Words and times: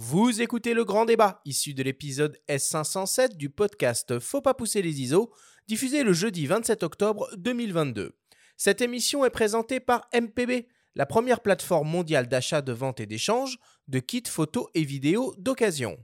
Vous 0.00 0.40
écoutez 0.40 0.74
le 0.74 0.84
grand 0.84 1.06
débat, 1.06 1.40
issu 1.44 1.74
de 1.74 1.82
l'épisode 1.82 2.38
S507 2.48 3.36
du 3.36 3.50
podcast 3.50 4.20
Faut 4.20 4.40
pas 4.40 4.54
pousser 4.54 4.80
les 4.80 5.00
ISO, 5.00 5.32
diffusé 5.66 6.04
le 6.04 6.12
jeudi 6.12 6.46
27 6.46 6.84
octobre 6.84 7.28
2022. 7.36 8.16
Cette 8.56 8.80
émission 8.80 9.24
est 9.24 9.30
présentée 9.30 9.80
par 9.80 10.08
MPB, 10.14 10.68
la 10.94 11.04
première 11.04 11.40
plateforme 11.40 11.88
mondiale 11.88 12.28
d'achat, 12.28 12.62
de 12.62 12.70
vente 12.70 13.00
et 13.00 13.06
d'échange 13.06 13.58
de 13.88 13.98
kits 13.98 14.22
photos 14.28 14.68
et 14.74 14.84
vidéos 14.84 15.34
d'occasion. 15.36 15.98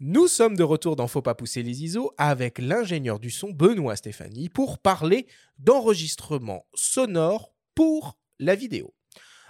Nous 0.00 0.28
sommes 0.28 0.56
de 0.56 0.62
retour 0.62 0.96
dans 0.96 1.06
Faut 1.06 1.20
pas 1.20 1.34
pousser 1.34 1.62
les 1.62 1.84
ISO 1.84 2.14
avec 2.16 2.58
l'ingénieur 2.58 3.20
du 3.20 3.30
son 3.30 3.50
Benoît 3.50 3.96
Stéphanie 3.96 4.48
pour 4.48 4.78
parler 4.78 5.26
d'enregistrement 5.58 6.64
sonore 6.74 7.52
pour 7.74 8.18
la 8.38 8.54
vidéo. 8.54 8.95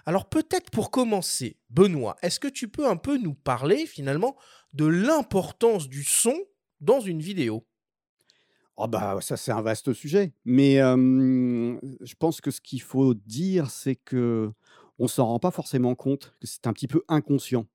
Alors 0.08 0.28
peut-être 0.28 0.70
pour 0.70 0.92
commencer, 0.92 1.56
Benoît, 1.68 2.16
est-ce 2.22 2.38
que 2.38 2.46
tu 2.46 2.68
peux 2.68 2.88
un 2.88 2.96
peu 2.96 3.18
nous 3.18 3.34
parler 3.34 3.86
finalement 3.86 4.36
de 4.72 4.86
l'importance 4.86 5.88
du 5.88 6.04
son 6.04 6.36
dans 6.80 7.00
une 7.00 7.20
vidéo? 7.20 7.66
Oh 8.76 8.86
bah 8.86 9.18
ça 9.20 9.36
c'est 9.36 9.50
un 9.50 9.62
vaste 9.62 9.92
sujet, 9.94 10.32
mais 10.44 10.76
je 10.76 12.14
pense 12.18 12.40
que 12.40 12.52
ce 12.52 12.60
qu'il 12.60 12.82
faut 12.82 13.14
dire, 13.14 13.70
c'est 13.70 13.96
que 13.96 14.52
on 14.98 15.08
s'en 15.08 15.26
rend 15.26 15.38
pas 15.40 15.50
forcément 15.50 15.94
compte, 15.94 16.34
que 16.40 16.46
c'est 16.46 16.66
un 16.66 16.72
petit 16.72 16.86
peu 16.86 17.02
inconscient, 17.08 17.66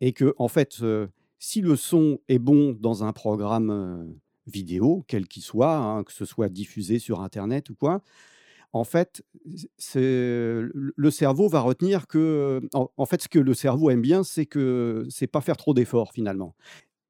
et 0.00 0.12
que 0.12 0.34
en 0.38 0.48
fait, 0.48 0.82
si 1.38 1.60
le 1.60 1.76
son 1.76 2.18
est 2.28 2.40
bon 2.40 2.72
dans 2.72 3.04
un 3.04 3.12
programme 3.12 4.18
vidéo, 4.46 5.04
quel 5.06 5.28
qu'il 5.28 5.42
soit, 5.42 5.76
hein, 5.76 6.02
que 6.02 6.12
ce 6.12 6.24
soit 6.24 6.48
diffusé 6.48 6.98
sur 6.98 7.20
internet 7.20 7.70
ou 7.70 7.74
quoi, 7.74 8.02
en 8.74 8.82
fait, 8.82 9.22
le 9.94 11.10
cerveau 11.10 11.48
va 11.48 11.60
retenir 11.60 12.08
que 12.08 12.60
en 12.74 13.06
fait, 13.06 13.22
ce 13.22 13.28
que 13.28 13.38
le 13.38 13.54
cerveau 13.54 13.88
aime 13.88 14.02
bien, 14.02 14.24
c'est 14.24 14.46
que 14.46 15.06
c'est 15.08 15.28
pas 15.28 15.40
faire 15.40 15.56
trop 15.56 15.74
d'efforts 15.74 16.12
finalement. 16.12 16.56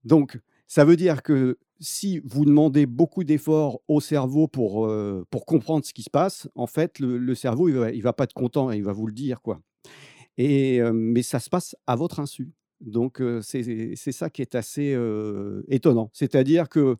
Donc 0.04 0.38
ça 0.66 0.84
veut 0.84 0.96
dire 0.96 1.22
que 1.22 1.56
si 1.80 2.20
vous 2.22 2.44
demandez 2.44 2.84
beaucoup 2.84 3.24
d'efforts 3.24 3.80
au 3.88 4.00
cerveau 4.00 4.46
pour, 4.46 4.92
pour 5.30 5.46
comprendre 5.46 5.86
ce 5.86 5.94
qui 5.94 6.02
se 6.02 6.10
passe, 6.10 6.48
en 6.54 6.66
fait, 6.66 6.98
le 7.00 7.34
cerveau, 7.34 7.70
il 7.70 7.76
va 7.76 7.90
va 7.90 8.12
pas 8.12 8.24
être 8.24 8.34
content 8.34 8.70
et 8.70 8.76
il 8.76 8.84
va 8.84 8.92
vous 8.92 9.06
le 9.06 9.14
dire, 9.14 9.40
quoi 9.40 9.60
et 10.36 10.82
mais 10.92 11.22
ça 11.22 11.40
se 11.40 11.48
passe 11.48 11.76
à 11.86 11.96
votre 11.96 12.20
insu. 12.20 12.52
Donc 12.82 13.22
c'est 13.40 13.94
ça 14.12 14.28
qui 14.28 14.42
est 14.42 14.54
assez, 14.54 14.98
étonnant. 15.68 16.10
C'est-à-dire 16.12 16.68
que, 16.68 16.96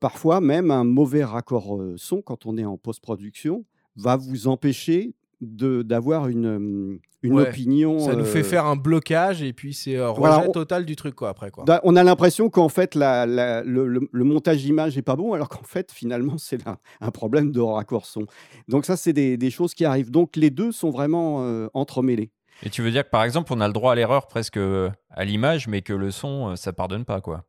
parfois, 0.00 0.40
même 0.40 0.72
un 0.72 0.82
mauvais 0.82 1.22
raccord, 1.22 1.80
son, 1.96 2.22
quand 2.22 2.46
on 2.46 2.56
est 2.56 2.64
en 2.64 2.76
post-production, 2.76 3.64
va 4.00 4.16
vous 4.16 4.48
empêcher 4.48 5.14
d'avoir 5.40 6.28
une, 6.28 7.00
une 7.22 7.40
opinion. 7.40 7.98
Ça 7.98 8.14
nous 8.14 8.24
fait 8.24 8.42
faire 8.42 8.66
un 8.66 8.76
blocage 8.76 9.42
et 9.42 9.52
puis 9.52 9.74
c'est 9.74 9.96
un 9.96 10.08
rejet 10.08 10.50
total 10.52 10.84
du 10.84 10.96
truc 10.96 11.14
quoi 11.14 11.30
après 11.30 11.50
quoi. 11.50 11.64
On 11.84 11.96
a 11.96 12.02
l'impression 12.02 12.50
qu'en 12.50 12.68
fait 12.68 12.94
la, 12.94 13.26
le, 13.26 14.08
montage 14.12 14.62
d'image 14.62 14.98
est 14.98 15.02
pas 15.02 15.16
bon 15.16 15.32
alors 15.32 15.48
qu'en 15.48 15.62
fait 15.62 15.92
finalement 15.92 16.36
c'est 16.38 16.60
un 17.00 17.10
problème 17.10 17.52
de 17.52 17.60
raccord 17.60 18.06
son. 18.06 18.26
Donc 18.68 18.84
ça 18.84 18.96
c'est 18.96 19.12
des, 19.12 19.36
des, 19.36 19.50
choses 19.50 19.74
qui 19.74 19.84
arrivent. 19.84 20.10
Donc 20.10 20.36
les 20.36 20.50
deux 20.50 20.72
sont 20.72 20.90
vraiment 20.90 21.68
entremêlés. 21.74 22.30
Et 22.62 22.68
tu 22.68 22.82
veux 22.82 22.90
dire 22.90 23.04
que 23.04 23.10
par 23.10 23.24
exemple 23.24 23.52
on 23.52 23.60
a 23.60 23.66
le 23.66 23.72
droit 23.72 23.92
à 23.92 23.94
l'erreur 23.94 24.26
presque 24.26 24.58
à 24.58 25.24
l'image 25.24 25.68
mais 25.68 25.82
que 25.82 25.92
le 25.92 26.10
son 26.10 26.56
ça 26.56 26.72
pardonne 26.72 27.04
pas 27.04 27.20
quoi. 27.20 27.44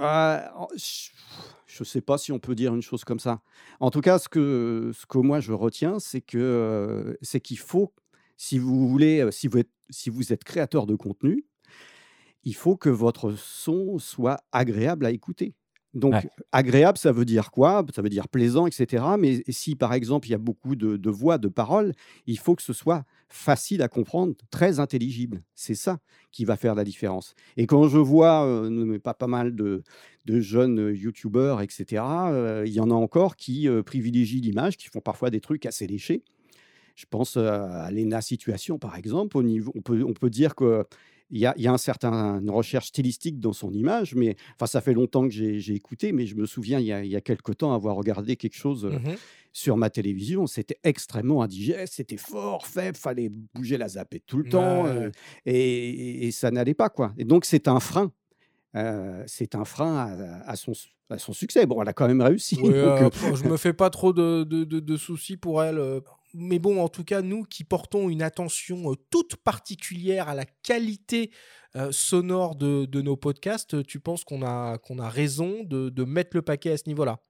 Euh, 0.00 0.40
je 1.66 1.82
ne 1.82 1.84
sais 1.84 2.00
pas 2.00 2.18
si 2.18 2.32
on 2.32 2.38
peut 2.38 2.54
dire 2.54 2.74
une 2.74 2.82
chose 2.82 3.04
comme 3.04 3.18
ça. 3.18 3.42
En 3.80 3.90
tout 3.90 4.00
cas, 4.00 4.18
ce 4.18 4.28
que, 4.28 4.92
ce 4.94 5.06
que 5.06 5.18
moi 5.18 5.40
je 5.40 5.52
retiens, 5.52 5.98
c'est 5.98 6.20
que 6.20 7.16
c'est 7.22 7.40
qu'il 7.40 7.58
faut, 7.58 7.92
si 8.36 8.58
vous 8.58 8.88
voulez, 8.88 9.28
si 9.32 9.48
vous 9.48 9.58
êtes, 9.58 9.70
si 9.90 10.10
vous 10.10 10.32
êtes 10.32 10.44
créateur 10.44 10.86
de 10.86 10.94
contenu, 10.94 11.44
il 12.44 12.54
faut 12.54 12.76
que 12.76 12.88
votre 12.88 13.32
son 13.32 13.98
soit 13.98 14.38
agréable 14.52 15.06
à 15.06 15.10
écouter. 15.10 15.54
Donc, 15.94 16.14
agréable, 16.52 16.98
ça 16.98 17.12
veut 17.12 17.24
dire 17.24 17.50
quoi? 17.50 17.84
Ça 17.94 18.02
veut 18.02 18.10
dire 18.10 18.28
plaisant, 18.28 18.66
etc. 18.66 19.04
Mais 19.18 19.42
si, 19.48 19.74
par 19.74 19.94
exemple, 19.94 20.28
il 20.28 20.32
y 20.32 20.34
a 20.34 20.38
beaucoup 20.38 20.76
de, 20.76 21.10
voix, 21.10 21.38
de 21.38 21.48
paroles, 21.48 21.92
il 22.26 22.38
faut 22.38 22.54
que 22.54 22.62
ce 22.62 22.72
soit 22.72 23.04
facile 23.28 23.82
à 23.82 23.88
comprendre, 23.88 24.34
très 24.50 24.80
intelligible. 24.80 25.42
C'est 25.54 25.74
ça 25.74 25.98
qui 26.30 26.44
va 26.44 26.56
faire 26.56 26.74
la 26.74 26.84
différence. 26.84 27.34
Et 27.56 27.66
quand 27.66 27.88
je 27.88 27.98
vois, 27.98 28.46
euh, 28.46 28.98
pas, 28.98 29.14
pas 29.14 29.26
mal 29.26 29.54
de, 29.54 29.82
jeunes 30.26 30.92
youtubeurs, 30.94 31.62
etc., 31.62 32.02
euh, 32.02 32.64
il 32.66 32.72
y 32.72 32.80
en 32.80 32.90
a 32.90 32.94
encore 32.94 33.36
qui 33.36 33.66
euh, 33.66 33.82
privilégient 33.82 34.42
l'image, 34.42 34.76
qui 34.76 34.88
font 34.88 35.00
parfois 35.00 35.30
des 35.30 35.40
trucs 35.40 35.64
assez 35.64 35.86
léchés. 35.86 36.22
Je 36.96 37.06
pense 37.08 37.36
à 37.36 37.90
Lena 37.92 38.20
Situation, 38.20 38.78
par 38.78 38.96
exemple. 38.96 39.36
Au 39.36 39.42
niveau, 39.42 39.72
on, 39.74 39.82
peut, 39.82 40.02
on 40.04 40.12
peut 40.12 40.30
dire 40.30 40.54
que 40.54 40.84
il 41.30 41.38
y 41.40 41.46
a, 41.46 41.54
y 41.56 41.66
a 41.66 41.72
un 41.72 41.78
certain, 41.78 42.40
une 42.40 42.50
recherche 42.50 42.88
stylistique 42.88 43.38
dans 43.38 43.52
son 43.52 43.72
image, 43.72 44.14
mais 44.14 44.36
enfin, 44.54 44.66
ça 44.66 44.80
fait 44.80 44.94
longtemps 44.94 45.28
que 45.28 45.34
j'ai 45.34 45.74
écouté, 45.74 46.12
mais 46.12 46.26
je 46.26 46.36
me 46.36 46.46
souviens 46.46 46.80
il 46.80 46.86
y 46.86 46.92
a, 46.92 47.04
y 47.04 47.16
a 47.16 47.20
quelque 47.20 47.52
temps 47.52 47.72
avoir 47.74 47.96
regardé 47.96 48.36
quelque 48.36 48.56
chose 48.56 48.84
mmh 48.84 49.14
sur 49.50 49.76
ma 49.76 49.90
télévision. 49.90 50.46
C'était 50.46 50.78
extrêmement 50.84 51.42
indigeste, 51.42 51.94
c'était 51.94 52.18
fort, 52.18 52.66
faible, 52.66 52.96
fallait 52.96 53.28
bouger 53.54 53.76
la 53.76 53.88
zapette 53.88 54.22
tout 54.26 54.36
le 54.38 54.48
temps, 54.48 54.86
et, 55.46 56.30
ça 56.30 56.50
n'allait 56.52 56.74
pas 56.74 56.90
quoi. 56.90 57.12
Et 57.18 57.24
donc 57.24 57.44
c'est 57.44 57.66
un 57.66 57.80
frein. 57.80 58.12
c'est 59.26 59.54
un 59.56 59.64
frein 59.64 60.42
à, 60.46 60.54
son, 60.54 60.72
à 61.10 61.18
son 61.18 61.32
succès. 61.32 61.66
Bon, 61.66 61.82
elle 61.82 61.88
a 61.88 61.92
quand 61.92 62.06
même 62.06 62.20
réussi. 62.20 62.56
je 62.62 63.48
me 63.48 63.56
fais 63.56 63.72
pas 63.72 63.90
trop 63.90 64.12
de, 64.12 64.44
de, 64.44 64.64
de 64.64 64.96
soucis 64.96 65.36
pour 65.36 65.62
elle 65.62 65.80
mais 66.34 66.58
bon, 66.58 66.82
en 66.82 66.88
tout 66.88 67.04
cas, 67.04 67.22
nous 67.22 67.44
qui 67.44 67.64
portons 67.64 68.08
une 68.08 68.22
attention 68.22 68.94
toute 69.10 69.36
particulière 69.36 70.28
à 70.28 70.34
la 70.34 70.44
qualité 70.44 71.30
sonore 71.90 72.56
de, 72.56 73.00
nos 73.00 73.16
podcasts, 73.16 73.84
tu 73.86 74.00
penses 74.00 74.24
qu'on 74.24 74.42
a, 74.42 74.78
raison 75.08 75.64
de 75.64 76.04
mettre 76.04 76.30
le 76.34 76.42
paquet 76.42 76.72
à 76.72 76.76
ce 76.76 76.88
niveau-là? 76.88 77.20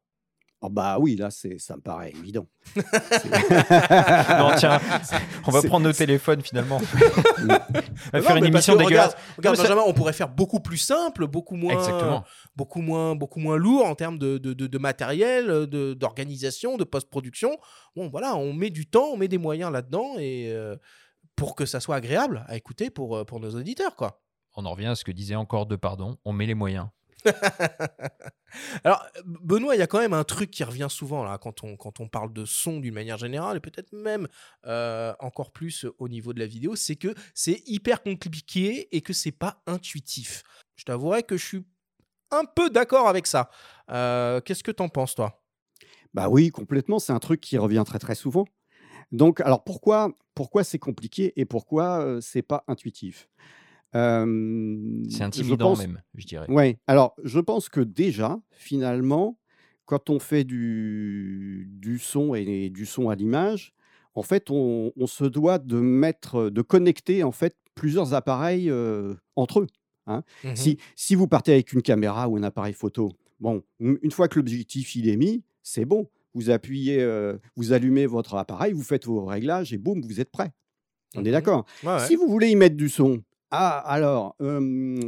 Oh 0.60 0.68
bah 0.68 0.98
oui, 0.98 1.14
là, 1.14 1.30
c'est, 1.30 1.56
ça 1.58 1.76
me 1.76 1.80
paraît 1.80 2.10
évident. 2.10 2.48
non, 2.76 4.50
tiens, 4.56 4.80
on 5.46 5.52
va 5.52 5.62
prendre 5.62 5.86
nos 5.86 5.92
téléphones 5.92 6.42
finalement. 6.42 6.80
on 7.42 7.46
va 8.12 8.22
faire 8.22 8.36
une 8.36 8.46
émission 8.46 8.74
dégueulasse. 8.74 9.14
Regarde, 9.36 9.56
Benjamin, 9.56 9.82
on 9.86 9.92
pourrait 9.92 10.12
faire 10.12 10.28
beaucoup 10.28 10.58
plus 10.58 10.78
simple, 10.78 11.28
beaucoup 11.28 11.54
moins, 11.54 12.24
beaucoup 12.56 12.80
moins, 12.80 13.14
beaucoup 13.14 13.38
moins 13.38 13.56
lourd 13.56 13.86
en 13.86 13.94
termes 13.94 14.18
de, 14.18 14.38
de, 14.38 14.52
de, 14.52 14.78
matériel, 14.78 15.66
d'organisation, 15.94 16.76
de, 16.76 16.82
post-production. 16.82 17.56
Bon, 17.94 18.08
voilà, 18.08 18.34
on 18.34 18.52
met 18.52 18.70
du 18.70 18.86
temps, 18.86 19.10
on 19.12 19.16
met 19.16 19.28
des 19.28 19.38
moyens 19.38 19.70
là-dedans 19.70 20.16
et 20.18 20.50
euh, 20.50 20.74
pour 21.36 21.54
que 21.54 21.66
ça 21.66 21.78
soit 21.78 21.94
agréable 21.94 22.44
à 22.48 22.56
écouter 22.56 22.90
pour, 22.90 23.16
euh, 23.16 23.24
pour 23.24 23.38
nos 23.38 23.50
auditeurs, 23.50 23.94
quoi. 23.94 24.20
On 24.56 24.66
en 24.66 24.72
revient 24.72 24.86
à 24.86 24.96
ce 24.96 25.04
que 25.04 25.12
disait 25.12 25.36
encore 25.36 25.66
de 25.66 25.76
pardon. 25.76 26.16
On 26.24 26.32
met 26.32 26.46
les 26.46 26.54
moyens. 26.54 26.88
Alors, 28.84 29.06
Benoît, 29.24 29.76
il 29.76 29.78
y 29.78 29.82
a 29.82 29.86
quand 29.86 29.98
même 29.98 30.12
un 30.12 30.24
truc 30.24 30.50
qui 30.50 30.64
revient 30.64 30.88
souvent 30.90 31.24
là, 31.24 31.38
quand, 31.38 31.62
on, 31.64 32.08
parle 32.08 32.32
de 32.32 32.44
son 32.44 32.80
d'une 32.80 32.94
manière 32.94 33.18
générale, 33.18 33.58
et 33.58 33.60
peut-être 33.60 33.92
même 33.92 34.28
euh, 34.66 35.12
encore 35.20 35.52
plus 35.52 35.86
au 35.98 36.08
niveau 36.08 36.32
de 36.32 36.38
la 36.38 36.46
vidéo, 36.46 36.76
c'est 36.76 36.96
que 36.96 37.14
c'est 37.34 37.62
hyper 37.66 38.02
compliqué 38.02 38.88
et 38.96 39.00
que 39.00 39.12
c'est 39.12 39.32
pas 39.32 39.62
intuitif. 39.66 40.42
Je 40.76 40.84
t'avouerai 40.84 41.22
que 41.22 41.36
je 41.36 41.44
suis 41.44 41.66
un 42.30 42.44
peu 42.44 42.70
d'accord 42.70 43.08
avec 43.08 43.26
ça. 43.26 43.50
Euh, 43.90 44.40
qu'est-ce 44.40 44.62
que 44.62 44.70
t'en 44.70 44.88
penses, 44.88 45.14
toi? 45.14 45.42
Bah 46.14 46.28
oui, 46.28 46.50
complètement. 46.50 46.98
C'est 46.98 47.12
un 47.12 47.18
truc 47.18 47.40
qui 47.40 47.58
revient 47.58 47.84
très 47.86 47.98
très 47.98 48.14
souvent. 48.14 48.46
Donc, 49.12 49.40
alors 49.40 49.64
pourquoi, 49.64 50.12
pourquoi 50.34 50.64
c'est 50.64 50.78
compliqué 50.78 51.32
et 51.36 51.44
pourquoi 51.44 52.00
euh, 52.00 52.20
c'est 52.20 52.42
pas 52.42 52.64
intuitif? 52.68 53.28
C'est 53.92 55.22
intimidant 55.22 55.76
même, 55.76 56.00
je 56.14 56.26
dirais. 56.26 56.46
Oui, 56.48 56.76
alors 56.86 57.14
je 57.24 57.40
pense 57.40 57.68
que 57.68 57.80
déjà, 57.80 58.40
finalement, 58.50 59.38
quand 59.86 60.10
on 60.10 60.18
fait 60.18 60.44
du, 60.44 61.68
du 61.72 61.98
son 61.98 62.34
et 62.34 62.68
du 62.70 62.86
son 62.86 63.08
à 63.08 63.14
l'image, 63.14 63.72
en 64.14 64.22
fait, 64.22 64.50
on, 64.50 64.92
se 65.06 65.24
doit 65.24 65.58
de 65.58 65.78
mettre, 65.78 66.50
de 66.50 66.62
connecter 66.62 67.22
en 67.22 67.32
fait 67.32 67.56
plusieurs 67.74 68.14
appareils 68.14 68.70
entre 69.36 69.60
eux. 69.60 69.66
Hein. 70.06 70.22
Mmh 70.42 70.56
si, 70.56 70.78
si 70.96 71.14
vous 71.14 71.28
partez 71.28 71.52
avec 71.52 71.72
une 71.72 71.82
caméra 71.82 72.28
ou 72.28 72.36
un 72.36 72.42
appareil 72.42 72.72
photo, 72.72 73.12
bon, 73.40 73.62
une 73.78 74.10
fois 74.10 74.28
que 74.28 74.38
l'objectif 74.38 74.96
il 74.96 75.08
est 75.08 75.16
mis, 75.16 75.44
c'est 75.62 75.84
bon. 75.84 76.08
Vous 76.34 76.50
appuyez, 76.50 77.04
vous 77.56 77.72
allumez 77.72 78.06
votre 78.06 78.34
appareil, 78.34 78.72
vous 78.72 78.82
faites 78.82 79.06
vos 79.06 79.24
réglages 79.24 79.72
et 79.72 79.78
boum, 79.78 80.02
vous 80.02 80.20
êtes 80.20 80.30
prêt. 80.30 80.52
On 81.14 81.24
est 81.24 81.28
mmh 81.28 81.32
d'accord. 81.32 81.66
Si 82.06 82.16
vous 82.16 82.28
voulez 82.28 82.50
y 82.50 82.56
mettre 82.56 82.76
du 82.76 82.88
son, 82.88 83.22
ah, 83.50 83.78
alors, 83.78 84.36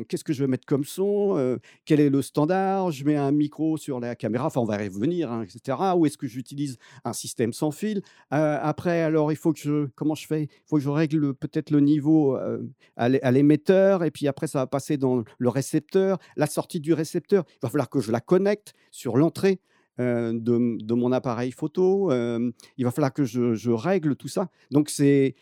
qu'est-ce 0.09 0.25
que 0.25 0.33
je 0.33 0.43
vais 0.43 0.49
mettre 0.49 0.65
comme 0.65 0.85
son 0.85 1.59
Quel 1.85 2.01
est 2.01 2.09
le 2.09 2.23
standard? 2.23 2.91
Je 2.91 3.05
mets 3.05 3.17
un 3.17 3.33
micro 3.33 3.77
sur 3.77 4.01
la 4.01 4.15
caméra, 4.15 4.47
enfin, 4.47 4.63
on 4.63 4.65
va 4.65 4.83
y 4.83 4.89
revenir, 4.89 5.31
hein, 5.31 5.43
etc. 5.43 5.77
Ou 5.97 6.07
est-ce 6.07 6.17
que 6.17 6.27
j'utilise 6.27 6.79
un 7.05 7.13
système 7.13 7.53
sans 7.53 7.71
fil? 7.71 8.01
Après, 8.31 9.03
alors, 9.03 9.31
il 9.31 9.37
faut 9.37 9.53
que 9.53 9.59
je. 9.59 9.87
Comment 9.95 10.15
je 10.15 10.27
fais? 10.27 10.45
Il 10.45 10.49
faut 10.67 10.77
que 10.77 10.83
je 10.83 10.89
règle 10.89 11.35
peut-être 11.35 11.71
le 11.71 11.81
niveau 11.81 12.39
à 12.97 13.31
l'émetteur, 13.31 14.05
et 14.05 14.11
puis 14.11 14.27
après, 14.27 14.47
ça 14.47 14.61
va 14.61 14.67
passer 14.67 14.97
dans 14.97 15.23
le 15.39 15.49
récepteur. 15.49 16.19
La 16.37 16.47
sortie 16.47 16.81
du 16.81 16.95
récepteur, 16.95 17.45
il 17.47 17.59
va 17.63 17.69
falloir 17.69 17.91
que 17.91 18.01
je 18.01 18.11
la 18.11 18.21
connecte 18.21 18.73
sur 18.91 19.17
l'entrée. 19.19 19.61
De, 19.99 20.95
mon 20.95 21.13
appareil 21.13 21.53
photo, 21.53 22.11
il 22.11 22.85
va 22.85 22.91
falloir 22.91 23.13
que 23.13 23.25
je, 23.25 23.53
je 23.53 23.71
règle 23.71 24.17
tout 24.17 24.29
ça. 24.29 24.49
Donc 24.71 24.89
c'est 24.89 25.35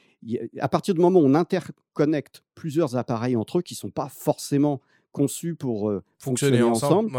à 0.59 0.69
partir 0.69 0.95
du 0.95 1.01
moment 1.01 1.21
où 1.21 1.25
on 1.25 1.35
interconnecte 1.35 2.43
plusieurs 2.55 2.97
appareils 2.97 3.37
entre 3.37 3.59
eux 3.59 3.63
qui 3.63 3.75
ne 3.75 3.79
sont 3.79 3.91
pas 3.91 4.09
forcément 4.09 4.81
conçus 5.13 5.55
pour 5.55 5.93
fonctionner, 6.19 6.63
ensemble, 6.63 7.11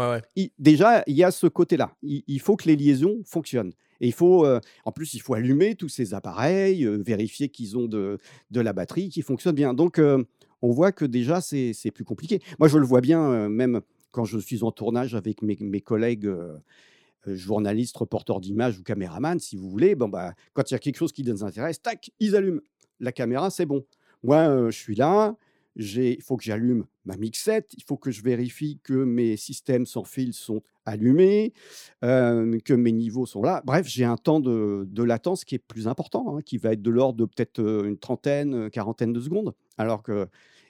déjà, 0.58 1.02
il 1.06 1.16
y 1.16 1.24
a 1.24 1.30
ce 1.30 1.46
côté-là. 1.46 1.94
Il, 2.02 2.40
faut 2.40 2.56
que 2.56 2.66
les 2.66 2.76
liaisons 2.76 3.20
fonctionnent. 3.24 3.72
Et 4.00 4.06
il 4.06 4.12
faut, 4.12 4.46
en 4.84 4.92
plus, 4.92 5.14
il 5.14 5.20
faut 5.20 5.34
allumer 5.34 5.74
tous 5.74 5.88
ces 5.88 6.14
appareils, 6.14 6.86
vérifier 6.86 7.48
qu'ils 7.48 7.76
ont 7.76 7.86
de, 7.86 8.18
de, 8.50 8.60
la 8.60 8.72
batterie, 8.72 9.08
qui 9.08 9.22
fonctionnent 9.22 9.56
bien. 9.56 9.74
Donc, 9.74 10.00
on 10.62 10.70
voit 10.70 10.92
que 10.92 11.04
déjà, 11.04 11.40
c'est 11.40 11.90
plus 11.92 12.04
compliqué. 12.04 12.40
Moi, 12.58 12.68
je 12.68 12.78
le 12.78 12.86
vois 12.86 13.00
bien, 13.00 13.48
même 13.48 13.80
quand 14.12 14.24
je 14.24 14.38
suis 14.38 14.62
en 14.62 14.70
tournage 14.70 15.14
avec 15.14 15.42
mes, 15.42 15.56
mes 15.60 15.80
collègues 15.80 16.30
journalistes, 17.26 17.96
reporters 17.96 18.40
d'images 18.40 18.78
ou 18.78 18.82
caméramans, 18.82 19.38
si 19.38 19.56
vous 19.56 19.68
voulez, 19.68 19.94
bon, 19.94 20.08
bah, 20.08 20.34
quand 20.52 20.70
il 20.70 20.74
y 20.74 20.76
a 20.76 20.78
quelque 20.78 20.96
chose 20.96 21.12
qui 21.12 21.22
les 21.22 21.42
intéresse, 21.42 21.82
tac, 21.82 22.10
ils 22.20 22.36
allument. 22.36 22.60
La 23.00 23.12
caméra, 23.12 23.50
c'est 23.50 23.66
bon. 23.66 23.84
Moi, 24.22 24.70
je 24.70 24.76
suis 24.76 24.94
là, 24.94 25.34
il 25.76 26.22
faut 26.22 26.36
que 26.36 26.44
j'allume 26.44 26.84
ma 27.04 27.16
mixette, 27.16 27.72
il 27.76 27.82
faut 27.84 27.96
que 27.96 28.10
je 28.10 28.22
vérifie 28.22 28.78
que 28.82 28.92
mes 28.92 29.36
systèmes 29.36 29.86
sans 29.86 30.04
fil 30.04 30.32
sont 30.32 30.62
allumés, 30.84 31.52
que 32.02 32.72
mes 32.72 32.92
niveaux 32.92 33.26
sont 33.26 33.42
là. 33.42 33.62
Bref, 33.64 33.86
j'ai 33.86 34.04
un 34.04 34.16
temps 34.16 34.40
de, 34.40 35.02
latence 35.02 35.44
qui 35.44 35.54
est 35.54 35.58
plus 35.58 35.88
important, 35.88 36.36
hein, 36.36 36.42
qui 36.44 36.58
va 36.58 36.72
être 36.72 36.82
de 36.82 36.90
l'ordre 36.90 37.18
de 37.18 37.24
peut-être 37.24 37.60
une 37.60 37.98
trentaine, 37.98 38.70
quarantaine 38.70 39.12
de 39.12 39.20
secondes. 39.20 39.54
Alors 39.78 40.02
que 40.02 40.28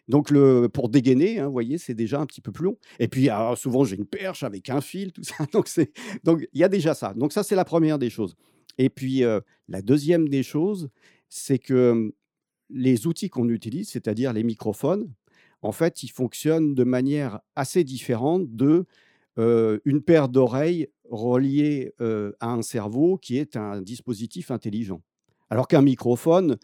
donc, 0.09 0.31
le, 0.31 0.69
pour 0.69 0.89
dégainer, 0.89 1.39
hein, 1.39 1.47
vous 1.47 1.53
voyez, 1.53 1.79
c'est 1.79 1.95
déjà 1.95 2.21
un 2.21 2.27
petit 2.27 2.41
peu 2.41 2.51
plus 2.51 2.65
long. 2.65 2.77
Et 2.99 3.07
puis, 3.07 3.29
souvent, 3.55 3.85
j'ai 3.85 3.95
une 3.95 4.07
perche 4.07 4.43
avec 4.43 4.69
un 4.69 4.81
fil, 4.81 5.13
tout 5.13 5.23
ça. 5.23 5.37
Donc, 6.25 6.49
il 6.53 6.61
y 6.61 6.65
a 6.65 6.69
déjà 6.69 6.95
ça. 6.95 7.15
Donc, 7.15 7.33
ça, 7.33 7.45
c'est 7.45 7.55
la 7.55 7.65
première 7.65 7.97
des 7.97 8.11
choses. 8.11 8.35
Et 8.77 8.91
puis, 8.91 9.23
la 9.69 9.83
deuxième 9.83 10.29
des 10.29 10.43
choses, 10.43 10.91
c'est 11.29 11.61
que 11.61 12.13
les 12.73 13.07
outils 13.07 13.31
qu'on 13.31 13.49
utilise, 13.49 13.91
c'est-à-dire 13.91 14.33
les 14.33 14.43
microphones, 14.43 15.13
en 15.63 15.73
fait, 15.73 16.03
ils 16.03 16.11
fonctionnent 16.11 16.75
de 16.75 16.85
manière 16.85 17.41
assez 17.57 17.85
différente 17.85 18.55
de 18.55 18.87
une 19.37 20.03
paire 20.03 20.29
d'oreilles 20.29 20.89
reliées 21.09 21.95
à 21.99 22.53
un 22.53 22.61
cerveau 22.61 23.17
qui 23.17 23.39
est 23.39 23.57
un 23.57 23.81
dispositif 23.81 24.51
intelligent. 24.51 25.01
Alors 25.49 25.67
qu'un 25.67 25.81
microphone 25.81 26.59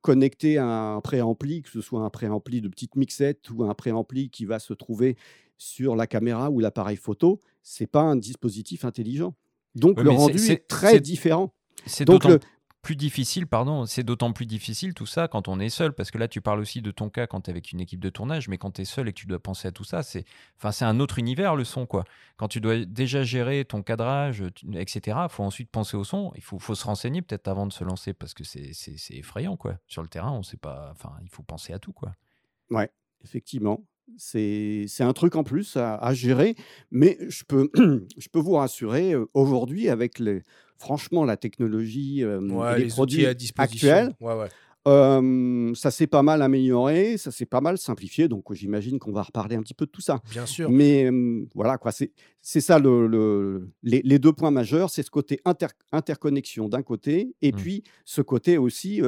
connecté 0.00 0.58
à 0.58 0.66
un 0.66 1.00
préampli, 1.00 1.62
que 1.62 1.68
ce 1.68 1.80
soit 1.80 2.00
un 2.00 2.10
préampli 2.10 2.60
de 2.60 2.68
petite 2.68 2.96
mixette 2.96 3.48
ou 3.50 3.64
un 3.64 3.74
préampli 3.74 4.30
qui 4.30 4.44
va 4.44 4.58
se 4.58 4.72
trouver 4.72 5.16
sur 5.58 5.94
la 5.94 6.08
caméra 6.08 6.50
ou 6.50 6.58
l'appareil 6.58 6.96
photo, 6.96 7.40
c'est 7.62 7.86
pas 7.86 8.02
un 8.02 8.16
dispositif 8.16 8.84
intelligent. 8.84 9.34
Donc 9.74 10.00
le 10.00 10.10
rendu 10.10 10.38
est, 10.50 10.66
très 10.66 11.00
différent. 11.00 11.54
Donc 12.04 12.26
plus 12.82 12.96
difficile, 12.96 13.46
pardon, 13.46 13.86
c'est 13.86 14.02
d'autant 14.02 14.32
plus 14.32 14.44
difficile 14.44 14.92
tout 14.92 15.06
ça 15.06 15.28
quand 15.28 15.46
on 15.46 15.60
est 15.60 15.68
seul, 15.68 15.92
parce 15.92 16.10
que 16.10 16.18
là 16.18 16.26
tu 16.26 16.40
parles 16.40 16.58
aussi 16.58 16.82
de 16.82 16.90
ton 16.90 17.10
cas 17.10 17.28
quand 17.28 17.42
tu 17.42 17.50
es 17.50 17.52
avec 17.52 17.70
une 17.70 17.80
équipe 17.80 18.00
de 18.00 18.10
tournage, 18.10 18.48
mais 18.48 18.58
quand 18.58 18.72
tu 18.72 18.82
es 18.82 18.84
seul 18.84 19.08
et 19.08 19.12
que 19.12 19.20
tu 19.20 19.26
dois 19.26 19.38
penser 19.38 19.68
à 19.68 19.72
tout 19.72 19.84
ça, 19.84 20.02
c'est 20.02 20.24
enfin, 20.58 20.72
c'est 20.72 20.84
un 20.84 20.98
autre 20.98 21.20
univers 21.20 21.54
le 21.54 21.62
son. 21.62 21.86
quoi. 21.86 22.04
Quand 22.36 22.48
tu 22.48 22.60
dois 22.60 22.84
déjà 22.84 23.22
gérer 23.22 23.64
ton 23.64 23.82
cadrage, 23.82 24.42
etc., 24.74 25.16
il 25.22 25.28
faut 25.30 25.44
ensuite 25.44 25.70
penser 25.70 25.96
au 25.96 26.02
son, 26.02 26.32
il 26.34 26.42
faut, 26.42 26.58
faut 26.58 26.74
se 26.74 26.84
renseigner 26.84 27.22
peut-être 27.22 27.46
avant 27.46 27.68
de 27.68 27.72
se 27.72 27.84
lancer, 27.84 28.14
parce 28.14 28.34
que 28.34 28.42
c'est 28.42 28.72
effrayant. 29.10 29.56
quoi. 29.56 29.78
Sur 29.86 30.02
le 30.02 30.08
terrain, 30.08 30.32
on 30.32 30.42
sait 30.42 30.56
pas, 30.56 30.90
enfin, 30.90 31.12
il 31.22 31.30
faut 31.30 31.44
penser 31.44 31.72
à 31.72 31.78
tout. 31.78 31.92
quoi. 31.92 32.12
Ouais, 32.70 32.90
effectivement. 33.22 33.84
C'est 34.18 34.88
un 34.98 35.12
truc 35.12 35.36
en 35.36 35.44
plus 35.44 35.76
à, 35.76 36.12
gérer, 36.14 36.56
mais 36.90 37.16
je 37.28 37.44
peux, 37.44 37.70
je 38.18 38.28
peux 38.28 38.40
vous 38.40 38.54
rassurer, 38.54 39.14
aujourd'hui, 39.32 39.88
avec 39.88 40.18
les, 40.18 40.42
franchement, 40.82 41.24
la 41.24 41.36
technologie, 41.36 42.24
les, 42.76 42.86
produits 42.88 43.24
actuels, 43.56 44.14
ça 44.84 45.90
s'est 45.90 46.08
pas 46.08 46.22
mal 46.22 46.42
amélioré, 46.42 47.16
ça 47.18 47.30
s'est 47.30 47.46
pas 47.46 47.60
mal 47.60 47.78
simplifié. 47.78 48.26
Donc, 48.26 48.52
j'imagine 48.52 48.98
qu'on 48.98 49.12
va 49.12 49.22
reparler 49.22 49.54
un 49.54 49.62
petit 49.62 49.74
peu 49.74 49.86
de 49.86 49.92
tout 49.92 50.00
ça. 50.00 50.20
Bien 50.30 50.44
sûr. 50.44 50.68
Mais 50.70 51.08
voilà, 51.54 51.78
quoi, 51.78 51.92
c'est 51.92 52.60
ça 52.60 52.80
le, 52.80 53.68
les, 53.84 54.18
deux 54.18 54.32
points 54.32 54.50
majeurs 54.50 54.90
c'est 54.90 55.04
ce 55.04 55.10
côté 55.10 55.40
interconnexion 55.92 56.68
d'un 56.68 56.82
côté, 56.82 57.34
et 57.42 57.52
mmh. 57.52 57.56
puis 57.56 57.84
ce 58.04 58.20
côté 58.22 58.58
aussi, 58.58 59.00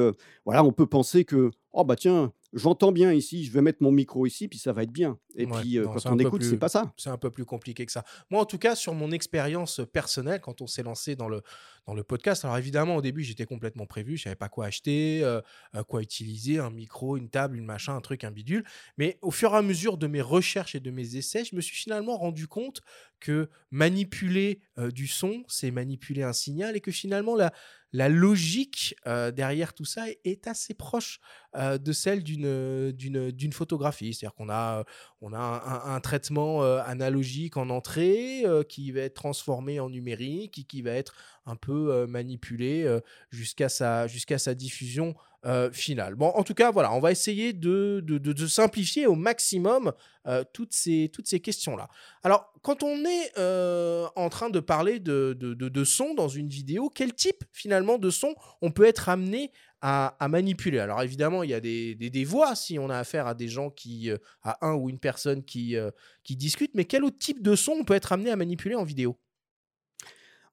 voilà, 0.45 0.63
on 0.63 0.71
peut 0.71 0.87
penser 0.87 1.25
que, 1.25 1.51
oh 1.73 1.83
bah 1.83 1.97
tiens, 1.97 2.31
j'entends 2.55 2.91
bien 2.91 3.11
ici, 3.11 3.43
je 3.43 3.51
vais 3.51 3.61
mettre 3.61 3.83
mon 3.83 3.91
micro 3.91 4.25
ici, 4.25 4.47
puis 4.47 4.57
ça 4.57 4.73
va 4.73 4.83
être 4.83 4.91
bien. 4.91 5.19
Et 5.35 5.45
puis, 5.45 5.77
euh, 5.77 5.85
quand 5.85 6.05
on 6.05 6.17
écoute, 6.17 6.43
c'est 6.43 6.57
pas 6.57 6.69
ça. 6.69 6.93
C'est 6.97 7.09
un 7.09 7.17
peu 7.17 7.29
plus 7.29 7.45
compliqué 7.45 7.85
que 7.85 7.91
ça. 7.91 8.03
Moi, 8.31 8.41
en 8.41 8.45
tout 8.45 8.57
cas, 8.57 8.75
sur 8.75 8.93
mon 8.95 9.11
expérience 9.11 9.81
personnelle, 9.91 10.39
quand 10.39 10.61
on 10.61 10.67
s'est 10.67 10.81
lancé 10.81 11.15
dans 11.15 11.27
le, 11.27 11.41
dans 11.85 11.93
le 11.93 12.03
podcast, 12.03 12.45
alors 12.45 12.57
évidemment, 12.57 12.95
au 12.95 13.01
début, 13.01 13.23
j'étais 13.23 13.45
complètement 13.45 13.85
prévu, 13.85 14.17
je 14.17 14.23
savais 14.23 14.35
pas 14.35 14.49
quoi 14.49 14.65
acheter, 14.65 15.19
euh, 15.23 15.41
euh, 15.75 15.83
quoi 15.83 16.01
utiliser, 16.01 16.57
un 16.57 16.69
micro, 16.69 17.17
une 17.17 17.29
table, 17.29 17.57
une 17.57 17.65
machin, 17.65 17.95
un 17.95 18.01
truc, 18.01 18.23
un 18.23 18.31
bidule. 18.31 18.63
Mais 18.97 19.19
au 19.21 19.31
fur 19.31 19.53
et 19.53 19.57
à 19.57 19.61
mesure 19.61 19.97
de 19.97 20.07
mes 20.07 20.21
recherches 20.21 20.75
et 20.75 20.79
de 20.79 20.91
mes 20.91 21.17
essais, 21.17 21.43
je 21.43 21.55
me 21.55 21.61
suis 21.61 21.75
finalement 21.75 22.17
rendu 22.17 22.47
compte 22.47 22.81
que 23.19 23.49
manipuler 23.71 24.61
du 24.93 25.07
son, 25.07 25.43
c'est 25.47 25.71
manipuler 25.71 26.21
un 26.21 26.33
signal 26.33 26.75
et 26.75 26.81
que 26.81 26.91
finalement, 26.91 27.35
la, 27.35 27.51
la 27.91 28.09
logique 28.09 28.95
derrière 29.05 29.73
tout 29.73 29.85
ça 29.85 30.05
est 30.23 30.47
assez 30.47 30.73
proche 30.73 31.19
de 31.55 31.91
celle 31.93 32.23
d'une, 32.23 32.44
d'une, 32.93 33.53
photographie. 33.53 34.13
C'est-à-dire 34.13 34.35
qu'on 34.35 34.49
a, 34.49 34.83
on 35.21 35.33
a 35.33 35.83
un, 35.85 35.99
traitement 35.99 36.61
analogique 36.61 37.57
en 37.57 37.69
entrée 37.69 38.43
qui 38.69 38.91
va 38.91 39.01
être 39.01 39.15
transformé 39.15 39.79
en 39.79 39.89
numérique 39.89 40.59
et 40.59 40.63
qui 40.63 40.81
va 40.81 40.91
être 40.91 41.15
un 41.45 41.55
peu 41.55 42.05
manipulé 42.07 42.99
jusqu'à, 43.31 43.69
sa, 43.69 44.07
jusqu'à 44.07 44.37
sa 44.37 44.53
diffusion 44.53 45.15
euh, 45.45 45.71
final. 45.71 46.15
Bon, 46.15 46.29
en 46.29 46.41
tout 46.41 46.55
cas, 46.55 46.71
voilà, 46.71 46.91
on 46.93 46.99
va 46.99 47.11
essayer 47.11 47.53
de, 47.53 48.01
de, 48.03 48.47
simplifier 48.47 49.05
au 49.05 49.13
maximum 49.13 49.93
euh, 50.25 50.43
toutes 50.53 50.73
ces, 50.73 51.11
toutes 51.13 51.27
ces 51.27 51.39
questions-là. 51.39 51.87
Alors, 52.23 52.51
quand 52.63 52.81
on 52.81 53.05
est 53.05 53.31
euh, 53.37 54.07
en 54.15 54.29
train 54.29 54.49
de 54.49 54.59
parler 54.59 54.99
de, 54.99 55.33
de, 55.39 55.83
son 55.83 56.15
dans 56.15 56.29
une 56.29 56.49
vidéo, 56.49 56.89
quel 56.89 57.13
type 57.13 57.43
finalement 57.51 57.99
de 57.99 58.09
son 58.09 58.33
on 58.63 58.71
peut 58.71 58.85
être 58.85 59.07
amené 59.07 59.51
à, 59.87 60.15
à 60.19 60.27
manipuler. 60.29 60.79
Alors, 60.79 61.03
évidemment, 61.03 61.43
il 61.43 61.51
y 61.51 61.53
a 61.53 61.59
des, 61.59 61.93
des, 61.93 62.23
voix 62.23 62.55
si 62.55 62.79
on 62.79 62.89
a 62.89 62.97
affaire 62.97 63.27
à 63.27 63.35
des 63.35 63.47
gens 63.47 63.69
qui, 63.69 64.09
à 64.41 64.67
un 64.67 64.73
ou 64.73 64.89
une 64.89 64.97
personne 64.97 65.43
qui, 65.43 65.75
qui 66.23 66.35
discute, 66.35 66.71
mais 66.73 66.85
quel 66.85 67.03
autre 67.03 67.19
type 67.19 67.43
de 67.43 67.55
son 67.55 67.73
on 67.73 67.83
peut 67.83 67.93
être 67.93 68.11
amené 68.11 68.31
à 68.31 68.35
manipuler 68.35 68.73
en 68.73 68.83
vidéo? 68.83 69.15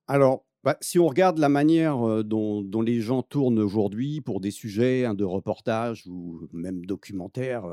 Alors, 0.07 0.45
bah, 0.65 0.77
si 0.83 0.99
on 0.99 1.07
regarde 1.07 1.39
la 1.39 1.49
manière 1.49 2.23
dont, 2.25 2.83
les 2.85 3.01
gens 3.01 3.23
tournent 3.23 3.59
aujourd'hui 3.59 4.21
pour 4.21 4.39
des 4.39 4.51
sujets 4.51 5.07
hein, 5.07 5.15
de 5.15 5.25
reportage 5.25 6.07
ou 6.07 6.47
même 6.53 6.85
documentaire, 6.85 7.65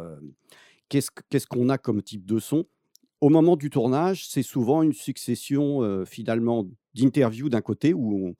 qu'est-ce 0.88 1.48
qu'on 1.48 1.68
a 1.68 1.78
comme 1.78 2.02
type 2.02 2.26
de 2.26 2.40
son? 2.40 2.68
Au 3.20 3.28
moment 3.28 3.58
du 3.58 3.70
tournage, 3.70 4.30
c'est 4.30 4.44
souvent 4.44 4.82
une 4.82 4.94
succession 4.94 6.06
finalement 6.06 6.66
d'interviews 6.96 7.50
d'un 7.50 7.60
côté 7.60 7.94
où 7.94 8.34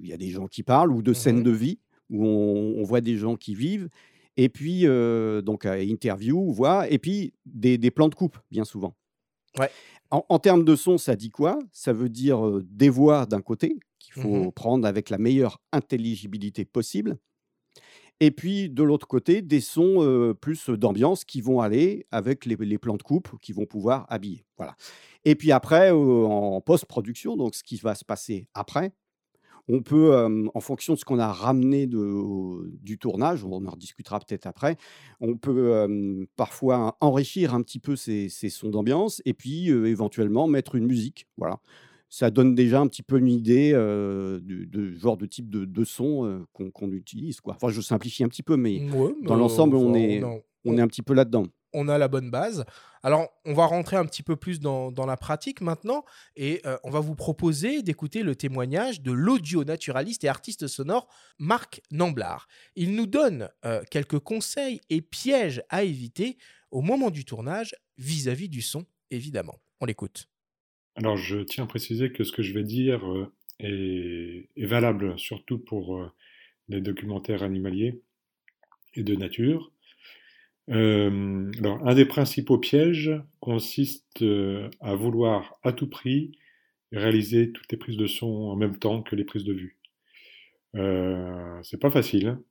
il 0.00 0.08
y 0.08 0.14
a 0.14 0.16
des 0.16 0.30
gens 0.30 0.46
qui 0.46 0.62
parlent 0.62 0.90
ou 0.90 1.02
de 1.02 1.12
scènes 1.12 1.40
mmh 1.40 1.44
de 1.44 1.50
vie 1.50 1.78
où 2.10 2.26
on, 2.26 2.82
voit 2.82 3.00
des 3.00 3.16
gens 3.16 3.36
qui 3.36 3.54
vivent 3.54 3.88
et 4.36 4.48
puis 4.48 4.84
donc 5.42 5.64
interview, 5.64 6.50
voix 6.52 6.88
et 6.88 6.98
puis 6.98 7.32
des, 7.46 7.78
des 7.78 7.90
plans 7.90 8.08
de 8.08 8.14
coupe 8.14 8.38
bien 8.50 8.64
souvent. 8.64 8.94
Ouais. 9.58 9.70
En, 10.10 10.38
termes 10.38 10.64
de 10.64 10.74
son, 10.74 10.98
ça 10.98 11.14
dit 11.14 11.30
quoi? 11.30 11.58
Ça 11.72 11.92
veut 11.92 12.08
dire 12.08 12.40
des 12.64 12.88
voix 12.88 13.26
d'un 13.26 13.40
côté, 13.40 13.78
qu'il 13.98 14.14
faut 14.14 14.44
mmh 14.44 14.52
prendre 14.52 14.86
avec 14.86 15.08
la 15.08 15.18
meilleure 15.18 15.60
intelligibilité 15.72 16.64
possible. 16.64 17.16
Et 18.18 18.30
puis 18.30 18.68
de 18.68 18.82
l'autre 18.82 19.06
côté, 19.06 19.40
des 19.40 19.60
sons 19.60 20.34
plus 20.40 20.68
d'ambiance 20.68 21.24
qui 21.24 21.40
vont 21.40 21.60
aller 21.60 22.06
avec 22.10 22.44
les, 22.44 22.56
les, 22.56 22.78
plans 22.78 22.96
de 22.96 23.02
coupe 23.02 23.30
qui 23.40 23.52
vont 23.52 23.66
pouvoir 23.66 24.06
habiller. 24.08 24.44
Voilà. 24.56 24.76
Et 25.24 25.34
puis 25.34 25.52
après, 25.52 25.90
en 25.90 26.60
post-production, 26.60 27.36
donc 27.36 27.54
ce 27.54 27.62
qui 27.62 27.76
va 27.76 27.94
se 27.94 28.04
passer 28.04 28.46
après, 28.54 28.92
on 29.72 29.82
peut, 29.82 30.14
en 30.54 30.60
fonction 30.60 30.94
de 30.94 30.98
ce 30.98 31.04
qu'on 31.04 31.18
a 31.18 31.32
ramené 31.32 31.86
du 31.86 32.98
tournage, 32.98 33.44
on 33.44 33.66
en 33.66 33.70
rediscutera 33.70 34.18
peut-être 34.20 34.46
après, 34.46 34.76
on 35.20 35.36
peut 35.36 36.26
parfois 36.36 36.96
enrichir 37.00 37.54
un 37.54 37.62
petit 37.62 37.78
peu 37.78 37.96
ces, 37.96 38.28
sons 38.28 38.70
d'ambiance 38.70 39.22
et 39.24 39.34
puis 39.34 39.68
éventuellement 39.68 40.46
mettre 40.46 40.74
une 40.74 40.86
musique. 40.86 41.26
Voilà. 41.36 41.60
Ça 42.08 42.32
donne 42.32 42.56
déjà 42.56 42.80
un 42.80 42.88
petit 42.88 43.04
peu 43.04 43.18
une 43.18 43.28
idée 43.28 43.72
de, 43.72 44.92
genre 44.96 45.16
de 45.16 45.26
type 45.26 45.48
de, 45.48 45.84
son 45.84 46.44
qu'on 46.52 46.90
utilise. 46.90 47.40
Quoi. 47.40 47.54
Enfin, 47.54 47.68
je 47.68 47.80
simplifie 47.80 48.24
un 48.24 48.28
petit 48.28 48.42
peu, 48.42 48.56
mais 48.56 48.82
dans 49.22 49.36
l'ensemble, 49.36 49.76
on, 49.76 49.94
est, 49.94 50.22
on 50.64 50.76
est 50.76 50.80
un 50.80 50.88
petit 50.88 51.02
peu 51.02 51.14
là-dedans 51.14 51.46
on 51.72 51.88
a 51.88 51.98
la 51.98 52.08
bonne 52.08 52.30
base. 52.30 52.64
Alors, 53.02 53.30
on 53.46 53.54
va 53.54 53.66
rentrer 53.66 53.96
un 53.96 54.04
petit 54.04 54.22
peu 54.22 54.36
plus 54.36 54.60
dans, 54.60 54.92
la 55.06 55.16
pratique 55.16 55.60
maintenant 55.60 56.04
et 56.36 56.60
euh, 56.66 56.76
on 56.84 56.90
va 56.90 57.00
vous 57.00 57.14
proposer 57.14 57.82
d'écouter 57.82 58.22
le 58.22 58.36
témoignage 58.36 59.00
de 59.00 59.10
l'audio 59.10 59.64
naturaliste 59.64 60.24
et 60.24 60.28
artiste 60.28 60.66
sonore 60.66 61.08
Marc 61.38 61.80
Namblard. 61.90 62.46
Il 62.76 62.94
nous 62.94 63.06
donne 63.06 63.48
euh, 63.64 63.82
quelques 63.90 64.18
conseils 64.18 64.80
et 64.90 65.00
pièges 65.00 65.62
à 65.70 65.82
éviter 65.82 66.36
au 66.70 66.82
moment 66.82 67.10
du 67.10 67.24
tournage 67.24 67.74
vis-à-vis 67.96 68.48
du 68.48 68.60
son, 68.60 68.84
évidemment. 69.10 69.60
On 69.80 69.86
l'écoute. 69.86 70.28
Alors, 70.96 71.16
je 71.16 71.38
tiens 71.38 71.64
à 71.64 71.66
préciser 71.66 72.12
que 72.12 72.24
ce 72.24 72.32
que 72.32 72.42
je 72.42 72.52
vais 72.52 72.64
dire 72.64 73.06
euh, 73.10 73.32
est, 73.60 74.66
valable 74.66 75.18
surtout 75.18 75.58
pour 75.58 76.12
les 76.68 76.80
documentaires 76.82 77.42
animaliers 77.42 78.02
et 78.94 79.02
de 79.02 79.14
nature. 79.14 79.72
Euh, 80.68 81.50
un 81.84 81.94
des 81.94 82.04
principaux 82.04 82.58
pièges 82.58 83.10
consiste 83.40 84.22
à 84.80 84.94
vouloir 84.94 85.58
à 85.62 85.72
tout 85.72 85.88
prix 85.88 86.32
réaliser 86.92 87.52
toutes 87.52 87.70
les 87.72 87.78
prises 87.78 87.96
de 87.96 88.06
son 88.06 88.26
en 88.26 88.56
même 88.56 88.78
temps 88.78 89.02
que 89.02 89.16
les 89.16 89.24
prises 89.24 89.44
de 89.44 89.52
vue. 89.52 89.78
Euh, 90.76 91.60
c'est 91.62 91.80
pas 91.80 91.90
facile, 91.90 92.28
hein, 92.28 92.42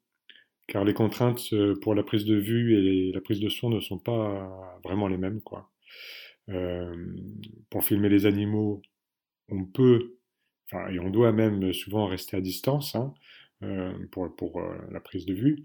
car 0.67 0.85
les 0.85 0.93
contraintes 0.93 1.53
pour 1.81 1.95
la 1.95 2.03
prise 2.03 2.25
de 2.25 2.35
vue 2.35 2.75
et 2.77 3.11
la 3.13 3.21
prise 3.21 3.39
de 3.39 3.49
son 3.49 3.69
ne 3.69 3.79
sont 3.81 3.99
pas 3.99 4.79
vraiment 4.83 5.07
les 5.07 5.17
mêmes. 5.17 5.41
Euh, 6.49 7.15
pour 7.69 7.83
filmer 7.83 8.09
les 8.09 8.25
animaux, 8.25 8.81
on 9.49 9.65
peut, 9.65 10.17
et 10.91 10.99
on 10.99 11.09
doit 11.09 11.31
même 11.31 11.73
souvent 11.73 12.07
rester 12.07 12.37
à 12.37 12.41
distance 12.41 12.95
hein, 12.95 13.13
euh, 13.63 13.93
pour, 14.11 14.59
euh, 14.59 14.77
la 14.91 14.99
prise 14.99 15.25
de 15.25 15.33
vue, 15.33 15.63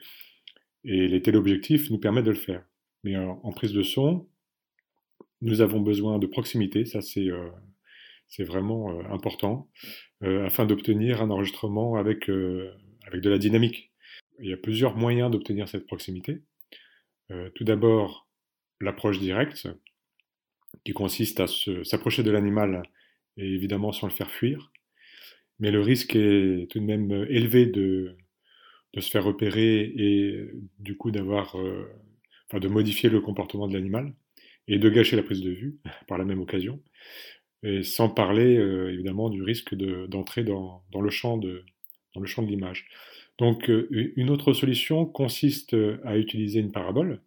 et 0.84 1.08
les 1.08 1.22
téléobjectifs 1.22 1.90
nous 1.90 1.98
permettent 1.98 2.24
de 2.24 2.30
le 2.30 2.36
faire. 2.36 2.64
Mais 3.02 3.16
en 3.16 3.52
prise 3.52 3.72
de 3.72 3.82
son, 3.82 4.26
nous 5.40 5.60
avons 5.60 5.80
besoin 5.80 6.18
de 6.18 6.26
proximité, 6.26 6.84
ça 6.84 7.02
c'est 7.02 7.28
c'est 8.28 8.44
vraiment 8.44 8.98
important, 9.12 9.68
afin 10.22 10.64
d'obtenir 10.64 11.20
un 11.20 11.30
enregistrement 11.30 11.96
avec, 11.96 12.30
avec 13.06 13.20
de 13.20 13.30
la 13.30 13.38
dynamique. 13.38 13.92
Il 14.40 14.48
y 14.48 14.52
a 14.52 14.56
plusieurs 14.56 14.96
moyens 14.96 15.30
d'obtenir 15.30 15.68
cette 15.68 15.86
proximité. 15.86 16.42
tout 17.28 17.64
d'abord, 17.64 18.26
l'approche 18.80 19.20
directe, 19.20 19.68
qui 20.84 20.92
consiste 20.92 21.40
à 21.40 21.46
s'approcher 21.84 22.22
de 22.22 22.30
l'animal 22.30 22.82
et 23.36 23.46
évidemment 23.46 23.92
sans 23.92 24.06
le 24.06 24.12
faire 24.12 24.30
fuir. 24.30 24.72
Mais 25.60 25.70
le 25.70 25.80
risque 25.80 26.16
est 26.16 26.68
tout 26.70 26.80
de 26.80 26.84
même 26.84 27.12
élevé 27.28 27.66
de, 27.66 28.16
de 28.94 29.00
se 29.00 29.10
faire 29.10 29.24
repérer 29.24 29.82
et 29.96 30.48
du 30.78 30.96
coup 30.96 31.10
d'avoir, 31.10 31.58
euh, 31.58 31.90
enfin 32.48 32.60
de 32.60 32.68
modifier 32.68 33.10
le 33.10 33.20
comportement 33.20 33.68
de 33.68 33.74
l'animal 33.74 34.14
et 34.68 34.78
de 34.78 34.88
gâcher 34.88 35.16
la 35.16 35.22
prise 35.22 35.42
de 35.42 35.50
vue 35.50 35.78
par 36.08 36.18
la 36.18 36.24
même 36.24 36.40
occasion. 36.40 36.80
Et 37.62 37.82
sans 37.82 38.08
parler 38.08 38.56
euh, 38.56 38.92
évidemment 38.92 39.30
du 39.30 39.42
risque 39.42 39.74
d'entrer 39.74 40.44
dans, 40.44 40.82
dans, 40.92 41.00
le 41.00 41.10
champ 41.10 41.38
de, 41.38 41.64
dans 42.14 42.20
le 42.20 42.26
champ 42.26 42.42
de 42.42 42.48
l'image. 42.48 42.86
Donc 43.38 43.70
euh, 43.70 43.88
une 43.90 44.30
autre 44.30 44.52
solution 44.52 45.06
consiste 45.06 45.74
à 46.04 46.16
utiliser 46.18 46.60
une 46.60 46.72
parabole, 46.72 47.20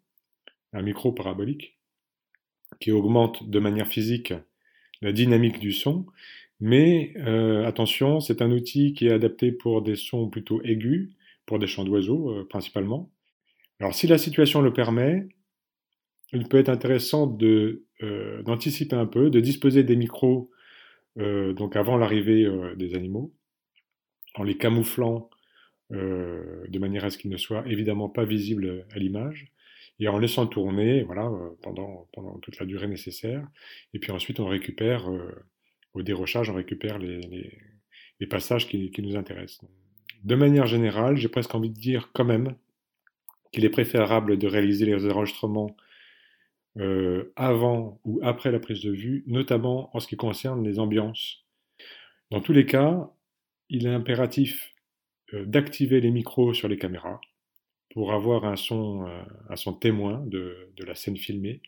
un 0.73 0.81
micro 0.81 1.11
parabolique, 1.11 1.77
qui 2.79 2.91
augmente 2.91 3.49
de 3.49 3.59
manière 3.59 3.87
physique 3.87 4.33
la 5.01 5.11
dynamique 5.11 5.59
du 5.59 5.71
son. 5.71 6.05
Mais 6.59 7.13
euh, 7.17 7.65
attention, 7.65 8.19
c'est 8.19 8.41
un 8.41 8.51
outil 8.51 8.93
qui 8.93 9.07
est 9.07 9.11
adapté 9.11 9.51
pour 9.51 9.81
des 9.81 9.95
sons 9.95 10.27
plutôt 10.27 10.61
aigus, 10.63 11.09
pour 11.47 11.57
des 11.57 11.65
chants 11.65 11.83
d'oiseaux 11.83 12.29
euh, 12.29 12.47
principalement. 12.47 13.11
Alors 13.79 13.95
si 13.95 14.05
la 14.05 14.19
situation 14.19 14.61
le 14.61 14.71
permet, 14.71 15.27
il 16.33 16.47
peut 16.47 16.57
être 16.57 16.69
intéressant 16.69 17.35
euh, 17.41 18.43
d'anticiper 18.43 18.95
un 18.95 19.07
peu, 19.07 19.31
de 19.31 19.39
disposer 19.39 19.83
des 19.83 19.95
micros 19.95 20.51
donc 21.19 21.75
avant 21.75 21.97
l'arrivée 21.97 22.47
des 22.75 22.93
animaux, 22.93 23.33
en 24.35 24.43
les 24.43 24.55
camouflant 24.55 25.31
de 25.89 26.77
manière 26.77 27.05
à 27.05 27.09
ce 27.09 27.17
qu'ils 27.17 27.31
ne 27.31 27.37
soient 27.37 27.63
évidemment 27.65 28.07
pas 28.07 28.23
visibles 28.23 28.85
à 28.91 28.99
l'image 28.99 29.51
et 29.99 30.07
en 30.07 30.19
laissant 30.19 30.47
tourner 30.47 31.03
voilà, 31.03 31.25
euh, 31.25 31.49
pendant, 31.61 32.07
pendant 32.13 32.37
toute 32.39 32.59
la 32.59 32.65
durée 32.65 32.87
nécessaire. 32.87 33.47
Et 33.93 33.99
puis 33.99 34.11
ensuite, 34.11 34.39
on 34.39 34.47
récupère, 34.47 35.09
euh, 35.09 35.31
au 35.93 36.03
dérochage, 36.03 36.49
on 36.49 36.53
récupère 36.53 36.99
les, 36.99 37.19
les, 38.19 38.27
passages 38.27 38.67
qui, 38.67 38.91
qui, 38.91 39.01
nous 39.01 39.15
intéressent. 39.15 39.69
De 40.23 40.35
manière 40.35 40.67
générale, 40.67 41.17
j'ai 41.17 41.29
presque 41.29 41.53
envie 41.55 41.69
de 41.69 41.79
dire 41.79 42.11
quand 42.13 42.25
même 42.25 42.55
qu'il 43.51 43.65
est 43.65 43.69
préférable 43.69 44.37
de 44.37 44.47
réaliser 44.47 44.85
les 44.85 45.09
enregistrements 45.09 45.75
euh, 46.77 47.31
avant 47.35 47.99
ou 48.03 48.19
après 48.23 48.51
la 48.51 48.59
prise 48.59 48.81
de 48.81 48.91
vue, 48.91 49.23
notamment 49.27 49.95
en 49.95 49.99
ce 49.99 50.07
qui 50.07 50.17
concerne 50.17 50.63
les 50.63 50.79
ambiances. 50.79 51.45
Dans 52.29 52.41
tous 52.41 52.53
les 52.53 52.65
cas, 52.65 53.09
il 53.69 53.87
est 53.87 53.93
impératif 53.93 54.73
d'activer 55.33 55.99
les 55.99 56.11
micros 56.11 56.53
sur 56.53 56.67
les 56.67 56.77
caméras, 56.77 57.19
pour 57.97 58.13
avoir 58.13 58.45
un 58.45 58.55
son, 58.55 59.07
euh, 59.07 59.55
son 59.55 59.73
témoin 59.73 60.23
de, 60.25 60.69
la 60.85 60.95
scène 60.95 61.17
filmée 61.17 61.61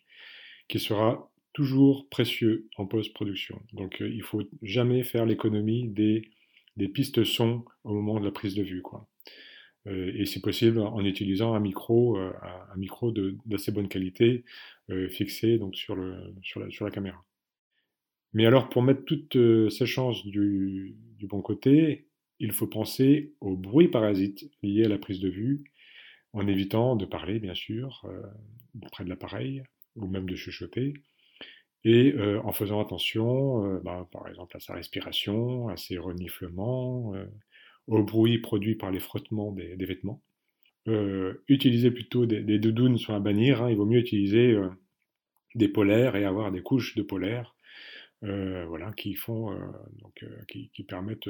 qui 0.68 0.80
sera 0.80 1.32
toujours 1.54 2.08
précieux 2.10 2.68
en 2.78 2.86
post-production. 2.86 3.60
Donc 3.74 4.02
euh, 4.02 4.10
il 4.10 4.22
faut 4.22 4.44
jamais 4.62 5.04
faire 5.04 5.26
l'économie 5.26 5.88
des, 5.88 6.30
des 6.78 6.88
pistes 6.88 7.24
son 7.24 7.66
au 7.84 7.94
moment 7.94 8.20
de 8.20 8.26
la 8.26 8.32
prise 8.32 8.56
de 8.56 8.64
vue. 8.64 8.82
Quoi. 8.82 9.08
Euh, 9.88 10.12
et 10.16 10.26
si 10.26 10.42
possible 10.42 10.80
en 10.80 11.04
utilisant 11.04 11.54
un 11.54 11.60
micro, 11.60 12.18
un 12.18 12.78
micro 12.78 13.12
d'assez 13.46 13.72
bonne 13.72 13.88
qualité 13.88 14.44
fixé 15.10 15.58
donc 15.58 15.76
sur, 15.76 15.96
la, 15.96 16.92
caméra. 16.92 17.24
Mais 18.34 18.46
alors 18.46 18.70
pour 18.70 18.82
mettre 18.82 19.06
toutes 19.06 19.38
ces 19.70 19.86
chances 19.86 20.26
du, 20.26 20.96
du 21.18 21.28
bon 21.28 21.42
côté, 21.42 22.08
il 22.40 22.54
faut 22.54 22.68
penser 22.68 23.34
aux 23.42 23.56
bruits 23.56 23.90
parasites 23.90 24.50
liés 24.64 24.86
à 24.86 24.90
la 24.90 24.98
prise 24.98 25.20
de 25.20 25.30
vue 25.30 25.64
en 26.34 26.48
évitant 26.48 26.96
de 26.96 27.06
parler, 27.06 27.40
bien 27.40 27.56
sûr, 27.56 28.06
euh, 28.06 28.22
près 28.92 29.04
de 29.04 29.10
l'appareil, 29.10 29.64
ou 29.96 30.08
même 30.08 30.30
de 30.30 30.36
chuchoter, 30.36 30.94
et 31.86 32.14
euh, 32.14 32.42
en 32.44 32.52
faisant 32.52 32.82
attention, 32.82 33.66
euh, 33.66 33.80
bah, 33.84 34.08
par 34.12 34.28
exemple, 34.28 34.58
à 34.58 34.60
sa 34.60 34.74
respiration, 34.74 35.70
à 35.70 35.78
ses 35.78 35.98
reniflements, 35.98 37.14
au 37.88 38.04
bruit 38.04 38.38
produit 38.40 38.76
par 38.76 38.92
les 38.92 39.00
frottements 39.00 39.52
des, 39.52 39.76
vêtements. 39.86 40.22
utiliser 41.48 41.92
plutôt 41.92 42.26
des, 42.26 42.42
des, 42.42 42.60
doudounes 42.60 42.98
sont 42.98 43.14
à 43.14 43.20
bannir, 43.20 43.64
hein. 43.64 43.70
il 43.70 43.78
vaut 43.78 43.86
mieux 43.86 44.00
utiliser 44.00 44.56
des 45.56 45.68
polaires 45.68 46.16
et 46.16 46.26
avoir 46.26 46.52
des 46.52 46.62
couches 46.62 46.96
de 46.96 47.02
polaires 47.02 47.56
voilà, 48.22 48.92
qui, 48.98 49.14
font, 49.16 49.58
donc, 50.02 50.26
qui, 50.48 50.84
permettent 50.84 51.30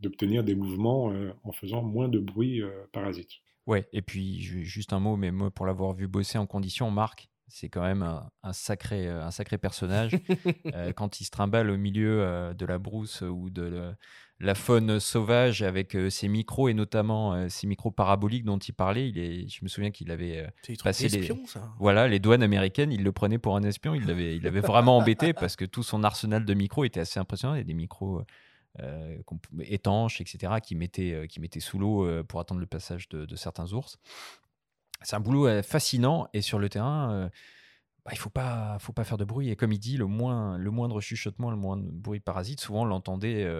d'obtenir 0.00 0.44
des 0.44 0.54
mouvements 0.54 1.12
en 1.42 1.52
faisant 1.52 1.82
moins 1.82 2.08
de 2.08 2.18
bruit 2.18 2.62
parasite. 2.92 3.30
Ouais, 3.66 3.86
et 3.92 4.00
puis 4.00 4.40
juste 4.40 4.92
un 4.92 5.00
mot, 5.00 5.16
mais 5.16 5.30
pour 5.54 5.66
l'avoir 5.66 5.92
vu 5.92 6.08
bosser 6.08 6.38
en 6.38 6.46
condition, 6.46 6.90
Marc, 6.90 7.28
c'est 7.50 7.68
quand 7.68 7.82
même 7.82 8.02
un, 8.42 8.52
sacré, 8.52 9.08
euh, 9.08 9.24
un 9.24 9.30
sacré 9.30 9.58
personnage. 9.58 10.12
Euh, 10.74 10.92
quand 10.92 11.20
il 11.20 11.24
se 11.24 11.30
trimballe 11.30 11.70
au 11.70 11.76
milieu 11.76 12.22
euh, 12.22 12.54
de 12.54 12.64
la 12.64 12.78
brousse 12.78 13.22
ou 13.22 13.50
de 13.50 13.92
la 14.38 14.54
faune 14.54 15.00
sauvage 15.00 15.62
avec 15.62 15.96
ses 16.10 16.28
micros 16.28 16.68
et 16.68 16.74
notamment 16.74 17.48
ses 17.48 17.66
micros 17.66 17.90
paraboliques 17.90 18.44
dont 18.44 18.58
il 18.58 18.72
parlait, 18.72 19.08
il 19.08 19.18
est, 19.18 19.48
je 19.48 19.60
me 19.62 19.68
souviens 19.68 19.90
qu'il 19.90 20.10
avait 20.10 20.46
passé 20.82 21.08
les, 21.08 21.28
voilà, 21.78 22.08
les 22.08 22.18
douanes 22.18 22.42
américaines, 22.42 22.92
il 22.92 23.02
le 23.02 23.12
prenait 23.12 23.38
pour 23.38 23.56
un 23.56 23.62
espion, 23.62 23.94
il 23.94 24.06
l'avait, 24.06 24.36
il 24.36 24.46
avait 24.46 24.60
vraiment 24.60 24.96
embêté 24.96 25.32
parce 25.32 25.56
que 25.56 25.64
tout 25.64 25.82
son 25.82 26.04
arsenal 26.04 26.44
de 26.44 26.54
micros 26.54 26.84
était 26.84 27.00
assez 27.00 27.18
impressionnant. 27.18 27.54
Il 27.54 27.58
y 27.58 27.62
a 27.62 27.64
des 27.64 27.74
micros 27.74 28.22
étanches, 29.62 30.20
etc., 30.20 30.54
qui 30.62 30.74
mettaient, 30.74 31.26
qui 31.28 31.40
mettaient 31.40 31.60
sous 31.60 31.78
l'eau 31.78 32.06
pour 32.24 32.40
attendre 32.40 32.60
le 32.60 32.66
passage 32.66 33.08
de, 33.08 33.36
certains 33.36 33.72
ours. 33.72 33.98
C'est 35.02 35.16
un 35.16 35.20
boulot 35.20 35.62
fascinant 35.62 36.28
et 36.32 36.42
sur 36.42 36.58
le 36.58 36.68
terrain, 36.68 37.30
bah, 38.04 38.10
il 38.12 38.18
faut 38.18 38.30
pas, 38.30 38.78
faut 38.80 38.92
pas 38.92 39.04
faire 39.04 39.18
de 39.18 39.24
bruit. 39.24 39.50
Et 39.50 39.56
comme 39.56 39.72
il 39.72 39.78
dit, 39.78 39.96
le, 39.96 40.06
moins, 40.06 40.58
le 40.58 40.70
moindre 40.70 41.00
chuchotement, 41.00 41.50
le 41.50 41.56
moindre 41.56 41.84
bruit 41.86 42.20
parasite, 42.20 42.60
souvent 42.60 42.82
on 42.82 42.84
l'entendait 42.84 43.50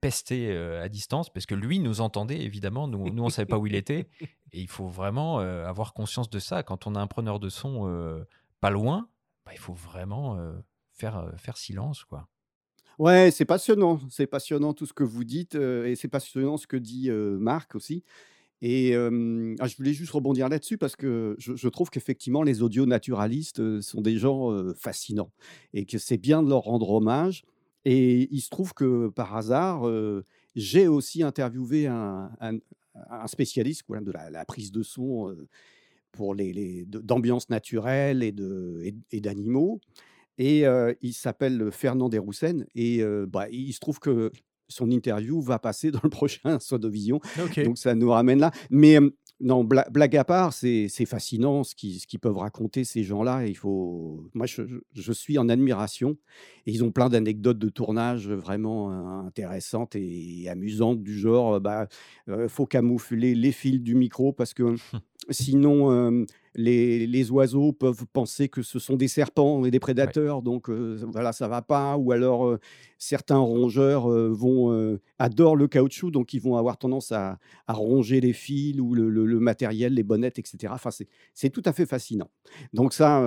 pester 0.00 0.56
à 0.56 0.88
distance 0.88 1.32
parce 1.32 1.44
que 1.46 1.54
lui 1.54 1.78
nous 1.78 2.00
entendait 2.00 2.40
évidemment. 2.40 2.88
Nous, 2.88 3.10
nous 3.10 3.22
on 3.22 3.28
savait 3.28 3.46
pas 3.46 3.58
où 3.58 3.66
il 3.66 3.74
était. 3.74 4.08
Et 4.52 4.60
il 4.60 4.68
faut 4.68 4.88
vraiment 4.88 5.38
avoir 5.38 5.92
conscience 5.92 6.30
de 6.30 6.38
ça. 6.38 6.62
Quand 6.62 6.86
on 6.86 6.94
a 6.94 7.00
un 7.00 7.06
preneur 7.06 7.40
de 7.40 7.48
son 7.48 8.24
pas 8.60 8.70
loin, 8.70 9.08
bah, 9.44 9.52
il 9.54 9.58
faut 9.58 9.74
vraiment 9.74 10.38
faire, 10.92 11.32
faire 11.36 11.56
silence. 11.56 12.04
quoi. 12.04 12.28
Ouais, 12.98 13.30
c'est 13.30 13.44
passionnant. 13.44 13.98
C'est 14.10 14.26
passionnant 14.26 14.74
tout 14.74 14.86
ce 14.86 14.92
que 14.92 15.04
vous 15.04 15.24
dites 15.24 15.54
et 15.54 15.96
c'est 15.96 16.08
passionnant 16.08 16.56
ce 16.56 16.66
que 16.66 16.76
dit 16.76 17.10
Marc 17.10 17.74
aussi. 17.74 18.04
Et 18.62 18.94
ah, 18.94 19.66
je 19.66 19.76
voulais 19.76 19.92
juste 19.92 20.12
rebondir 20.12 20.48
là-dessus 20.48 20.78
parce 20.78 20.94
que 20.94 21.34
je, 21.38 21.68
trouve 21.68 21.90
qu'effectivement, 21.90 22.44
les 22.44 22.62
audio 22.62 22.86
naturalistes 22.86 23.80
sont 23.80 24.00
des 24.00 24.16
gens 24.18 24.56
fascinants 24.76 25.32
et 25.74 25.84
que 25.84 25.98
c'est 25.98 26.16
bien 26.16 26.44
de 26.44 26.48
leur 26.48 26.62
rendre 26.62 26.88
hommage. 26.90 27.42
Et 27.84 28.28
il 28.30 28.40
se 28.40 28.50
trouve 28.50 28.72
que 28.72 29.08
par 29.08 29.34
hasard, 29.36 29.90
j'ai 30.54 30.86
aussi 30.86 31.24
interviewé 31.24 31.88
un, 31.88 32.30
spécialiste 33.26 33.82
de 33.90 34.12
la, 34.12 34.44
prise 34.44 34.70
de 34.70 34.84
son 34.84 35.36
pour 36.12 36.32
les, 36.32 36.84
d'ambiance 36.86 37.48
naturelle 37.50 38.22
et, 38.22 39.20
d'animaux. 39.20 39.80
Et 40.38 40.64
il 41.00 41.14
s'appelle 41.14 41.72
Fernand 41.72 42.08
Desroussen. 42.08 42.64
Et 42.76 43.02
bah, 43.26 43.48
il 43.50 43.72
se 43.72 43.80
trouve 43.80 43.98
que 43.98 44.30
son 44.72 44.90
interview 44.90 45.40
va 45.40 45.58
passer 45.58 45.90
dans 45.90 46.00
le 46.02 46.10
prochain 46.10 46.58
Sodovision. 46.58 47.20
Okay. 47.40 47.64
Donc 47.64 47.78
ça 47.78 47.94
nous 47.94 48.10
ramène 48.10 48.40
là. 48.40 48.50
Mais 48.70 48.98
non, 49.42 49.64
blague 49.64 50.16
à 50.16 50.24
part, 50.24 50.52
c'est 50.52 50.88
fascinant 51.04 51.64
ce 51.64 51.74
qu'ils 51.74 51.98
ce 51.98 52.16
peuvent 52.16 52.38
raconter 52.38 52.84
ces 52.84 53.02
gens-là. 53.02 53.44
Il 53.46 53.56
faut, 53.56 54.30
moi, 54.34 54.46
je, 54.46 54.62
je, 54.94 55.12
suis 55.12 55.36
en 55.36 55.48
admiration. 55.48 56.16
Et 56.66 56.70
ils 56.70 56.84
ont 56.84 56.92
plein 56.92 57.08
d'anecdotes 57.08 57.58
de 57.58 57.68
tournage 57.68 58.28
vraiment 58.28 58.90
intéressantes 59.26 59.96
et 59.96 60.48
amusantes 60.48 61.02
du 61.02 61.18
genre, 61.18 61.60
bah, 61.60 61.88
faut 62.46 62.66
camoufler 62.66 63.34
les 63.34 63.50
fils 63.50 63.80
du 63.80 63.96
micro 63.96 64.32
parce 64.32 64.54
que 64.54 64.76
sinon, 65.30 66.24
les, 66.54 67.06
les, 67.06 67.30
oiseaux 67.30 67.72
peuvent 67.72 68.04
penser 68.12 68.48
que 68.48 68.62
ce 68.62 68.78
sont 68.78 68.96
des 68.96 69.08
serpents 69.08 69.64
et 69.64 69.70
des 69.70 69.80
prédateurs, 69.80 70.42
donc 70.42 70.68
voilà, 70.68 71.32
ça 71.32 71.48
va 71.48 71.62
pas. 71.62 71.96
Ou 71.96 72.12
alors, 72.12 72.58
certains 72.98 73.38
rongeurs 73.38 74.08
vont 74.08 74.98
adorent 75.18 75.56
le 75.56 75.68
caoutchouc, 75.68 76.10
donc 76.10 76.34
ils 76.34 76.40
vont 76.40 76.56
avoir 76.56 76.76
tendance 76.76 77.12
à, 77.12 77.38
à 77.66 77.72
ronger 77.72 78.20
les 78.20 78.32
fils 78.32 78.80
ou 78.80 78.94
le, 78.94 79.08
le, 79.08 79.40
matériel, 79.40 79.94
les 79.94 80.02
bonnettes, 80.02 80.38
etc. 80.38 80.72
Enfin, 80.74 80.90
c'est 81.34 81.50
tout 81.50 81.62
à 81.64 81.72
fait 81.72 81.86
fascinant. 81.86 82.30
Donc 82.72 82.92
ça, 82.92 83.20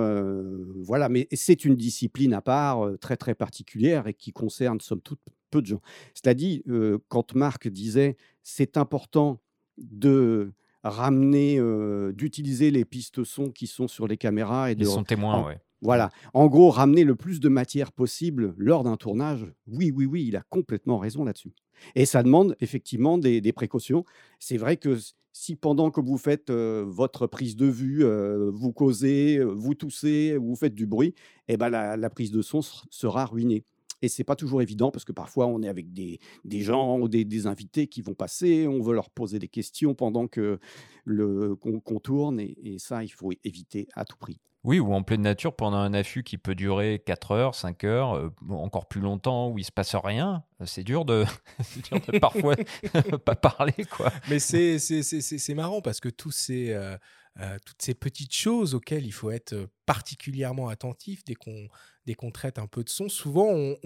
voilà, 0.76 1.08
mais 1.08 1.28
c'est 1.32 1.64
une 1.64 1.76
discipline 1.76 2.32
à 2.32 2.40
part, 2.40 2.88
très 3.00 3.16
très 3.16 3.34
particulière 3.34 4.06
et 4.06 4.14
qui 4.14 4.32
concerne, 4.32 4.80
somme 4.80 5.00
toute, 5.00 5.20
peu 5.50 5.62
de 5.62 5.66
gens. 5.66 5.80
Cela 6.14 6.34
dit, 6.34 6.64
quand 7.08 7.34
Marc 7.34 7.68
disait 7.68 8.16
c'est 8.42 8.76
important 8.76 9.40
de 9.76 10.52
ramener, 10.90 11.60
d'utiliser 12.12 12.70
les 12.70 12.84
pistes 12.84 13.24
son 13.24 13.50
qui 13.50 13.66
sont 13.66 13.88
sur 13.88 14.06
les 14.06 14.16
caméras 14.16 14.70
et 14.70 14.74
de 14.74 14.84
sont 14.84 15.04
témoins, 15.04 15.54
Voilà. 15.80 16.10
En 16.34 16.46
gros, 16.46 16.70
ramener 16.70 17.04
le 17.04 17.14
plus 17.14 17.40
de 17.40 17.48
matière 17.48 17.92
possible 17.92 18.54
lors 18.56 18.84
d'un 18.84 18.96
tournage. 18.96 19.46
Oui, 19.66 19.92
oui, 19.94 20.06
oui, 20.06 20.24
il 20.26 20.36
a 20.36 20.42
complètement 20.48 20.98
raison 20.98 21.24
là-dessus. 21.24 21.52
Et 21.94 22.06
ça 22.06 22.22
demande 22.22 22.56
effectivement 22.60 23.18
des, 23.18 23.52
précautions. 23.52 24.04
C'est 24.38 24.56
vrai 24.56 24.76
que 24.76 24.98
si 25.32 25.56
pendant 25.56 25.90
que 25.90 26.00
vous 26.00 26.16
faites 26.18 26.50
votre 26.50 27.26
prise 27.26 27.56
de 27.56 27.66
vue, 27.66 28.04
vous 28.52 28.72
causez, 28.72 29.40
vous 29.42 29.74
toussez, 29.74 30.36
vous 30.36 30.56
faites 30.56 30.74
du 30.74 30.86
bruit, 30.86 31.14
eh 31.48 31.56
ben 31.56 31.68
la 31.68 32.10
prise 32.10 32.30
de 32.30 32.42
son 32.42 32.60
sera 32.62 33.26
ruinée. 33.26 33.64
Et 34.02 34.08
c'est 34.08 34.24
pas 34.24 34.36
toujours 34.36 34.62
évident 34.62 34.90
parce 34.90 35.04
que 35.04 35.12
parfois 35.12 35.46
on 35.46 35.62
est 35.62 35.68
avec 35.68 35.92
des, 35.92 36.18
des 36.44 36.60
gens 36.60 36.98
ou 36.98 37.08
des, 37.08 37.24
des, 37.24 37.46
invités 37.46 37.86
qui 37.86 38.02
vont 38.02 38.14
passer, 38.14 38.66
on 38.66 38.80
veut 38.80 38.94
leur 38.94 39.10
poser 39.10 39.38
des 39.38 39.48
questions 39.48 39.94
pendant 39.94 40.26
que 40.28 40.58
le 41.04 41.56
qu'on 41.56 42.00
tourne 42.00 42.40
et, 42.40 42.56
et, 42.62 42.78
ça 42.78 43.04
il 43.04 43.08
faut 43.08 43.32
éviter 43.44 43.88
à 43.94 44.04
tout 44.04 44.16
prix. 44.18 44.38
Oui, 44.66 44.80
ou 44.80 44.92
en 44.92 45.04
pleine 45.04 45.22
nature 45.22 45.54
pendant 45.54 45.76
un 45.76 45.94
affût 45.94 46.24
qui 46.24 46.38
peut 46.38 46.56
durer 46.56 47.00
4 47.06 47.30
heures, 47.30 47.54
5 47.54 47.84
heures, 47.84 48.16
euh, 48.16 48.30
encore 48.50 48.88
plus 48.88 49.00
longtemps 49.00 49.48
où 49.48 49.58
il 49.58 49.64
se 49.64 49.70
passe 49.70 49.94
rien. 49.94 50.42
C'est 50.64 50.82
dur 50.82 51.04
de, 51.04 51.24
dur 51.88 52.00
de 52.00 52.18
parfois 52.18 52.56
pas 53.24 53.36
parler 53.36 53.84
quoi. 53.88 54.12
Mais 54.28 54.40
c'est 54.40 54.78
c'est 54.80 55.54
marrant 55.54 55.80
parce 55.82 56.00
que 56.00 56.08
tous 56.08 56.32
ces 56.32 56.72
euh, 56.72 56.96
euh, 57.38 57.58
toutes 57.64 57.80
ces 57.80 57.94
petites 57.94 58.34
choses 58.34 58.74
auxquelles 58.74 59.06
il 59.06 59.12
faut 59.12 59.30
être 59.30 59.68
particulièrement 59.84 60.68
attentif 60.68 61.22
dès 61.24 61.34
qu'on 61.34 61.68
dès 62.06 62.14
qu'on 62.14 62.30
traite 62.30 62.58
un 62.58 62.66
peu 62.66 62.84
de 62.84 62.88
son, 62.88 63.08
souvent 63.08 63.48
on, 63.52 63.76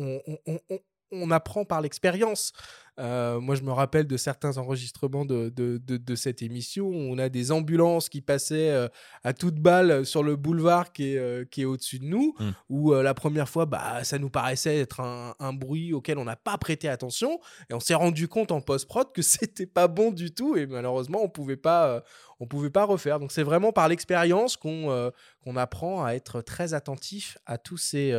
on, 1.12 1.30
apprend 1.30 1.64
par 1.64 1.80
l'expérience. 1.80 2.52
Euh, 3.00 3.40
moi, 3.40 3.54
je 3.54 3.62
me 3.62 3.72
rappelle 3.72 4.06
de 4.06 4.16
certains 4.16 4.58
enregistrements 4.58 5.24
de, 5.24 5.48
de, 5.48 5.78
de, 5.78 6.14
cette 6.14 6.42
émission 6.42 6.86
où 6.86 6.94
on 6.94 7.18
a 7.18 7.28
des 7.30 7.50
ambulances 7.50 8.08
qui 8.10 8.20
passaient 8.20 8.70
euh, 8.70 8.88
à 9.24 9.32
toute 9.32 9.54
balle 9.54 10.04
sur 10.04 10.22
le 10.22 10.36
boulevard 10.36 10.92
qui 10.92 11.14
est, 11.14 11.18
euh, 11.18 11.44
qui 11.44 11.62
est 11.62 11.64
au-dessus 11.64 11.98
de 11.98 12.04
nous, 12.04 12.34
mmh. 12.38 12.50
où 12.68 12.92
la 12.92 13.14
première 13.14 13.48
fois, 13.48 13.64
bah, 13.64 14.04
ça 14.04 14.18
nous 14.18 14.28
paraissait 14.28 14.78
être 14.78 15.00
un, 15.00 15.34
un 15.38 15.52
bruit 15.52 15.94
auquel 15.94 16.18
on 16.18 16.24
n'a 16.24 16.36
pas 16.36 16.58
prêté 16.58 16.88
attention, 16.88 17.40
et 17.70 17.74
on 17.74 17.80
s'est 17.80 17.94
rendu 17.94 18.28
compte 18.28 18.52
en 18.52 18.60
post-prod 18.60 19.12
que 19.12 19.22
c'était 19.22 19.66
pas 19.66 19.88
bon 19.88 20.10
du 20.10 20.34
tout, 20.34 20.56
et 20.56 20.66
malheureusement, 20.66 21.20
on 21.22 21.28
pouvait 21.28 21.56
pas, 21.56 22.02
on 22.38 22.46
pouvait 22.46 22.70
pas 22.70 22.84
refaire. 22.84 23.18
Donc, 23.18 23.32
c'est 23.32 23.42
vraiment 23.42 23.72
par 23.72 23.88
l'expérience 23.88 24.56
qu'on 24.56 25.10
qu'on 25.42 25.56
apprend 25.56 26.04
à 26.04 26.12
être 26.12 26.42
très 26.42 26.74
attentif 26.74 27.38
à 27.46 27.56
tous 27.56 27.78
ces, 27.78 28.12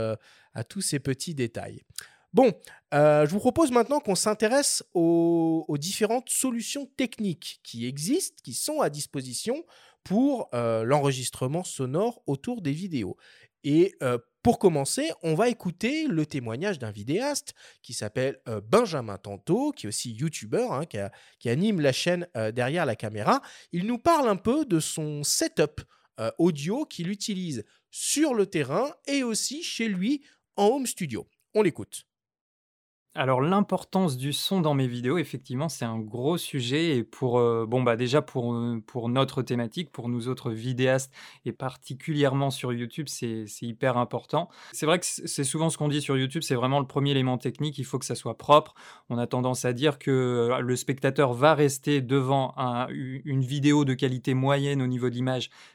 à 0.54 0.64
tous 0.64 0.82
ces 0.82 1.00
petits 1.00 1.36
détails. 1.36 1.84
Bon, 2.34 2.54
euh, 2.94 3.26
je 3.26 3.32
vous 3.32 3.40
propose 3.40 3.72
maintenant 3.72 4.00
qu'on 4.00 4.16
s'intéresse 4.16 4.84
aux, 4.94 5.66
différentes 5.78 6.30
solutions 6.30 6.86
techniques 6.96 7.60
qui 7.62 7.86
existent, 7.86 8.38
qui 8.42 8.54
sont 8.54 8.80
à 8.80 8.90
disposition 8.90 9.66
pour 10.06 10.50
euh, 10.54 10.84
l'enregistrement 10.84 11.66
sonore 11.66 12.24
autour 12.28 12.62
des 12.62 12.72
vidéos. 12.72 13.18
Et 13.66 13.94
euh, 14.02 14.18
pour 14.44 14.60
commencer, 14.60 15.12
on 15.24 15.36
va 15.36 15.50
écouter 15.50 16.08
le 16.08 16.26
témoignage 16.26 16.80
d'un 16.80 16.90
vidéaste 16.90 17.54
qui 17.84 17.94
s'appelle 17.94 18.40
Benjamin 18.64 19.18
Tanto, 19.18 19.72
qui 19.72 19.86
est 19.86 19.90
aussi 19.90 20.14
youtubeur, 20.14 20.72
hein, 20.72 20.86
qui, 20.86 21.50
anime 21.50 21.82
la 21.82 21.92
chaîne 21.92 22.28
derrière 22.54 22.88
la 22.88 22.96
caméra. 22.96 23.42
Il 23.72 23.86
nous 23.86 24.00
parle 24.00 24.28
un 24.28 24.38
peu 24.38 24.66
de 24.66 24.80
son 24.80 25.24
setup 25.24 25.82
audio 26.40 26.86
qu'il 26.86 27.10
utilise 27.10 27.66
sur 27.92 28.34
le 28.34 28.48
terrain 28.48 28.92
et 29.06 29.22
aussi 29.22 29.62
chez 29.62 29.88
lui 29.88 30.24
en 30.56 30.70
home 30.70 30.88
studio. 30.88 31.28
On 31.54 31.62
l'écoute. 31.62 32.08
Alors 33.14 33.42
l'importance 33.42 34.16
du 34.16 34.32
son 34.32 34.62
dans 34.62 34.74
mes 34.74 34.88
vidéos, 34.88 35.18
effectivement, 35.18 35.68
c'est 35.68 35.84
un 35.84 36.00
gros 36.00 36.38
sujet 36.38 36.96
et 36.96 37.04
pour, 37.04 37.40
euh, 37.40 37.66
bon, 37.68 37.84
bah, 37.84 37.98
déjà 37.98 38.22
pour, 38.22 38.54
euh, 38.54 38.82
pour 38.88 39.10
notre 39.10 39.42
thématique, 39.42 39.92
pour 39.92 40.08
nous 40.08 40.30
autres 40.30 40.50
vidéastes 40.52 41.12
et 41.44 41.52
particulièrement 41.52 42.52
sur 42.52 42.72
YouTube, 42.72 43.08
c'est 43.10 43.46
hyper 43.62 43.98
important. 43.98 44.48
C'est 44.72 44.86
vrai 44.86 44.98
que 44.98 45.06
c'est 45.06 45.44
souvent 45.44 45.70
ce 45.70 45.78
qu'on 45.78 45.90
dit 45.90 46.02
sur 46.02 46.18
YouTube, 46.18 46.42
c'est 46.42 46.56
vraiment 46.56 46.80
le 46.80 46.88
premier 46.88 47.12
élément 47.12 47.38
technique, 47.38 47.78
il 47.80 47.84
faut 47.84 48.00
que 48.00 48.06
ça 48.06 48.16
soit 48.16 48.38
propre. 48.38 48.76
On 49.10 49.18
a 49.18 49.28
tendance 49.28 49.66
à 49.66 49.74
dire 49.74 50.00
que 50.00 50.10
euh, 50.10 50.60
le 50.62 50.76
spectateur 50.78 51.34
va 51.34 51.54
rester 51.54 52.00
devant 52.00 52.56
une 52.90 53.42
vidéo 53.42 53.84
de 53.84 53.94
qualité 53.94 54.34
moyenne 54.34 54.82
au 54.82 54.88
niveau 54.88 55.10
de 55.10 55.16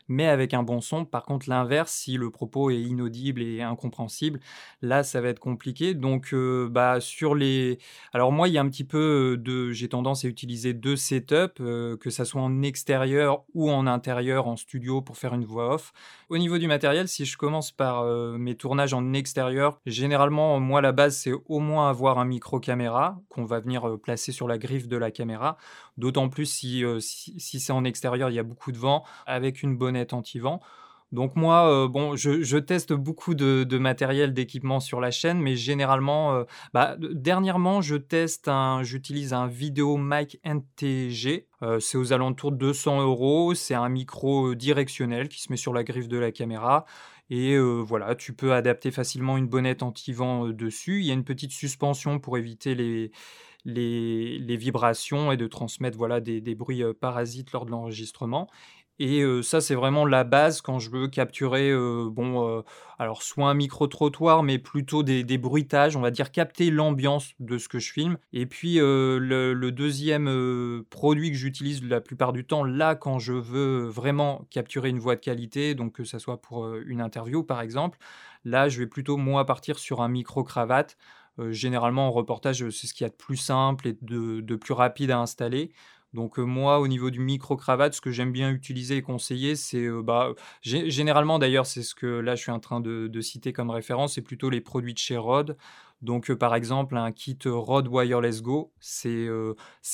mais 0.08 0.26
avec 0.26 0.54
un 0.54 0.62
bon 0.62 0.80
son. 0.80 1.04
Par 1.04 1.24
contre, 1.24 1.48
l'inverse, 1.48 1.92
si 1.92 2.16
le 2.16 2.30
propos 2.30 2.70
est 2.70 2.80
inaudible 2.80 3.42
et 3.42 3.62
incompréhensible, 3.62 4.40
là, 4.82 5.02
ça 5.02 5.20
va 5.20 5.28
être 5.28 5.40
compliqué. 5.40 5.94
Donc, 5.94 6.34
bah, 6.34 7.00
sur 7.00 7.34
les. 7.34 7.78
Alors, 8.12 8.32
moi, 8.32 8.48
il 8.48 8.54
y 8.54 8.58
a 8.58 8.60
un 8.60 8.68
petit 8.68 8.84
peu 8.84 9.36
de. 9.38 9.72
J'ai 9.72 9.88
tendance 9.88 10.24
à 10.24 10.28
utiliser 10.28 10.74
deux 10.74 10.96
setups, 10.96 11.54
que 11.56 12.10
ça 12.10 12.24
soit 12.24 12.42
en 12.42 12.62
extérieur 12.62 13.44
ou 13.54 13.70
en 13.70 13.86
intérieur, 13.86 14.46
en 14.46 14.56
studio, 14.56 15.02
pour 15.02 15.16
faire 15.16 15.34
une 15.34 15.44
voix 15.44 15.74
off. 15.74 15.92
Au 16.28 16.38
niveau 16.38 16.58
du 16.58 16.66
matériel, 16.66 17.08
si 17.08 17.24
je 17.24 17.36
commence 17.36 17.72
par 17.72 18.04
mes 18.38 18.54
tournages 18.54 18.94
en 18.94 19.12
extérieur, 19.12 19.80
généralement, 19.86 20.60
moi, 20.60 20.80
la 20.80 20.92
base, 20.92 21.16
c'est 21.16 21.32
au 21.32 21.60
moins 21.60 21.88
avoir 21.88 22.18
un 22.18 22.24
micro-caméra 22.24 23.20
qu'on 23.28 23.44
va 23.44 23.60
venir 23.60 23.98
placer 24.02 24.32
sur 24.32 24.48
la 24.48 24.58
griffe 24.58 24.88
de 24.88 24.96
la 24.96 25.10
caméra. 25.10 25.56
D'autant 25.96 26.28
plus 26.28 26.46
si, 26.46 26.84
si 27.00 27.60
c'est 27.60 27.72
en 27.72 27.84
extérieur, 27.84 28.30
il 28.30 28.34
y 28.34 28.38
a 28.38 28.42
beaucoup 28.42 28.72
de 28.72 28.78
vent, 28.78 29.04
avec 29.26 29.62
une 29.62 29.76
bonnette 29.96 30.12
anti-vent. 30.12 30.60
Donc 31.12 31.36
moi, 31.36 31.70
euh, 31.70 31.88
bon, 31.88 32.16
je, 32.16 32.58
teste 32.58 32.92
beaucoup 32.92 33.34
de, 33.34 33.78
matériel, 33.78 34.34
d'équipement 34.34 34.80
sur 34.80 35.00
la 35.00 35.12
chaîne, 35.12 35.40
mais 35.40 35.54
généralement, 35.54 36.34
euh, 36.34 36.44
bah, 36.74 36.96
dernièrement, 36.98 37.80
je 37.80 37.94
teste 37.94 38.48
un, 38.48 38.82
j'utilise 38.82 39.32
un 39.32 39.46
Vidéo 39.46 39.96
Mic 39.98 40.40
NTG. 40.44 41.46
Euh, 41.62 41.78
c'est 41.78 41.96
aux 41.96 42.12
alentours 42.12 42.50
de 42.50 42.56
200 42.56 43.02
euros. 43.02 43.54
C'est 43.54 43.74
un 43.74 43.88
micro 43.88 44.54
directionnel 44.56 45.28
qui 45.28 45.40
se 45.40 45.50
met 45.50 45.56
sur 45.56 45.72
la 45.72 45.84
griffe 45.84 46.08
de 46.08 46.18
la 46.18 46.32
caméra. 46.32 46.84
Et 47.28 47.58
voilà, 47.58 48.14
tu 48.14 48.34
peux 48.34 48.52
adapter 48.52 48.92
facilement 48.92 49.36
une 49.36 49.48
bonnette 49.48 49.82
anti-vent 49.82 50.46
dessus. 50.50 51.00
Il 51.00 51.06
y 51.06 51.10
a 51.10 51.14
une 51.14 51.24
petite 51.24 51.50
suspension 51.50 52.20
pour 52.20 52.38
éviter 52.38 52.76
les, 52.76 53.10
les, 53.64 54.56
vibrations 54.56 55.32
et 55.32 55.36
de 55.36 55.48
transmettre 55.48 55.98
voilà, 55.98 56.20
des 56.20 56.54
bruits 56.54 56.84
parasites 57.00 57.50
lors 57.50 57.66
de 57.66 57.72
l'enregistrement. 57.72 58.48
Et 58.98 59.22
ça, 59.42 59.60
c'est 59.60 59.74
vraiment 59.74 60.06
la 60.06 60.24
base 60.24 60.62
quand 60.62 60.78
je 60.78 60.90
veux 60.90 61.08
capturer, 61.08 61.70
bon, 62.10 62.64
alors 62.98 63.22
soit 63.22 63.48
un 63.48 63.54
micro-trottoir, 63.54 64.42
mais 64.42 64.58
plutôt 64.58 65.02
des, 65.02 65.38
bruitages, 65.38 65.96
on 65.96 66.00
va 66.00 66.10
dire 66.10 66.32
capter 66.32 66.70
l'ambiance 66.70 67.34
de 67.38 67.58
ce 67.58 67.68
que 67.68 67.78
je 67.78 67.92
filme. 67.92 68.16
Et 68.32 68.46
puis 68.46 68.76
le, 68.76 69.70
deuxième 69.70 70.84
produit 70.88 71.30
que 71.30 71.36
j'utilise 71.36 71.84
la 71.84 72.00
plupart 72.00 72.32
du 72.32 72.46
temps, 72.46 72.64
là, 72.64 72.94
quand 72.94 73.18
je 73.18 73.34
veux 73.34 73.86
vraiment 73.86 74.46
capturer 74.50 74.88
une 74.88 74.98
voix 74.98 75.16
de 75.16 75.20
qualité, 75.20 75.74
donc 75.74 75.92
que 75.92 76.04
ce 76.04 76.18
soit 76.18 76.40
pour 76.40 76.74
une 76.74 77.02
interview 77.02 77.42
par 77.42 77.60
exemple, 77.60 77.98
là, 78.44 78.70
je 78.70 78.78
vais 78.78 78.86
plutôt 78.86 79.18
moi 79.18 79.44
partir 79.44 79.78
sur 79.78 80.00
un 80.00 80.08
micro-cravate. 80.08 80.96
généralement, 81.50 82.08
en 82.08 82.12
reportage, 82.12 82.70
c'est 82.70 82.86
ce 82.86 82.94
qu'il 82.94 83.04
y 83.04 83.08
a 83.08 83.10
de 83.10 83.14
plus 83.14 83.36
simple 83.36 83.88
et 83.88 83.98
de 84.00 84.56
plus 84.56 84.72
rapide 84.72 85.10
à 85.10 85.18
installer. 85.18 85.72
Donc 86.16 86.38
moi, 86.38 86.80
au 86.80 86.88
niveau 86.88 87.10
du 87.10 87.20
micro-cravate, 87.20 87.92
ce 87.92 88.00
que 88.00 88.10
j'aime 88.10 88.32
bien 88.32 88.50
utiliser 88.50 88.96
et 88.96 89.02
conseiller, 89.02 89.54
c'est 89.54 89.86
bah, 90.02 90.32
généralement 90.62 91.38
d'ailleurs, 91.38 91.66
c'est 91.66 91.82
ce 91.82 91.94
que 91.94 92.06
là 92.06 92.34
je 92.34 92.40
suis 92.40 92.50
en 92.50 92.58
train 92.58 92.80
de, 92.80 93.20
citer 93.20 93.52
comme 93.52 93.68
référence, 93.68 94.14
c'est 94.14 94.22
plutôt 94.22 94.48
les 94.48 94.62
produits 94.62 94.94
de 94.94 94.98
chez 94.98 95.18
Rode. 95.18 95.58
Donc 96.00 96.32
par 96.32 96.54
exemple, 96.54 96.96
un 96.96 97.12
kit 97.12 97.38
Rode 97.44 97.88
Wireless 97.88 98.40
Go, 98.40 98.72
c'est 98.80 99.28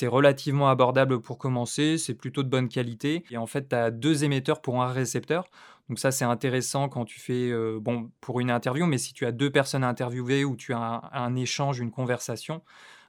relativement 0.06 0.68
abordable 0.68 1.20
pour 1.20 1.38
commencer, 1.38 1.98
c'est 1.98 2.14
plutôt 2.14 2.44
de 2.44 2.48
bonne 2.48 2.68
qualité. 2.68 3.24
Et 3.30 3.37
en 3.37 3.46
fait, 3.46 3.68
tu 3.70 3.74
as 3.74 3.90
deux 3.90 4.22
émetteurs 4.22 4.62
pour 4.62 4.80
un 4.80 4.92
récepteur. 4.92 5.46
Donc 5.88 5.98
ça, 5.98 6.12
c'est 6.12 6.24
intéressant 6.24 6.88
quand 6.88 7.04
tu 7.04 7.18
fais, 7.18 7.52
bon, 7.80 8.12
pour 8.20 8.38
une 8.38 8.52
interview, 8.52 8.87
mais 8.87 8.98
si 8.98 9.12
tu 9.12 9.26
as 9.26 9.32
deux 9.32 9.50
personnes 9.50 9.82
à 9.82 9.88
interviewer 9.88 10.44
ou 10.44 10.54
tu 10.54 10.72
as 10.72 11.11
un 11.12 11.35
échange, 11.35 11.80
une 11.80 11.90
conversation, 11.90 12.62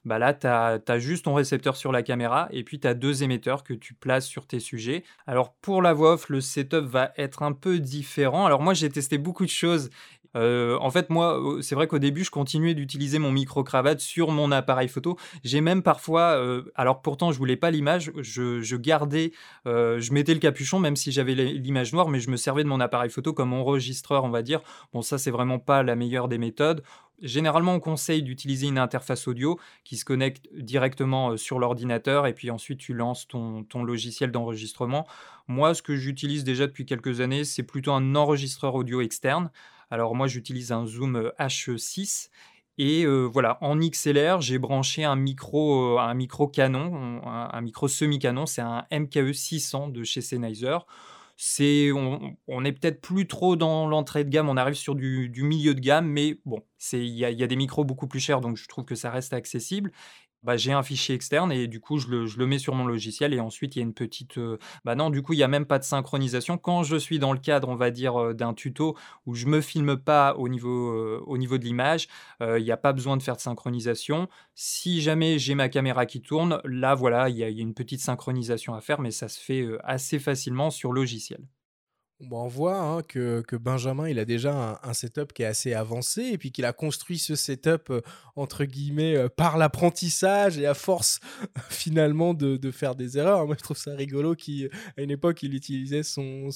bah 0.06 0.20
là, 0.20 0.34
tu 0.34 0.48
as, 0.48 1.00
juste 1.00 1.26
ton 1.26 1.34
récepteur 1.34 1.76
sur 1.76 1.92
la 1.92 2.04
caméra 2.04 2.48
et 2.52 2.64
puis 2.64 2.80
tu 2.80 2.88
as 2.88 2.94
deux 2.94 3.24
émetteurs 3.24 3.64
que 3.64 3.74
tu 3.74 3.94
places 3.94 4.28
sur 4.28 4.48
tes 4.48 4.60
sujets. 4.60 5.04
Alors 5.28 5.54
pour 5.54 5.82
la 5.82 5.94
voix 5.94 6.14
off, 6.14 6.30
le 6.30 6.42
setup 6.42 6.86
va 6.86 7.12
être 7.18 7.44
un 7.44 7.54
peu 7.54 7.80
différent. 7.80 8.46
Alors 8.46 8.62
moi, 8.62 8.74
j'ai 8.74 8.90
testé 8.90 9.18
beaucoup 9.18 9.46
de 9.46 9.50
choses 9.50 9.90
euh, 10.36 10.78
en 10.80 10.90
fait, 10.90 11.10
moi, 11.10 11.40
c'est 11.62 11.76
vrai 11.76 11.88
qu'au 11.88 12.00
début, 12.00 12.24
je 12.24 12.32
continuais 12.32 12.74
d'utiliser 12.74 13.20
mon 13.20 13.32
micro-cravate 13.32 14.00
sur 14.00 14.32
mon 14.32 14.52
appareil 14.52 14.88
photo. 14.88 15.18
J'ai 15.44 15.62
même 15.62 15.84
parfois, 15.84 16.38
euh, 16.38 16.64
alors 16.76 17.02
pourtant, 17.02 17.32
je 17.32 17.38
voulais 17.38 17.56
pas 17.56 17.72
l'image, 17.72 18.12
je, 18.18 18.76
gardais, 18.76 19.32
euh, 19.68 20.00
je 20.00 20.14
mettais 20.14 20.34
le 20.34 20.40
capuchon, 20.40 20.80
même 20.80 20.96
si 20.96 21.12
j'avais 21.12 21.36
l'image 21.36 21.94
noire, 21.94 22.10
mais 22.10 22.20
je 22.20 22.30
me 22.30 22.38
servais 22.38 22.64
de 22.64 22.70
mon 22.70 22.80
appareil 22.80 23.10
photo 23.10 23.34
comme 23.34 23.54
enregistreur, 23.54 24.24
on 24.24 24.30
va 24.30 24.42
dire. 24.42 24.62
Bon, 24.94 25.02
ça, 25.02 25.18
c'est 25.18 25.32
vraiment 25.32 25.60
pas 25.60 25.84
la 25.84 25.96
meilleure 25.96 26.28
des 26.28 26.38
méthodes. 26.38 26.84
Généralement, 27.22 27.76
on 27.76 27.80
conseille 27.80 28.24
d'utiliser 28.24 28.68
une 28.68 28.78
interface 28.78 29.28
audio 29.28 29.60
qui 29.84 29.98
se 29.98 30.06
connecte 30.06 30.48
directement 30.54 31.38
sur 31.38 31.60
l'ordinateur 31.60 32.28
et 32.28 32.34
puis 32.34 32.52
ensuite 32.52 32.80
tu 32.80 32.94
lances 32.94 33.28
ton, 33.28 33.66
logiciel 33.84 34.32
d'enregistrement. 34.32 35.08
Moi, 35.48 35.74
ce 35.74 35.82
que 35.82 35.96
j'utilise 35.96 36.44
déjà 36.44 36.68
depuis 36.68 36.86
quelques 36.86 37.22
années, 37.22 37.44
c'est 37.44 37.64
plutôt 37.64 37.92
un 37.94 38.16
enregistreur 38.16 38.76
audio 38.76 39.02
externe. 39.02 39.52
Alors 39.90 40.16
moi, 40.16 40.28
j'utilise 40.28 40.72
un 40.72 40.86
Zoom 40.86 41.32
H6 41.40 42.30
et 42.80 43.06
voilà, 43.06 43.60
en 43.62 43.78
XLR, 43.78 44.42
j'ai 44.42 44.58
branché 44.58 45.04
un 45.04 45.16
micro, 45.16 45.98
canon, 46.52 47.22
un, 47.24 47.62
micro 47.62 47.88
semi-canon, 47.88 48.48
c'est 48.48 48.62
un 48.62 48.86
MKE 48.92 49.32
600 49.32 49.90
de 49.90 50.04
chez 50.04 50.22
Sennheiser. 50.22 50.78
C'est, 51.36 51.92
on, 51.92 52.64
est 52.64 52.72
peut-être 52.72 53.02
plus 53.02 53.28
trop 53.28 53.56
dans 53.56 53.88
l'entrée 53.88 54.24
de 54.24 54.30
gamme, 54.30 54.50
on 54.50 54.58
arrive 54.58 54.76
sur 54.76 54.96
du, 54.96 55.32
milieu 55.38 55.74
de 55.74 55.80
gamme, 55.80 56.08
mais 56.08 56.40
bon, 56.46 56.62
il 56.94 57.08
y, 57.08 57.26
a 57.26 57.48
des 57.48 57.56
micros 57.56 57.84
beaucoup 57.84 58.08
plus 58.08 58.20
chers, 58.20 58.40
donc 58.40 58.56
je 58.56 58.68
trouve 58.68 58.86
que 58.86 58.96
ça 58.96 59.10
reste 59.10 59.34
accessible. 59.34 59.92
Bah, 60.44 60.58
j'ai 60.58 60.74
un 60.74 60.84
fichier 60.84 61.16
externe 61.16 61.52
et 61.52 61.68
du 61.68 61.80
coup, 61.80 61.98
je 61.98 62.08
le, 62.08 62.46
mets 62.46 62.60
sur 62.60 62.76
mon 62.76 62.86
logiciel 62.86 63.34
et 63.34 63.40
ensuite, 63.40 63.76
il 63.76 63.80
y 63.80 63.82
a 63.82 63.86
une 63.86 63.94
petite... 63.94 64.40
bah 64.86 64.96
non, 64.96 65.10
du 65.10 65.22
coup, 65.22 65.34
il 65.34 65.38
n'y 65.38 65.44
a 65.44 65.48
même 65.48 65.66
pas 65.66 65.80
de 65.80 65.84
synchronisation. 65.84 66.58
Quand 66.58 66.84
je 66.84 66.98
suis 66.98 67.20
dans 67.20 67.34
le 67.34 67.40
cadre, 67.40 67.70
on 67.70 67.76
va 67.76 67.92
dire, 67.92 68.34
d'un 68.34 68.54
tuto 68.54 68.98
où 69.26 69.36
je 69.36 69.46
ne 69.46 69.52
me 69.52 69.62
filme 69.62 69.98
pas 69.98 70.36
au 70.36 70.50
niveau, 70.50 71.20
au 71.26 71.38
niveau 71.38 71.58
de 71.58 71.64
l'image, 71.64 72.08
il 72.42 72.64
n'y 72.64 72.72
a 72.72 72.78
pas 72.78 72.94
besoin 72.94 73.18
de 73.18 73.24
faire 73.24 73.36
de 73.36 73.42
synchronisation. 73.42 74.28
Si 74.56 75.02
jamais 75.02 75.40
j'ai 75.40 75.56
ma 75.56 75.70
caméra 75.70 76.06
qui 76.06 76.22
tourne, 76.22 76.62
là, 76.66 76.96
voilà, 76.96 77.30
il 77.30 77.38
y, 77.38 77.44
a 77.44 77.50
une 77.50 77.74
petite 77.74 78.02
synchronisation 78.02 78.74
à 78.74 78.82
faire, 78.82 79.00
mais 79.00 79.12
ça 79.12 79.28
se 79.28 79.40
fait 79.40 79.68
assez 79.84 80.20
facilement 80.20 80.70
sur 80.70 80.92
logiciel. 80.92 81.42
On 82.32 82.48
voit 82.48 82.80
hein, 82.80 83.02
que, 83.02 83.56
Benjamin, 83.56 84.10
il 84.10 84.20
a 84.20 84.26
déjà 84.26 84.80
un, 84.84 84.94
setup 84.94 85.34
qui 85.34 85.44
est 85.44 85.46
assez 85.46 85.74
avancé 85.74 86.24
et 86.24 86.38
puis 86.38 86.52
qu'il 86.52 86.66
a 86.66 86.74
construit 86.74 87.18
ce 87.18 87.36
setup, 87.36 87.90
euh, 87.90 88.02
entre 88.36 88.66
guillemets, 88.66 89.16
euh, 89.16 89.30
par 89.30 89.58
l'apprentissage 89.58 90.58
et 90.58 90.66
à 90.66 90.74
force 90.74 91.20
finalement 91.70 92.34
de, 92.34 92.72
faire 92.72 92.96
des 92.96 93.18
erreurs. 93.18 93.46
Moi, 93.46 93.56
je 93.58 93.64
trouve 93.64 93.78
ça 93.78 93.96
rigolo 93.96 94.36
qu'à 94.36 94.68
une 94.98 95.12
époque, 95.12 95.44
il 95.44 95.54
utilisait 95.54 96.04
son, 96.04 96.50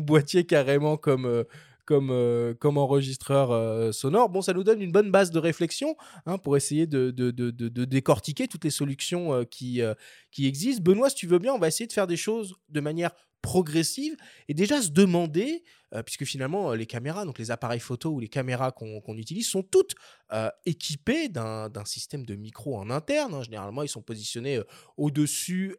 boîtier 0.00 0.44
carrément 0.44 0.96
comme... 0.96 1.26
Euh, 1.26 1.44
comme, 1.84 2.14
comme 2.60 2.78
enregistreur 2.78 3.92
sonore. 3.92 4.28
Bon, 4.28 4.40
ça 4.40 4.52
nous 4.52 4.62
donne 4.62 4.80
une 4.80 4.92
bonne 4.92 5.10
base 5.10 5.32
de 5.32 5.40
réflexion 5.40 5.96
hein, 6.26 6.38
pour 6.38 6.56
essayer 6.56 6.86
de, 6.86 7.10
de, 7.10 7.84
décortiquer 7.84 8.46
toutes 8.46 8.62
les 8.62 8.70
solutions 8.70 9.44
qui, 9.50 9.82
qui 10.30 10.46
existent. 10.46 10.80
Benoît, 10.80 11.10
si 11.10 11.16
tu 11.16 11.26
veux 11.26 11.40
bien, 11.40 11.52
on 11.52 11.58
va 11.58 11.66
essayer 11.66 11.88
de 11.88 11.92
faire 11.92 12.06
des 12.06 12.16
choses 12.16 12.54
de 12.68 12.80
manière 12.80 13.10
progressive 13.42 14.16
et 14.48 14.54
déjà 14.54 14.80
se 14.80 14.90
demander, 14.90 15.64
euh, 15.92 16.02
puisque 16.02 16.24
finalement 16.24 16.70
euh, 16.70 16.76
les 16.76 16.86
caméras, 16.86 17.26
donc 17.26 17.38
les 17.38 17.50
appareils 17.50 17.80
photo 17.80 18.10
ou 18.10 18.20
les 18.20 18.28
caméras 18.28 18.70
qu'on 18.70 19.16
utilise 19.16 19.48
sont 19.48 19.62
toutes 19.62 19.94
euh, 20.32 20.48
équipées 20.64 21.28
d'un 21.28 21.84
système 21.84 22.24
de 22.24 22.36
micro 22.36 22.78
en 22.78 22.88
interne. 22.88 23.34
Hein. 23.34 23.42
Généralement, 23.42 23.82
ils 23.82 23.88
sont 23.88 24.00
positionnés 24.00 24.60
au-dessus 24.96 25.76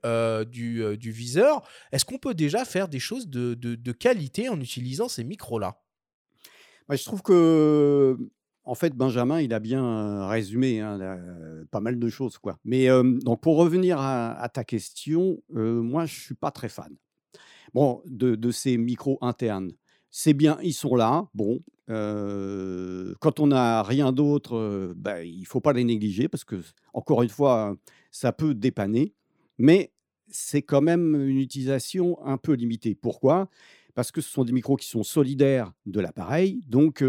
du, 0.49 0.97
du, 0.97 1.11
viseur. 1.11 1.67
Est-ce 1.91 2.05
qu'on 2.05 2.17
peut 2.17 2.33
déjà 2.33 2.65
faire 2.65 2.87
des 2.87 2.99
choses 2.99 3.27
de, 3.27 3.53
de, 3.53 3.91
qualité 3.91 4.49
en 4.49 4.59
utilisant 4.59 5.07
ces 5.07 5.23
micros-là? 5.23 5.79
Bah, 6.89 6.95
Je 6.95 7.03
trouve 7.03 7.21
que 7.21 8.17
en 8.65 8.75
fait, 8.75 8.93
Benjamin, 8.95 9.41
il 9.41 9.53
a 9.53 9.59
bien 9.59 10.27
résumé 10.27 10.79
hein, 10.79 11.17
pas 11.71 11.79
mal 11.79 11.97
de 11.97 12.09
choses. 12.09 12.37
Quoi. 12.37 12.59
Mais 12.65 12.87
donc 13.21 13.41
pour 13.41 13.57
revenir 13.57 13.99
à 13.99 14.49
ta 14.53 14.63
question, 14.63 15.41
moi, 15.49 16.05
je 16.05 16.15
ne 16.15 16.19
suis 16.19 16.35
pas 16.35 16.51
très 16.51 16.69
fan 16.69 16.93
bon, 17.73 18.01
de, 18.05 18.51
ces 18.51 18.77
micros 18.77 19.17
internes. 19.21 19.71
C'est 20.09 20.33
bien, 20.33 20.57
ils 20.61 20.73
sont 20.73 20.95
là. 20.95 21.27
Bon, 21.33 21.59
quand 21.87 23.39
on 23.39 23.47
n'a 23.47 23.83
rien 23.83 24.11
d'autre, 24.11 24.93
bah, 24.95 25.23
il 25.23 25.41
ne 25.41 25.45
faut 25.45 25.61
pas 25.61 25.73
les 25.73 25.83
négliger 25.83 26.27
parce 26.27 26.43
que, 26.43 26.61
encore 26.93 27.23
une 27.23 27.29
fois, 27.29 27.75
ça 28.11 28.31
peut 28.31 28.53
dépanner. 28.53 29.13
Mais 29.57 29.91
c'est 30.27 30.61
quand 30.61 30.81
même 30.81 31.15
une 31.15 31.37
utilisation 31.37 32.23
un 32.25 32.37
peu 32.37 32.53
limitée. 32.53 32.95
Pourquoi? 32.95 33.49
Parce 33.95 34.11
que 34.11 34.21
ce 34.21 34.29
sont 34.29 34.43
des 34.43 34.51
micros 34.51 34.75
qui 34.75 34.87
sont 34.87 35.03
solidaires 35.03 35.71
de 35.85 35.99
l'appareil. 35.99 36.61
Donc, 36.67 37.03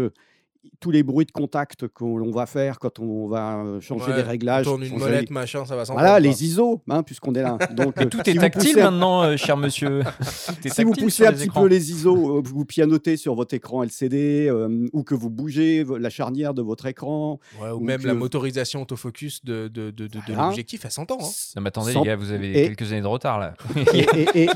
tous 0.79 0.91
les 0.91 1.03
bruits 1.03 1.25
de 1.25 1.31
contact 1.31 1.87
qu'on 1.87 2.31
va 2.31 2.45
faire 2.45 2.79
quand 2.79 2.99
on 2.99 3.27
va 3.27 3.63
changer 3.79 4.13
des 4.13 4.21
réglages. 4.21 4.67
On 4.67 4.71
tourne 4.71 4.83
une 4.83 4.97
molette, 4.97 5.29
machin, 5.29 5.65
ça 5.65 5.75
va 5.75 5.85
s'entendre. 5.85 6.05
Voilà, 6.05 6.19
les 6.19 6.43
ISO, 6.43 6.81
hein, 6.89 7.03
puisqu'on 7.03 7.33
est 7.33 7.41
là. 7.41 7.57
Donc, 7.75 7.95
tout 8.09 8.29
est 8.29 8.35
tactile 8.35 8.77
maintenant, 8.77 9.35
cher 9.37 9.57
monsieur. 9.57 10.01
si 10.65 10.83
vous 10.83 10.93
poussez 10.93 11.25
un 11.25 11.33
petit 11.33 11.49
peu 11.49 11.67
les 11.67 11.91
ISO, 11.91 12.41
vous 12.41 12.65
pianotez 12.65 13.17
sur 13.17 13.35
votre 13.35 13.53
écran 13.53 13.83
LCD 13.83 14.51
ou 14.93 15.03
que 15.03 15.15
vous 15.15 15.29
bougez 15.29 15.85
la 15.99 16.09
charnière 16.09 16.53
de 16.53 16.61
votre 16.61 16.85
écran. 16.85 17.39
ou, 17.61 17.79
même 17.79 18.05
la 18.05 18.13
motorisation 18.13 18.81
autofocus 18.81 19.43
de, 19.43 19.67
de, 19.67 19.91
de, 19.91 20.07
de 20.07 20.33
l'objectif, 20.35 20.85
elle 20.85 20.91
s'entend. 20.91 21.17
Hein. 21.21 21.29
Non, 21.55 21.61
mais 21.61 21.67
attendez, 21.69 21.93
les 21.93 22.01
gars, 22.01 22.15
vous 22.15 22.31
avez 22.31 22.53
quelques 22.53 22.91
années 22.91 23.01
de 23.01 23.07
retard 23.07 23.39
là. 23.39 23.53
et, 24.35 24.47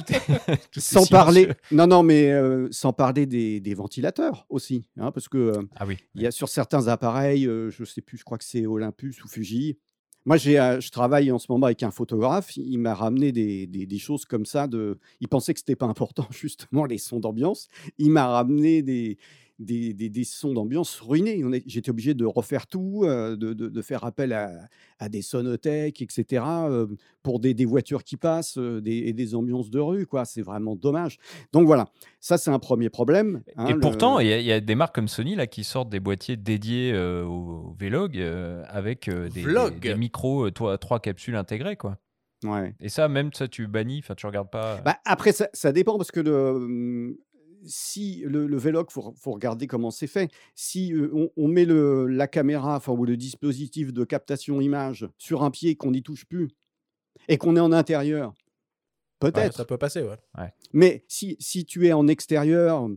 sans 0.78 1.06
parler, 1.06 1.50
non, 1.72 1.88
non, 1.88 2.04
mais 2.04 2.34
sans 2.72 2.94
parler 2.94 3.26
des, 3.26 3.60
des 3.60 3.74
ventilateurs 3.74 4.46
aussi, 4.50 4.86
hein, 5.00 5.12
parce 5.12 5.28
que 5.28 5.54
ah 5.78 5.86
oui. 5.88 5.98
Il 6.16 6.22
y 6.22 6.28
a 6.28 6.32
sur 6.32 6.50
certains 6.50 6.88
appareils, 6.88 7.44
je 7.44 7.80
ne 7.80 7.86
sais 7.86 8.02
plus, 8.02 8.18
je 8.18 8.24
crois 8.24 8.38
que 8.38 8.44
c'est 8.44 8.66
Olympus 8.66 9.24
ou 9.24 9.28
Fuji. 9.28 9.78
Moi, 10.26 10.38
je 10.38 10.92
travaille 10.92 11.32
en 11.32 11.40
ce 11.40 11.48
moment 11.50 11.66
avec 11.66 11.82
un 11.82 11.92
photographe. 11.92 12.56
Il 12.58 12.78
m'a 12.78 12.94
ramené 12.94 13.32
des, 13.32 13.66
des, 13.68 13.98
choses 13.98 14.26
comme 14.26 14.46
ça. 14.46 14.68
De, 14.68 15.00
il 15.22 15.28
pensait 15.28 15.54
que 15.54 15.60
c'était 15.60 15.76
pas 15.76 15.88
important, 15.88 16.28
justement, 16.32 16.86
les 16.86 16.98
sons 16.98 17.20
d'ambiance. 17.20 17.70
Il 17.98 18.12
m'a 18.12 18.28
ramené 18.28 18.82
des, 18.82 19.18
des, 19.60 19.94
des, 19.94 20.24
sons 20.24 20.54
d'ambiance 20.54 21.00
ruinés. 21.02 21.44
J'étais 21.66 21.92
obligé 21.92 22.14
de 22.14 22.26
refaire 22.26 22.66
tout, 22.66 23.02
de, 23.06 23.36
de, 23.36 23.82
faire 23.82 24.04
appel 24.04 24.34
à, 24.34 24.52
à, 25.00 25.10
des 25.10 25.22
sonothèques, 25.22 26.02
etc., 26.02 26.44
pour 27.22 27.40
des, 27.40 27.54
voitures 27.66 28.04
qui 28.04 28.18
passent 28.18 28.58
des, 28.58 28.98
et 28.98 29.14
des 29.14 29.36
ambiances 29.36 29.70
de 29.70 29.80
rue. 29.80 30.06
quoi. 30.06 30.26
C'est 30.26 30.42
vraiment 30.42 30.76
dommage. 30.76 31.18
Donc 31.52 31.66
voilà, 31.66 31.90
ça 32.20 32.38
c'est 32.38 32.52
un 32.52 32.60
premier 32.60 32.90
problème. 32.90 33.42
Hein, 33.58 33.68
et 33.68 33.76
pourtant, 33.76 34.20
il 34.20 34.28
y, 34.28 34.52
a 34.52 34.60
des 34.60 34.76
marques 34.76 34.96
comme 34.96 35.08
Sony 35.08 35.36
là, 35.36 35.48
qui 35.48 35.64
sortent 35.64 35.90
des 35.90 36.00
boîtiers 36.00 36.38
dédiés 36.38 36.98
au 36.98 37.76
Vlog 37.80 38.18
avec 38.68 39.10
des, 39.10 39.46
des, 39.80 39.96
micros, 39.96 40.50
trois, 40.52 40.78
trois 40.78 41.00
capsules 41.00 41.36
intégrées. 41.36 41.76
quoi. 41.76 41.98
Ouais. 42.44 42.74
Et 42.80 42.90
ça, 42.90 43.08
même 43.10 43.34
ça, 43.34 43.48
tu 43.48 43.68
bannis, 43.68 44.00
enfin, 44.00 44.16
tu 44.16 44.26
regardes 44.26 44.50
pas. 44.50 44.80
Bah, 44.86 44.98
après, 45.06 45.32
ça, 45.32 45.50
ça, 45.54 45.72
dépend 45.72 45.98
parce 45.98 46.12
que 46.12 46.22
le, 46.22 47.18
si 47.66 48.24
le, 48.26 48.48
le 48.48 48.58
Vlog, 48.58 48.88
il 48.90 48.94
faut, 48.94 49.32
regarder 49.32 49.68
comment 49.68 49.92
c'est 49.92 50.08
fait. 50.08 50.32
Si 50.56 50.94
on, 51.36 51.48
met 51.48 51.66
le, 51.66 52.08
la 52.08 52.28
caméra 52.28 52.78
enfin, 52.78 52.94
ou 52.94 53.06
le 53.06 53.18
dispositif 53.18 53.94
de 53.94 54.04
captation 54.04 54.62
image 54.62 55.08
sur 55.18 55.44
un 55.44 55.52
pied 55.52 55.76
qu'on 55.76 55.92
n'y 55.92 56.04
touche 56.04 56.26
plus 56.26 56.50
et 57.28 57.38
qu'on 57.38 57.56
est 57.56 57.60
en 57.60 57.72
intérieur, 57.72 58.34
peut-être. 59.20 59.56
ça 59.56 59.66
peut 59.66 59.78
passer, 59.78 60.02
ouais. 60.02 60.18
Mais 60.74 61.04
si, 61.08 61.36
si, 61.40 61.66
tu 61.66 61.88
es 61.88 61.94
en 61.94 62.08
extérieur 62.08 62.88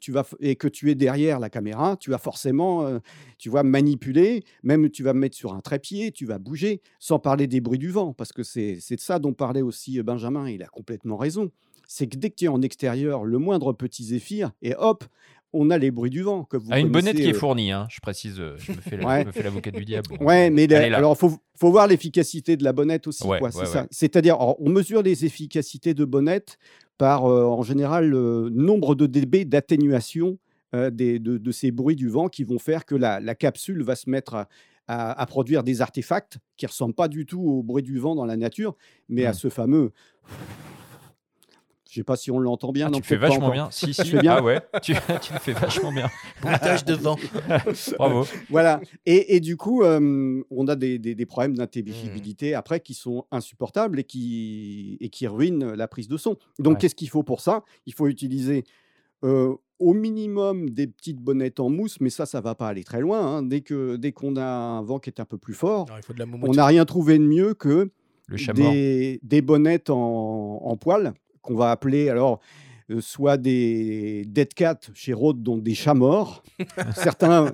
tu 0.00 0.12
vas, 0.12 0.24
et 0.40 0.56
que 0.56 0.68
tu 0.68 0.90
es 0.90 0.94
derrière 0.94 1.40
la 1.40 1.50
caméra, 1.50 1.96
tu 1.98 2.10
vas 2.10 2.18
forcément 2.18 3.00
tu 3.38 3.50
vas 3.50 3.62
manipuler, 3.62 4.44
même 4.62 4.90
tu 4.90 5.02
vas 5.02 5.14
mettre 5.14 5.36
sur 5.36 5.52
un 5.54 5.60
trépied, 5.60 6.12
tu 6.12 6.26
vas 6.26 6.38
bouger, 6.38 6.80
sans 7.00 7.18
parler 7.18 7.46
des 7.46 7.60
bruits 7.60 7.78
du 7.78 7.90
vent, 7.90 8.12
parce 8.12 8.32
que 8.32 8.42
c'est 8.42 8.76
de 8.76 9.00
ça 9.00 9.18
dont 9.18 9.32
parlait 9.32 9.62
aussi 9.62 10.00
Benjamin, 10.02 10.48
il 10.48 10.62
a 10.62 10.68
complètement 10.68 11.16
raison 11.16 11.50
c'est 11.86 12.06
que 12.06 12.16
dès 12.16 12.30
que 12.30 12.36
tu 12.36 12.44
es 12.46 12.48
en 12.48 12.62
extérieur, 12.62 13.24
le 13.24 13.38
moindre 13.38 13.72
petit 13.72 14.04
zéphyr, 14.04 14.52
et 14.62 14.74
hop, 14.76 15.04
on 15.54 15.70
a 15.70 15.78
les 15.78 15.90
bruits 15.90 16.10
du 16.10 16.22
vent. 16.22 16.44
Que 16.44 16.56
vous 16.56 16.68
ah, 16.70 16.80
une 16.80 16.90
bonnette 16.90 17.16
qui 17.16 17.22
est 17.22 17.34
euh, 17.34 17.38
fournie, 17.38 17.70
hein, 17.70 17.86
je 17.88 18.00
précise, 18.00 18.38
euh, 18.38 18.56
je 18.58 18.72
me 18.72 18.80
fais 18.80 19.42
l'avocat 19.42 19.70
du 19.70 19.84
diable. 19.84 20.08
Ouais, 20.20 20.50
mais 20.50 20.72
alors 20.74 21.16
il 21.20 21.28
faut, 21.58 21.70
voir 21.70 21.86
l'efficacité 21.86 22.56
de 22.56 22.64
la 22.64 22.72
bonnette 22.72 23.06
aussi. 23.06 23.24
C'est-à-dire, 23.90 24.36
on 24.40 24.68
mesure 24.68 25.02
les 25.02 25.24
efficacités 25.24 25.94
de 25.94 26.04
bonnette 26.04 26.58
par, 26.98 27.26
euh, 27.26 27.44
en 27.44 27.62
général, 27.62 28.08
le 28.08 28.50
nombre 28.50 28.94
de 28.94 29.06
dB 29.06 29.44
d'atténuation 29.44 30.38
de, 30.72 31.52
ces 31.52 31.70
bruits 31.70 31.94
du 31.94 32.08
vent 32.08 32.28
qui 32.28 32.42
vont 32.42 32.58
faire 32.58 32.84
que 32.84 32.96
la, 32.96 33.34
capsule 33.34 33.82
va 33.82 33.94
se 33.94 34.10
mettre 34.10 34.46
à, 34.88 35.26
produire 35.26 35.62
des 35.62 35.80
artefacts 35.80 36.38
qui 36.56 36.64
ne 36.64 36.68
ressemblent 36.68 36.94
pas 36.94 37.08
du 37.08 37.26
tout 37.26 37.40
au 37.40 37.62
bruit 37.62 37.82
du 37.82 37.98
vent 37.98 38.16
dans 38.16 38.26
la 38.26 38.36
nature, 38.36 38.74
mais 39.08 39.24
à 39.24 39.30
mmh. 39.30 39.34
ce 39.34 39.48
fameux 39.50 39.92
Je 41.94 42.00
sais 42.00 42.04
pas 42.04 42.16
si 42.16 42.32
on 42.32 42.40
l'entend 42.40 42.72
bien. 42.72 42.88
Ah, 42.88 42.90
non, 42.90 42.98
tu 42.98 43.04
fais 43.06 43.14
vachement 43.16 43.50
bien. 43.52 43.68
Si, 43.70 43.86
Je 43.92 44.02
si. 44.02 44.10
fais 44.10 44.18
bien 44.18 44.34
Ah 44.38 44.42
ouais, 44.42 44.60
tu, 44.82 44.94
tu 45.22 45.32
le 45.32 45.38
fais 45.38 45.52
vachement 45.52 45.92
bien. 45.92 46.10
Bruitage 46.42 46.84
devant. 46.84 47.16
Bravo. 47.98 48.26
Voilà. 48.50 48.80
Et, 49.06 49.36
et 49.36 49.40
du 49.40 49.56
coup, 49.56 49.84
euh, 49.84 50.42
on 50.50 50.66
a 50.66 50.74
des, 50.74 50.98
des- 50.98 51.14
des 51.14 51.26
problèmes 51.26 51.54
d'intelligibilité 51.56 52.52
après 52.56 52.80
qui 52.80 52.94
sont 52.94 53.26
insupportables 53.30 54.00
et 54.00 54.04
qui, 54.04 54.96
et 55.00 55.08
qui 55.08 55.28
ruinent 55.28 55.72
la 55.74 55.86
prise 55.86 56.08
de 56.08 56.16
son. 56.16 56.36
Donc, 56.58 56.72
Ouais. 56.74 56.78
qu'est-ce 56.80 56.96
qu'il 56.96 57.08
faut 57.08 57.22
pour 57.22 57.40
ça? 57.40 57.62
Il 57.86 57.94
faut 57.94 58.08
utiliser 58.08 58.64
euh, 59.22 59.54
au 59.78 59.94
minimum 59.94 60.70
des 60.70 60.88
petites 60.88 61.20
bonnettes 61.20 61.60
en 61.60 61.70
mousse, 61.70 62.00
mais 62.00 62.10
ça, 62.10 62.26
ça 62.26 62.40
va 62.40 62.56
pas 62.56 62.66
aller 62.66 62.82
très 62.82 63.00
loin. 63.00 63.20
hein. 63.36 63.42
Dès 63.44 63.60
que 63.60 63.94
dès 63.94 64.10
qu'on 64.10 64.34
a 64.34 64.44
un 64.44 64.82
vent 64.82 64.98
qui 64.98 65.10
est 65.10 65.20
un 65.20 65.24
peu 65.26 65.38
plus 65.38 65.54
fort, 65.54 65.84
Alors, 65.86 66.00
il 66.00 66.04
faut 66.04 66.12
de 66.12 66.18
la 66.18 66.26
on 66.42 66.52
n'a 66.54 66.66
rien 66.66 66.84
trouvé 66.84 67.18
de 67.18 67.24
mieux 67.24 67.54
que 67.54 67.88
Le 68.26 68.52
des, 68.52 69.20
des 69.22 69.42
bonnettes 69.42 69.90
en, 69.90 70.60
en 70.64 70.76
poil 70.76 71.14
qu'on 71.44 71.54
va 71.54 71.70
appeler 71.70 72.08
alors 72.08 72.40
euh, 72.90 73.00
soit 73.00 73.38
des 73.38 74.24
dead 74.26 74.52
cats 74.52 74.78
chez 74.92 75.12
Rode, 75.14 75.42
donc 75.42 75.62
des 75.62 75.74
chats 75.74 75.94
morts. 75.94 76.42
certains 76.94 77.52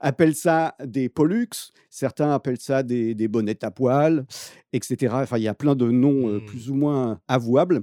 appellent 0.00 0.34
ça 0.34 0.74
des 0.84 1.08
pollux, 1.08 1.48
certains 1.90 2.32
appellent 2.32 2.60
ça 2.60 2.82
des, 2.82 3.14
des 3.14 3.28
bonnettes 3.28 3.62
à 3.62 3.70
poil, 3.70 4.26
etc. 4.72 5.14
Enfin, 5.14 5.38
il 5.38 5.44
y 5.44 5.48
a 5.48 5.54
plein 5.54 5.76
de 5.76 5.88
noms 5.90 6.28
euh, 6.28 6.38
Hmm. 6.40 6.44
plus 6.46 6.70
ou 6.70 6.74
moins 6.74 7.20
avouables. 7.28 7.82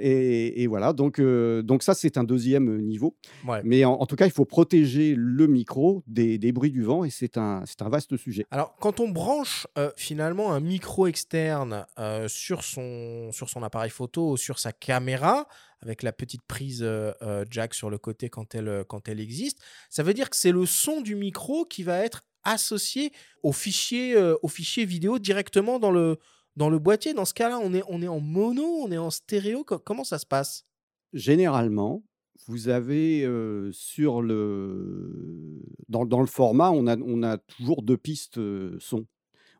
Et, 0.00 0.62
et 0.62 0.66
voilà, 0.66 0.92
donc, 0.92 1.18
euh, 1.18 1.62
donc 1.62 1.82
ça, 1.82 1.94
c'est 1.94 2.16
un 2.16 2.24
deuxième 2.24 2.80
niveau. 2.80 3.16
Ouais. 3.46 3.60
Mais 3.64 3.84
en, 3.84 3.92
en 3.92 4.06
tout 4.06 4.16
cas, 4.16 4.26
il 4.26 4.32
faut 4.32 4.44
protéger 4.44 5.14
le 5.16 5.46
micro 5.46 6.02
des, 6.06 6.38
des 6.38 6.52
bruits 6.52 6.70
du 6.70 6.82
vent 6.82 7.04
et 7.04 7.10
c'est 7.10 7.36
un, 7.36 7.64
un 7.80 7.88
vaste 7.88 8.16
sujet. 8.16 8.46
Alors, 8.50 8.74
quand 8.80 9.00
on 9.00 9.08
branche 9.08 9.66
euh, 9.78 9.90
finalement 9.96 10.52
un 10.52 10.60
micro 10.60 11.06
externe 11.06 11.86
euh, 11.98 12.28
sur, 12.28 12.64
son, 12.64 13.30
sur 13.32 13.48
son 13.48 13.62
appareil 13.62 13.90
photo 13.90 14.30
ou 14.32 14.36
sur 14.36 14.58
sa 14.58 14.72
caméra, 14.72 15.46
avec 15.82 16.02
la 16.02 16.12
petite 16.12 16.42
prise 16.42 16.82
euh, 16.82 17.12
euh, 17.22 17.44
jack 17.50 17.74
sur 17.74 17.90
le 17.90 17.98
côté 17.98 18.28
quand 18.28 18.54
elle, 18.54 18.68
euh, 18.68 18.84
quand 18.84 19.08
elle 19.08 19.20
existe, 19.20 19.58
ça 19.88 20.02
veut 20.02 20.14
dire 20.14 20.28
que 20.30 20.36
c'est 20.36 20.52
le 20.52 20.66
son 20.66 21.00
du 21.00 21.14
micro 21.14 21.64
qui 21.64 21.82
va 21.82 21.98
être 22.04 22.22
associé 22.44 23.12
au 23.42 23.52
fichier, 23.52 24.14
euh, 24.16 24.34
au 24.42 24.48
fichier 24.48 24.84
vidéo 24.84 25.18
directement 25.18 25.78
dans 25.78 25.90
le, 25.90 26.18
dans 26.56 26.68
le 26.70 26.78
boîtier. 26.78 27.14
Dans 27.14 27.24
ce 27.24 27.34
cas-là, 27.34 27.58
on 27.62 27.72
est, 27.74 27.82
on 27.88 28.02
est 28.02 28.08
en 28.08 28.20
mono, 28.20 28.64
on 28.82 28.90
est 28.90 28.98
en 28.98 29.10
stéréo. 29.10 29.64
Co- 29.64 29.78
comment 29.78 30.04
ça 30.04 30.18
se 30.18 30.26
passe? 30.26 30.64
Généralement, 31.12 32.02
vous 32.46 32.68
avez 32.68 33.24
euh, 33.24 33.70
sur 33.72 34.22
le 34.22 35.60
dans, 35.88 36.06
dans 36.06 36.20
le 36.20 36.26
format, 36.26 36.70
on 36.70 36.86
a, 36.86 36.96
on 36.98 37.22
a 37.22 37.38
toujours 37.38 37.82
deux 37.82 37.96
pistes 37.96 38.38
euh, 38.38 38.76
son. 38.80 39.06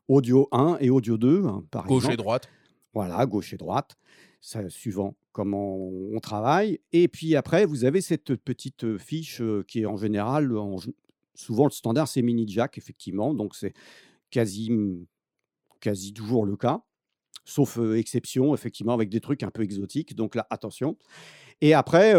Audio 0.07 0.49
1 0.51 0.77
et 0.81 0.89
audio 0.89 1.17
2, 1.17 1.45
hein, 1.45 1.63
par 1.71 1.85
Gauche 1.85 2.03
et 2.03 2.07
exemple. 2.07 2.17
droite. 2.23 2.49
Voilà, 2.93 3.25
gauche 3.25 3.53
et 3.53 3.57
droite, 3.57 3.95
ça, 4.41 4.67
suivant 4.69 5.15
comment 5.31 5.77
on 5.77 6.19
travaille. 6.19 6.81
Et 6.91 7.07
puis 7.07 7.37
après, 7.37 7.65
vous 7.65 7.85
avez 7.85 8.01
cette 8.01 8.35
petite 8.35 8.97
fiche 8.97 9.39
euh, 9.39 9.63
qui 9.65 9.81
est 9.81 9.85
en 9.85 9.95
général, 9.95 10.57
en 10.57 10.75
souvent 11.33 11.63
le 11.63 11.71
standard, 11.71 12.09
c'est 12.09 12.21
mini 12.21 12.45
jack, 12.45 12.77
effectivement. 12.77 13.33
Donc 13.33 13.55
c'est 13.55 13.73
quasi, 14.31 14.69
quasi 15.81 16.13
toujours 16.13 16.45
le 16.45 16.55
cas, 16.55 16.81
sauf 17.43 17.77
exception, 17.95 18.53
effectivement, 18.53 18.93
avec 18.93 19.09
des 19.09 19.19
trucs 19.19 19.43
un 19.43 19.51
peu 19.51 19.63
exotiques. 19.63 20.15
Donc 20.15 20.35
là, 20.35 20.47
attention. 20.49 20.97
Et 21.59 21.73
après, 21.73 22.13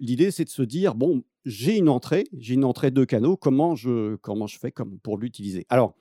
l'idée, 0.00 0.30
c'est 0.30 0.44
de 0.44 0.50
se 0.50 0.62
dire, 0.62 0.94
bon, 0.94 1.22
j'ai 1.44 1.76
une 1.76 1.88
entrée, 1.88 2.24
j'ai 2.36 2.54
une 2.54 2.64
entrée 2.64 2.90
de 2.90 3.04
canaux, 3.04 3.36
comment 3.36 3.76
je, 3.76 4.16
comment 4.16 4.46
je 4.46 4.58
fais 4.58 4.72
comme 4.72 4.98
pour 5.00 5.18
l'utiliser? 5.18 5.66
Alors, 5.68 5.94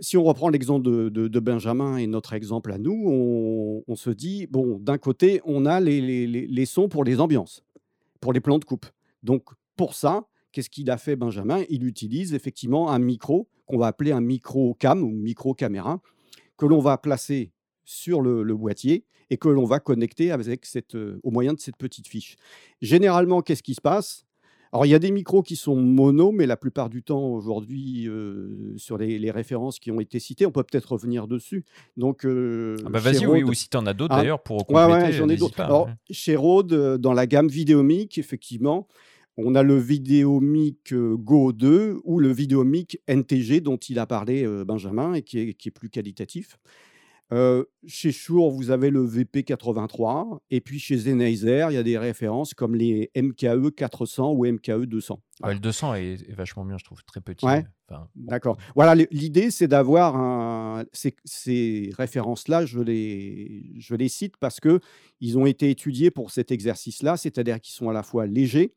si 0.00 0.16
on 0.16 0.24
reprend 0.24 0.48
l'exemple 0.48 0.84
de, 0.84 1.08
de- 1.08 1.40
Benjamin 1.40 1.96
et 1.96 2.06
notre 2.06 2.32
exemple 2.32 2.72
à 2.72 2.78
nous, 2.78 3.04
on, 3.06 3.84
on 3.86 3.96
se 3.96 4.10
dit, 4.10 4.46
bon, 4.46 4.78
d'un 4.78 4.98
côté, 4.98 5.40
on 5.44 5.66
a 5.66 5.80
les- 5.80 6.00
les- 6.00 6.46
les 6.46 6.66
sons 6.66 6.88
pour 6.88 7.04
les 7.04 7.20
ambiances, 7.20 7.62
pour 8.20 8.32
les 8.32 8.40
plans 8.40 8.58
de 8.58 8.64
coupe. 8.64 8.86
Donc, 9.22 9.44
pour 9.76 9.94
ça, 9.94 10.26
qu'est-ce 10.52 10.70
qu'il 10.70 10.90
a 10.90 10.98
fait, 10.98 11.14
Benjamin? 11.14 11.62
Il 11.68 11.86
utilise 11.86 12.34
effectivement 12.34 12.90
un 12.90 12.98
micro 12.98 13.48
qu'on 13.70 13.78
va 13.78 13.86
appeler 13.86 14.12
un 14.12 14.20
micro 14.20 14.74
cam 14.74 15.02
ou 15.02 15.10
micro 15.10 15.54
caméra, 15.54 16.00
que 16.56 16.66
l'on 16.66 16.80
va 16.80 16.98
placer 16.98 17.52
sur 17.84 18.20
le, 18.20 18.42
le 18.42 18.54
boîtier 18.54 19.04
et 19.30 19.36
que 19.36 19.48
l'on 19.48 19.64
va 19.64 19.78
connecter 19.78 20.32
avec 20.32 20.66
cette, 20.66 20.96
euh, 20.96 21.20
au 21.22 21.30
moyen 21.30 21.54
de 21.54 21.60
cette 21.60 21.76
petite 21.76 22.08
fiche. 22.08 22.36
Généralement, 22.82 23.42
qu'est-ce 23.42 23.62
qui 23.62 23.74
se 23.74 23.80
passe? 23.80 24.26
Alors, 24.72 24.86
il 24.86 24.90
y 24.90 24.94
a 24.94 25.00
des 25.00 25.10
micros 25.10 25.42
qui 25.42 25.56
sont 25.56 25.74
mono, 25.74 26.30
mais 26.30 26.46
la 26.46 26.56
plupart 26.56 26.90
du 26.90 27.02
temps, 27.02 27.26
aujourd'hui, 27.32 28.06
euh, 28.08 28.72
sur 28.76 28.98
les, 28.98 29.18
les 29.18 29.30
références 29.32 29.80
qui 29.80 29.90
ont 29.90 29.98
été 30.00 30.20
citées, 30.20 30.46
on 30.46 30.52
peut 30.52 30.62
peut-être 30.62 30.92
revenir 30.92 31.26
dessus. 31.26 31.64
Donc, 31.96 32.24
euh, 32.24 32.76
Ah 32.86 32.90
bah 32.90 33.00
vas-y, 33.00 33.26
oui, 33.26 33.42
ou 33.42 33.52
si 33.52 33.68
tu 33.68 33.76
en 33.76 33.86
as 33.86 33.94
d'autres 33.94 34.14
Ah, 34.14 34.20
d'ailleurs 34.20 34.42
pour 34.42 34.66
compléter, 34.66 34.92
ouais, 34.92 35.12
j'en 35.12 35.28
ai 35.28 35.36
d'autres. 35.36 35.60
Alors, 35.60 35.88
chez 36.10 36.36
Rode, 36.36 36.98
dans 36.98 37.12
la 37.12 37.26
gamme 37.26 37.48
Vidéomic, 37.48 38.16
effectivement, 38.18 38.86
on 39.36 39.54
a 39.54 39.62
le 39.62 39.76
Vidéomic 39.76 40.92
euh, 40.92 41.16
Go 41.16 41.52
2 41.52 42.00
ou 42.04 42.18
le 42.18 42.32
Vidéomic 42.32 43.00
NTG 43.08 43.60
dont 43.60 43.76
il 43.76 43.98
a 43.98 44.06
parlé 44.06 44.44
euh, 44.44 44.64
Benjamin 44.64 45.14
et 45.14 45.22
qui 45.22 45.38
est, 45.38 45.54
qui 45.54 45.68
est 45.68 45.72
plus 45.72 45.90
qualitatif. 45.90 46.58
Euh, 47.32 47.64
chez 47.86 48.10
Shure, 48.10 48.50
vous 48.50 48.70
avez 48.70 48.90
le 48.90 49.06
VP83 49.06 50.40
et 50.50 50.60
puis 50.60 50.80
chez 50.80 50.98
Sennheiser, 50.98 51.66
il 51.70 51.74
y 51.74 51.78
a 51.78 51.82
des 51.84 51.96
références 51.96 52.54
comme 52.54 52.74
les 52.74 53.10
MKE 53.16 53.70
400 53.70 54.32
ou 54.32 54.46
MKE 54.46 54.84
200. 54.86 55.22
Ouais, 55.44 55.54
le 55.54 55.60
200 55.60 55.94
est, 55.94 56.28
est 56.28 56.34
vachement 56.34 56.64
bien, 56.64 56.76
je 56.76 56.84
trouve, 56.84 57.04
très 57.04 57.20
petit. 57.20 57.46
Ouais. 57.46 57.64
Enfin, 57.88 58.08
D'accord. 58.16 58.56
Voilà, 58.74 58.96
l'idée, 59.12 59.52
c'est 59.52 59.68
d'avoir 59.68 60.16
un... 60.16 60.84
Ces, 60.92 61.14
ces 61.24 61.92
références-là, 61.96 62.66
je 62.66 62.80
les, 62.80 63.74
je 63.78 63.94
les 63.94 64.08
cite 64.08 64.36
parce 64.36 64.58
que 64.58 64.80
ils 65.20 65.38
ont 65.38 65.46
été 65.46 65.70
étudiés 65.70 66.10
pour 66.10 66.32
cet 66.32 66.50
exercice-là, 66.50 67.16
c'est-à-dire 67.16 67.60
qu'ils 67.60 67.74
sont 67.74 67.88
à 67.88 67.92
la 67.92 68.02
fois 68.02 68.26
légers, 68.26 68.74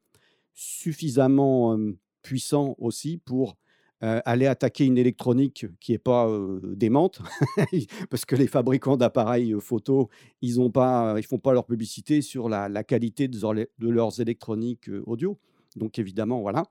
suffisamment 0.54 1.78
puissants 2.22 2.76
aussi 2.80 3.18
pour 3.18 3.58
aller 4.02 4.48
attaquer 4.48 4.86
une 4.86 4.98
électronique 4.98 5.66
qui 5.80 5.94
n'est 5.94 5.98
pas 5.98 6.30
démente, 6.64 7.22
parce 8.10 8.26
que 8.26 8.36
les 8.36 8.48
fabricants 8.48 8.98
d'appareils 8.98 9.56
photo, 9.62 10.10
ils 10.42 10.60
ne 10.60 11.22
font 11.22 11.40
pas 11.40 11.54
leur 11.54 11.66
publicité 11.66 12.22
sur 12.22 12.50
la, 12.50 12.84
qualité 12.84 13.30
de, 13.30 13.40
leurs- 13.80 14.20
électroniques 14.20 14.90
audio. 15.06 15.38
Donc 15.78 16.00
évidemment, 16.00 16.42
voilà. 16.42 16.64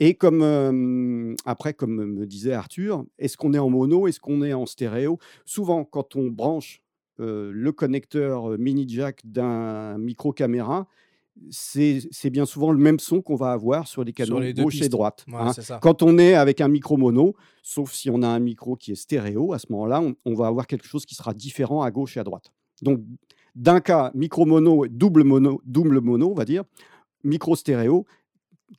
Et 0.00 0.14
comme 0.14 1.36
après, 1.44 1.72
comme 1.72 2.04
me 2.04 2.26
disait 2.26 2.52
Arthur, 2.52 3.04
est-ce 3.18 3.36
qu'on 3.36 3.54
est 3.54 3.58
en 3.58 3.70
mono, 3.70 4.08
est-ce 4.08 4.18
qu'on 4.18 4.42
est 4.42 4.52
en 4.52 4.66
stéréo? 4.66 5.18
Souvent, 5.44 5.84
quand 5.84 6.16
on 6.16 6.26
branche 6.26 6.82
le 7.18 7.70
connecteur 7.70 8.58
mini 8.58 8.88
jack 8.88 9.20
d'un 9.24 9.98
micro 9.98 10.32
caméra, 10.32 10.88
c'est 11.50 12.30
bien 12.30 12.44
souvent 12.44 12.72
le 12.72 12.78
même 12.78 12.98
son 12.98 13.22
qu'on 13.22 13.36
va 13.36 13.52
avoir 13.52 13.86
sur 13.86 14.04
les 14.04 14.12
canaux 14.12 14.40
les 14.40 14.54
gauche 14.54 14.80
et 14.80 14.88
droite. 14.88 15.24
Ouais, 15.28 15.34
hein. 15.36 15.78
Quand 15.80 16.02
on 16.02 16.18
est 16.18 16.34
avec 16.34 16.60
un 16.60 16.68
micro 16.68 16.96
mono, 16.96 17.34
sauf 17.62 17.92
si 17.92 18.10
on 18.10 18.22
a 18.22 18.28
un 18.28 18.38
micro 18.38 18.76
qui 18.76 18.92
est 18.92 18.96
stéréo, 18.96 19.52
à 19.52 19.58
ce 19.58 19.66
moment-là, 19.70 20.00
on, 20.00 20.14
on 20.24 20.34
va 20.34 20.46
avoir 20.46 20.66
quelque 20.66 20.86
chose 20.86 21.06
qui 21.06 21.14
sera 21.14 21.34
différent 21.34 21.82
à 21.82 21.90
gauche 21.90 22.16
et 22.16 22.20
à 22.20 22.24
droite. 22.24 22.52
Donc, 22.82 23.00
d'un 23.54 23.80
cas, 23.80 24.10
micro 24.14 24.44
mono, 24.44 24.86
double 24.88 25.24
mono, 25.24 25.60
double 25.64 26.00
mono, 26.00 26.30
on 26.30 26.34
va 26.34 26.44
dire, 26.44 26.64
micro 27.24 27.56
stéréo, 27.56 28.06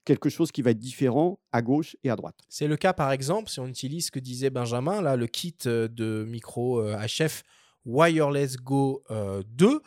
quelque 0.05 0.29
chose 0.29 0.51
qui 0.51 0.61
va 0.61 0.71
être 0.71 0.79
différent 0.79 1.39
à 1.51 1.61
gauche 1.61 1.95
et 2.03 2.09
à 2.09 2.15
droite. 2.15 2.35
C'est 2.49 2.67
le 2.67 2.77
cas, 2.77 2.93
par 2.93 3.11
exemple, 3.11 3.49
si 3.49 3.59
on 3.59 3.67
utilise 3.67 4.07
ce 4.07 4.11
que 4.11 4.19
disait 4.19 4.49
Benjamin, 4.49 5.01
là, 5.01 5.15
le 5.15 5.27
kit 5.27 5.55
euh, 5.65 5.87
de 5.87 6.25
micro 6.27 6.81
euh, 6.81 6.97
HF 6.97 7.43
Wireless 7.85 8.57
Go 8.57 9.03
euh, 9.11 9.43
2, 9.47 9.67
euh, 9.67 9.79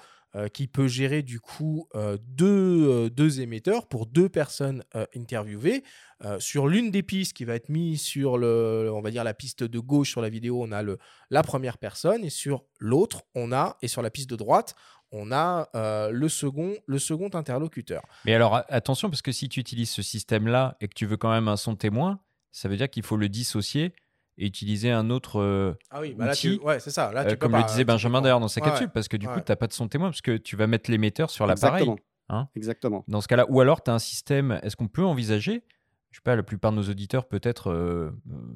qui 0.53 0.67
peut 0.67 0.89
gérer 0.89 1.23
du 1.23 1.41
coup 1.41 1.89
euh, 1.95 2.19
deux, 2.21 2.89
euh, 2.89 3.11
deux 3.11 3.41
émetteurs 3.41 3.87
pour 3.89 4.07
deux 4.07 4.29
personnes 4.29 4.85
euh, 4.95 5.07
interviewées. 5.17 5.83
Euh, 6.25 6.39
sur 6.41 6.67
l'une 6.67 6.91
des 6.91 7.03
pistes 7.03 7.35
qui 7.35 7.45
va 7.45 7.55
être 7.55 7.69
mise 7.69 8.01
sur 8.01 8.39
le, 8.39 8.91
on 8.93 9.03
va 9.03 9.11
dire 9.11 9.25
la 9.25 9.35
piste 9.35 9.65
de 9.65 9.79
gauche 9.79 10.11
sur 10.11 10.23
la 10.23 10.31
vidéo, 10.31 10.63
on 10.63 10.73
a 10.73 10.83
le, 10.83 10.99
la 11.31 11.43
première 11.43 11.77
personne 11.79 12.25
et 12.25 12.31
sur 12.31 12.65
l'autre, 12.79 13.23
on 13.35 13.53
a 13.53 13.77
et 13.83 13.89
sur 13.89 14.01
la 14.01 14.11
piste 14.11 14.31
de 14.31 14.37
droite, 14.37 14.75
on 15.13 15.31
a 15.31 15.69
euh, 15.75 16.11
le 16.11 16.29
second, 16.29 16.75
le 16.87 16.99
second 16.99 17.31
interlocuteur. 17.35 18.03
Mais 18.25 18.35
alors 18.35 18.63
attention, 18.69 19.11
parce 19.11 19.23
que 19.23 19.33
si 19.33 19.49
tu 19.49 19.61
utilises 19.61 19.91
ce 19.91 20.03
système-là 20.03 20.77
et 20.81 20.89
que 20.89 20.95
tu 20.95 21.07
veux 21.07 21.17
quand 21.17 21.31
même 21.31 21.49
un 21.49 21.57
son 21.57 21.77
témoin, 21.77 22.21
ça 22.51 22.69
veut 22.69 22.77
dire 22.77 22.89
qu'il 22.89 23.03
faut 23.03 23.19
le 23.19 23.29
dissocier 23.29 23.93
et 24.39 24.47
utiliser 24.47 24.91
un 24.91 25.11
autre. 25.11 25.41
euh, 25.41 25.75
Ah 25.91 26.01
oui, 26.01 26.15
bah 26.15 26.27
là, 26.27 26.35
tu, 26.37 26.59
ouais, 26.59 26.79
c'est 26.81 26.91
ça. 26.91 27.13
Là, 27.13 27.23
euh, 27.23 27.31
peux 27.31 27.37
comme 27.37 27.53
pas, 27.53 27.59
le 27.59 27.65
disait 27.65 27.85
Benjamin 27.85 28.21
d'ailleurs 28.21 28.41
dans 28.41 28.49
sa 28.49 28.61
Ouais, 28.61 28.67
capsule, 28.67 28.91
parce 28.91 29.09
que 29.09 29.17
du 29.17 29.27
coup, 29.29 29.35
ouais. 29.37 29.45
tu 29.45 29.51
n'as 29.53 29.57
pas 29.57 29.67
de 29.67 29.73
son 29.73 29.89
témoin, 29.89 30.09
parce 30.09 30.21
que 30.23 30.37
tu 30.37 30.57
vas 30.57 30.67
mettre 30.67 30.91
l'émetteur 30.91 31.31
sur 31.31 31.47
l'appareil. 31.47 31.83
Exactement. 31.85 31.97
hein. 32.29 32.49
Exactement. 32.55 33.05
Dans 33.09 33.21
ce 33.21 33.29
cas-là, 33.29 33.47
ou 33.49 33.61
alors 33.61 33.83
tu 33.83 33.91
as 33.91 33.95
un 33.95 33.99
système, 33.99 34.59
est-ce 34.63 34.77
qu'on 34.77 34.89
peut 34.89 35.05
envisager 35.05 35.65
je 36.13 36.21
sais 36.21 36.23
pas, 36.23 36.35
la 36.37 36.43
plupart 36.43 36.71
de 36.73 36.77
nos 36.79 36.89
auditeurs 36.89 37.27
peut-être 37.29 37.71
euh, 37.71 38.11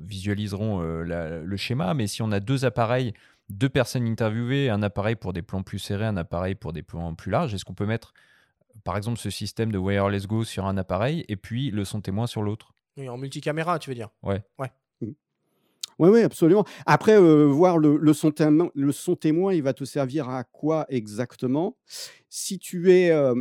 visualiseront 0.06 0.82
euh, 0.82 1.02
la- 1.02 1.40
le 1.40 1.56
schéma, 1.58 1.92
mais 1.92 2.06
si 2.06 2.22
on 2.22 2.32
a 2.32 2.40
deux 2.40 2.64
appareils, 2.64 3.12
deux 3.50 3.68
personnes 3.68 4.06
interviewées, 4.06 4.70
un 4.70 4.82
appareil 4.82 5.14
pour 5.14 5.32
des 5.34 5.42
plans 5.42 5.62
plus 5.62 5.78
serrés, 5.78 6.06
un 6.06 6.16
appareil 6.16 6.54
pour 6.54 6.72
des 6.72 6.82
plans 6.82 7.14
plus 7.14 7.30
larges, 7.30 7.52
est-ce 7.52 7.66
qu'on 7.66 7.74
peut 7.74 7.84
mettre 7.86 8.14
par 8.82 8.96
exemple 8.96 9.18
ce 9.18 9.28
système 9.28 9.72
de 9.72 9.76
wireless 9.78 10.26
go 10.26 10.42
sur 10.44 10.64
un 10.64 10.78
appareil 10.78 11.24
et 11.28 11.36
puis 11.36 11.70
le 11.70 11.84
son 11.84 12.00
témoin 12.00 12.26
sur 12.26 12.40
l'autre? 12.42 12.72
Oui, 12.96 13.08
en 13.10 13.18
multicaméra, 13.18 13.78
tu 13.78 13.90
veux 13.90 13.94
dire? 13.94 14.08
Ouais. 14.22 14.42
Oui, 16.00 16.08
oui, 16.08 16.20
absolument. 16.22 16.64
Après, 16.86 17.12
euh, 17.14 17.44
voir 17.44 17.76
le, 17.76 17.98
le 17.98 18.12
son 18.14 18.30
témoin, 18.30 18.70
le 18.74 18.90
son 18.90 19.16
témoin, 19.16 19.52
il 19.52 19.62
va 19.62 19.74
te 19.74 19.84
servir 19.84 20.30
à 20.30 20.44
quoi 20.44 20.86
exactement? 20.88 21.76
Si 22.30 22.58
tu 22.58 22.90
es, 22.90 23.10
euh, 23.10 23.34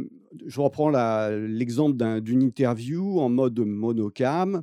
je 0.45 0.59
reprends 0.59 0.89
l'exemple 1.29 1.95
d'un- 1.95 2.19
d'une 2.19 2.41
interview 2.43 3.21
en 3.21 3.29
mode 3.29 3.57
monocam, 3.61 4.59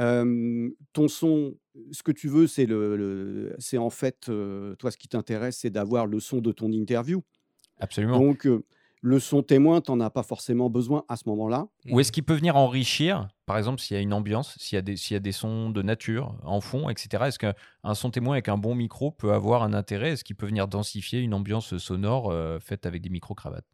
euh, 0.00 0.68
ton 0.92 1.08
son, 1.08 1.54
ce 1.92 2.02
que 2.02 2.12
tu 2.12 2.28
veux, 2.28 2.46
c'est 2.46 2.66
le, 2.66 2.96
le- 2.98 3.56
c'est 3.58 3.78
en 3.78 3.88
fait, 3.88 4.30
toi, 4.78 4.90
ce 4.90 4.98
qui 4.98 5.08
t'intéresse, 5.08 5.60
c'est 5.60 5.70
d'avoir 5.70 6.06
le 6.06 6.20
son 6.20 6.42
de 6.42 6.52
ton 6.52 6.70
interview. 6.72 7.22
Absolument. 7.78 8.18
Donc, 8.18 8.46
le 9.02 9.18
son 9.18 9.42
témoin, 9.42 9.80
tu 9.80 9.90
n'en 9.90 10.00
as 10.00 10.10
pas 10.10 10.22
forcément 10.22 10.70
besoin 10.70 11.04
à 11.08 11.16
ce 11.16 11.24
moment-là. 11.28 11.66
Ou 11.90 11.98
est-ce 12.00 12.12
qu'il 12.12 12.22
peut 12.22 12.34
venir 12.36 12.56
enrichir, 12.56 13.28
par 13.46 13.58
exemple, 13.58 13.80
s'il 13.80 13.96
y 13.96 13.98
a 13.98 14.02
une 14.02 14.12
ambiance, 14.12 14.56
s'il 14.58 14.76
y, 14.76 14.78
a 14.78 14.82
des- 14.82 14.96
s'il 14.96 15.14
y 15.14 15.16
a 15.16 15.20
des 15.20 15.32
sons 15.32 15.70
de 15.70 15.82
nature 15.82 16.36
en 16.44 16.60
fond, 16.60 16.88
etc. 16.88 17.24
Est-ce 17.26 17.38
qu'un 17.40 17.94
son 17.94 18.10
témoin 18.10 18.34
avec 18.34 18.48
un 18.48 18.56
bon 18.56 18.76
micro 18.76 19.10
peut 19.10 19.32
avoir 19.32 19.64
un 19.64 19.74
intérêt? 19.74 20.10
Est-ce 20.12 20.22
qu'il 20.24 20.36
peut 20.36 20.46
venir 20.46 20.68
densifier 20.68 21.18
une 21.18 21.34
ambiance 21.34 21.76
sonore 21.78 22.30
euh, 22.30 22.60
faite 22.60 22.86
avec 22.86 23.02
des 23.02 23.10
micro-cravates? 23.10 23.66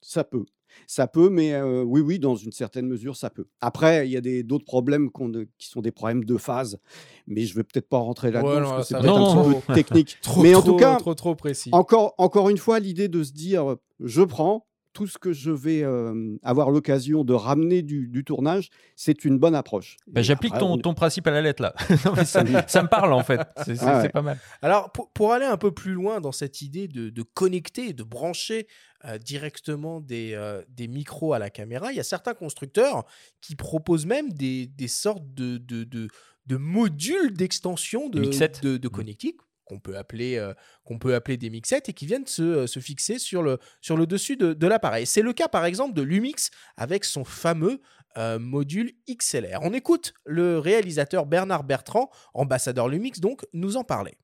Ça 0.00 0.24
peut. 0.24 0.44
Ça 0.86 1.06
peut, 1.06 1.28
mais 1.28 1.52
euh, 1.52 1.82
oui, 1.82 2.00
oui, 2.00 2.18
dans 2.18 2.34
une 2.34 2.50
certaine 2.50 2.86
mesure, 2.86 3.14
ça 3.14 3.28
peut. 3.28 3.46
Après, 3.60 4.08
il 4.08 4.10
y 4.10 4.16
a 4.16 4.22
des- 4.22 4.42
d'autres 4.42 4.64
problèmes 4.64 5.10
qui 5.58 5.68
sont 5.68 5.82
des 5.82 5.92
problèmes 5.92 6.24
de 6.24 6.36
phase, 6.38 6.78
mais 7.26 7.42
je 7.42 7.52
ne 7.52 7.56
vais 7.58 7.62
peut-être 7.64 7.90
pas 7.90 7.98
rentrer 7.98 8.30
là-dedans 8.30 8.48
Ouais, 8.48 8.60
parce 8.60 8.70
non, 8.72 8.78
que 8.78 8.82
c'est 8.84 8.94
peut-être 8.94 9.18
être 9.20 9.36
un 9.36 9.52
petit 9.52 9.60
peu 9.66 9.74
technique. 9.74 10.16
Trop, 10.22 10.42
mais 10.42 10.54
en 10.54 10.60
trop, 10.62 10.70
tout 10.72 10.76
cas, 10.78 10.96
trop, 10.96 11.14
trop 11.14 11.34
précis. 11.34 11.68
encore, 11.72 12.14
encore 12.16 12.48
une 12.48 12.56
fois, 12.56 12.80
l'idée 12.80 13.08
de 13.08 13.22
se 13.22 13.32
dire, 13.32 13.76
je 14.04 14.22
prends 14.22 14.66
tout 14.94 15.06
ce 15.06 15.16
que 15.16 15.32
je 15.32 15.50
vais 15.50 15.82
euh, 15.82 16.36
avoir 16.42 16.70
l'occasion 16.70 17.24
de 17.24 17.32
ramener 17.32 17.80
du, 17.80 18.08
du 18.08 18.24
tournage, 18.24 18.68
c'est 18.94 19.24
une 19.24 19.38
bonne 19.38 19.54
approche. 19.54 19.96
Bah, 20.06 20.20
J'applique 20.20 20.52
ton, 20.58 20.72
on- 20.72 20.76
ton 20.76 20.92
principe 20.92 21.26
à 21.26 21.30
la 21.30 21.40
lettre 21.40 21.62
là. 21.62 21.74
Non, 22.04 22.14
ça, 22.26 22.44
ça 22.68 22.82
me 22.82 22.88
parle 22.88 23.14
en 23.14 23.22
fait. 23.22 23.40
C'est 23.64 23.78
Ah 23.80 24.02
ouais. 24.02 24.10
pas 24.10 24.20
mal. 24.20 24.38
Alors, 24.60 24.92
pour, 24.92 25.10
pour 25.12 25.32
aller 25.32 25.46
un 25.46 25.56
peu 25.56 25.72
plus 25.72 25.92
loin 25.94 26.20
dans 26.20 26.30
cette 26.32 26.60
idée 26.60 26.88
de, 26.88 27.08
de 27.08 27.22
connecter, 27.22 27.94
de 27.94 28.02
brancher 28.02 28.66
euh, 29.06 29.16
directement 29.16 30.00
des, 30.02 30.32
euh, 30.34 30.60
des 30.68 30.88
micros 30.88 31.32
à 31.32 31.38
la 31.38 31.48
caméra, 31.48 31.90
il 31.90 31.96
y 31.96 32.00
a 32.00 32.04
certains 32.04 32.34
constructeurs 32.34 33.06
qui 33.40 33.56
proposent 33.56 34.04
même 34.04 34.30
des, 34.30 34.66
des 34.66 34.88
sortes 34.88 35.24
de, 35.32 35.56
de, 35.56 35.84
de, 35.84 36.08
de 36.44 36.56
modules 36.58 37.32
d'extension 37.32 38.10
de, 38.10 38.20
mixettes. 38.20 38.62
de, 38.62 38.76
de 38.76 38.88
Mhm. 38.88 38.92
connectique 38.92 39.40
qu'on 39.64 39.78
peut 39.78 39.96
appeler 39.96 40.36
euh, 40.36 40.54
peut 41.00 41.14
appeler 41.14 41.36
des 41.36 41.50
mixettes 41.50 41.88
et 41.88 41.92
qui 41.92 42.06
viennent 42.06 42.26
se, 42.26 42.42
euh, 42.42 42.66
se 42.66 42.80
fixer 42.80 43.18
sur 43.18 43.42
le, 43.42 43.58
sur 43.80 43.96
le 43.96 44.06
dessus 44.06 44.36
de, 44.36 44.52
de 44.52 44.66
l'appareil. 44.66 45.06
C'est 45.06 45.22
le 45.22 45.32
cas 45.32 45.48
par 45.48 45.64
exemple 45.64 45.94
de 45.94 46.02
Lumix 46.02 46.50
avec 46.76 47.04
son 47.04 47.24
fameux 47.24 47.80
euh, 48.18 48.38
module 48.38 48.92
XLR. 49.08 49.60
On 49.62 49.72
écoute 49.72 50.12
le 50.26 50.58
réalisateur 50.58 51.26
Bernard 51.26 51.64
Bertrand, 51.64 52.10
ambassadeur 52.34 52.88
Lumix 52.88 53.20
donc, 53.20 53.46
nous 53.52 53.76
en 53.76 53.84
parler. 53.84 54.18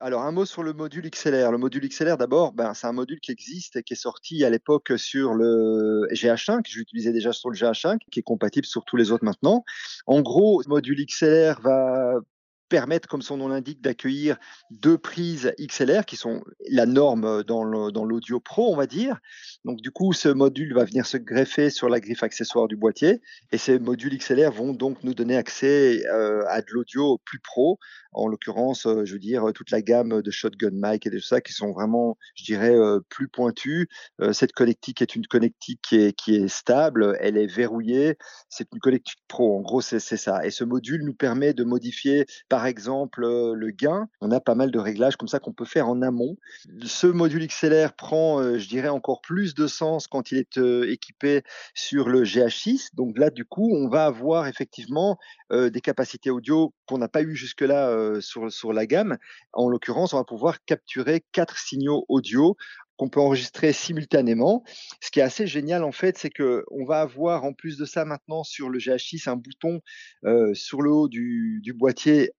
Alors, 0.00 0.22
un 0.22 0.30
mot 0.30 0.46
sur 0.46 0.62
le 0.62 0.72
module 0.72 1.10
XLR. 1.10 1.50
Le 1.50 1.58
module 1.58 1.88
XLR, 1.88 2.16
d'abord, 2.16 2.52
ben, 2.52 2.72
c'est 2.72 2.86
un 2.86 2.92
module 2.92 3.18
qui 3.18 3.32
existe 3.32 3.74
et 3.74 3.82
qui 3.82 3.94
est 3.94 3.96
sorti 3.96 4.44
à 4.44 4.50
l'époque 4.50 4.92
sur 4.96 5.34
le 5.34 6.06
GH5. 6.12 6.60
Je 6.68 6.78
l'utilisais 6.78 7.12
déjà 7.12 7.32
sur 7.32 7.50
le 7.50 7.56
GH5, 7.56 7.98
qui 8.10 8.20
est 8.20 8.22
compatible 8.22 8.64
sur 8.64 8.84
tous 8.84 8.96
les 8.96 9.10
autres 9.10 9.24
maintenant. 9.24 9.64
En 10.06 10.22
gros, 10.22 10.62
ce 10.62 10.68
module 10.68 11.04
XLR 11.04 11.60
va 11.62 12.20
permettre, 12.68 13.08
comme 13.08 13.22
son 13.22 13.36
nom 13.38 13.48
l'indique, 13.48 13.80
d'accueillir 13.80 14.36
deux 14.70 14.98
prises 14.98 15.52
XLR 15.60 16.04
qui 16.04 16.16
sont 16.16 16.42
la 16.70 16.86
norme 16.86 17.42
dans 17.44 17.64
l'audio 17.64 18.40
pro, 18.40 18.72
on 18.72 18.76
va 18.76 18.86
dire. 18.86 19.18
Donc, 19.64 19.80
du 19.80 19.90
coup, 19.90 20.12
ce 20.12 20.28
module 20.28 20.74
va 20.74 20.84
venir 20.84 21.06
se 21.06 21.16
greffer 21.16 21.70
sur 21.70 21.88
la 21.88 22.00
griffe 22.00 22.22
accessoire 22.22 22.68
du 22.68 22.76
boîtier 22.76 23.20
et 23.52 23.58
ces 23.58 23.78
modules 23.78 24.16
XLR 24.18 24.52
vont 24.52 24.72
donc 24.72 25.02
nous 25.04 25.14
donner 25.14 25.36
accès 25.36 26.04
à 26.06 26.60
de 26.60 26.66
l'audio 26.70 27.18
plus 27.24 27.40
pro 27.40 27.78
en 28.12 28.26
l'occurrence, 28.26 28.86
euh, 28.86 29.04
je 29.04 29.12
veux 29.12 29.18
dire, 29.18 29.44
toute 29.54 29.70
la 29.70 29.82
gamme 29.82 30.22
de 30.22 30.30
shotgun 30.30 30.70
mic 30.72 31.06
et 31.06 31.10
de 31.10 31.18
tout 31.18 31.24
ça 31.24 31.40
qui 31.40 31.52
sont 31.52 31.72
vraiment, 31.72 32.16
je 32.34 32.44
dirais, 32.44 32.74
euh, 32.74 33.00
plus 33.08 33.28
pointus. 33.28 33.86
Euh, 34.20 34.32
cette 34.32 34.52
connectique 34.52 35.02
est 35.02 35.14
une 35.14 35.26
connectique 35.26 35.80
qui 35.82 35.96
est, 35.96 36.12
qui 36.12 36.36
est 36.36 36.48
stable, 36.48 37.16
elle 37.20 37.36
est 37.36 37.46
verrouillée, 37.46 38.16
c'est 38.48 38.68
une 38.72 38.80
connectique 38.80 39.18
pro, 39.28 39.56
en 39.58 39.60
gros, 39.60 39.80
c'est 39.80 39.98
ça. 40.00 40.44
Et 40.44 40.50
ce 40.50 40.64
module 40.64 41.04
nous 41.04 41.14
permet 41.14 41.54
de 41.54 41.64
modifier, 41.64 42.26
par 42.48 42.66
exemple, 42.66 43.24
euh, 43.24 43.54
le 43.54 43.70
gain. 43.70 44.08
On 44.20 44.30
a 44.30 44.40
pas 44.40 44.54
mal 44.54 44.70
de 44.70 44.78
réglages 44.78 45.16
comme 45.16 45.28
ça 45.28 45.38
qu'on 45.38 45.52
peut 45.52 45.64
faire 45.64 45.88
en 45.88 46.02
amont. 46.02 46.36
Ce 46.84 47.06
module 47.06 47.46
XLR 47.46 47.92
prend, 47.94 48.40
euh, 48.40 48.58
je 48.58 48.68
dirais, 48.68 48.88
encore 48.88 49.20
plus 49.20 49.54
de 49.54 49.66
sens 49.66 50.06
quand 50.06 50.32
il 50.32 50.38
est 50.38 50.58
euh, 50.58 50.90
équipé 50.90 51.42
sur 51.74 52.08
le 52.08 52.24
GH6. 52.24 52.94
Donc 52.94 53.18
là, 53.18 53.30
du 53.30 53.44
coup, 53.44 53.70
on 53.74 53.88
va 53.88 54.06
avoir 54.06 54.46
effectivement 54.46 55.18
euh, 55.52 55.70
des 55.70 55.80
capacités 55.80 56.30
audio 56.30 56.74
qu'on 56.86 56.98
n'a 56.98 57.08
pas 57.08 57.22
eu 57.22 57.34
jusque-là 57.34 57.88
euh, 57.98 58.20
sur, 58.20 58.72
la 58.72 58.86
gamme. 58.86 59.18
En 59.52 59.68
l'occurrence, 59.68 60.12
on 60.12 60.18
va 60.18 60.24
pouvoir 60.24 60.64
capturer 60.64 61.24
quatre 61.32 61.58
signaux 61.58 62.04
audio 62.08 62.56
qu'on 62.96 63.08
peut 63.08 63.20
enregistrer 63.20 63.72
simultanément. 63.72 64.64
Ce 65.00 65.10
qui 65.10 65.20
est 65.20 65.22
assez 65.22 65.46
génial 65.46 65.84
en 65.84 65.92
fait, 65.92 66.18
c'est 66.18 66.30
que 66.30 66.64
on 66.70 66.84
va 66.84 67.00
avoir 67.00 67.44
en 67.44 67.52
plus 67.52 67.78
de 67.78 67.84
ça 67.84 68.04
maintenant 68.04 68.42
sur 68.42 68.68
le 68.68 68.78
GH6 68.78 69.28
un 69.28 69.36
bouton 69.36 69.80
euh, 70.24 70.52
sur 70.54 70.82
le 70.82 70.90
haut 70.90 71.08
du 71.08 71.74
boîtier 71.76 72.32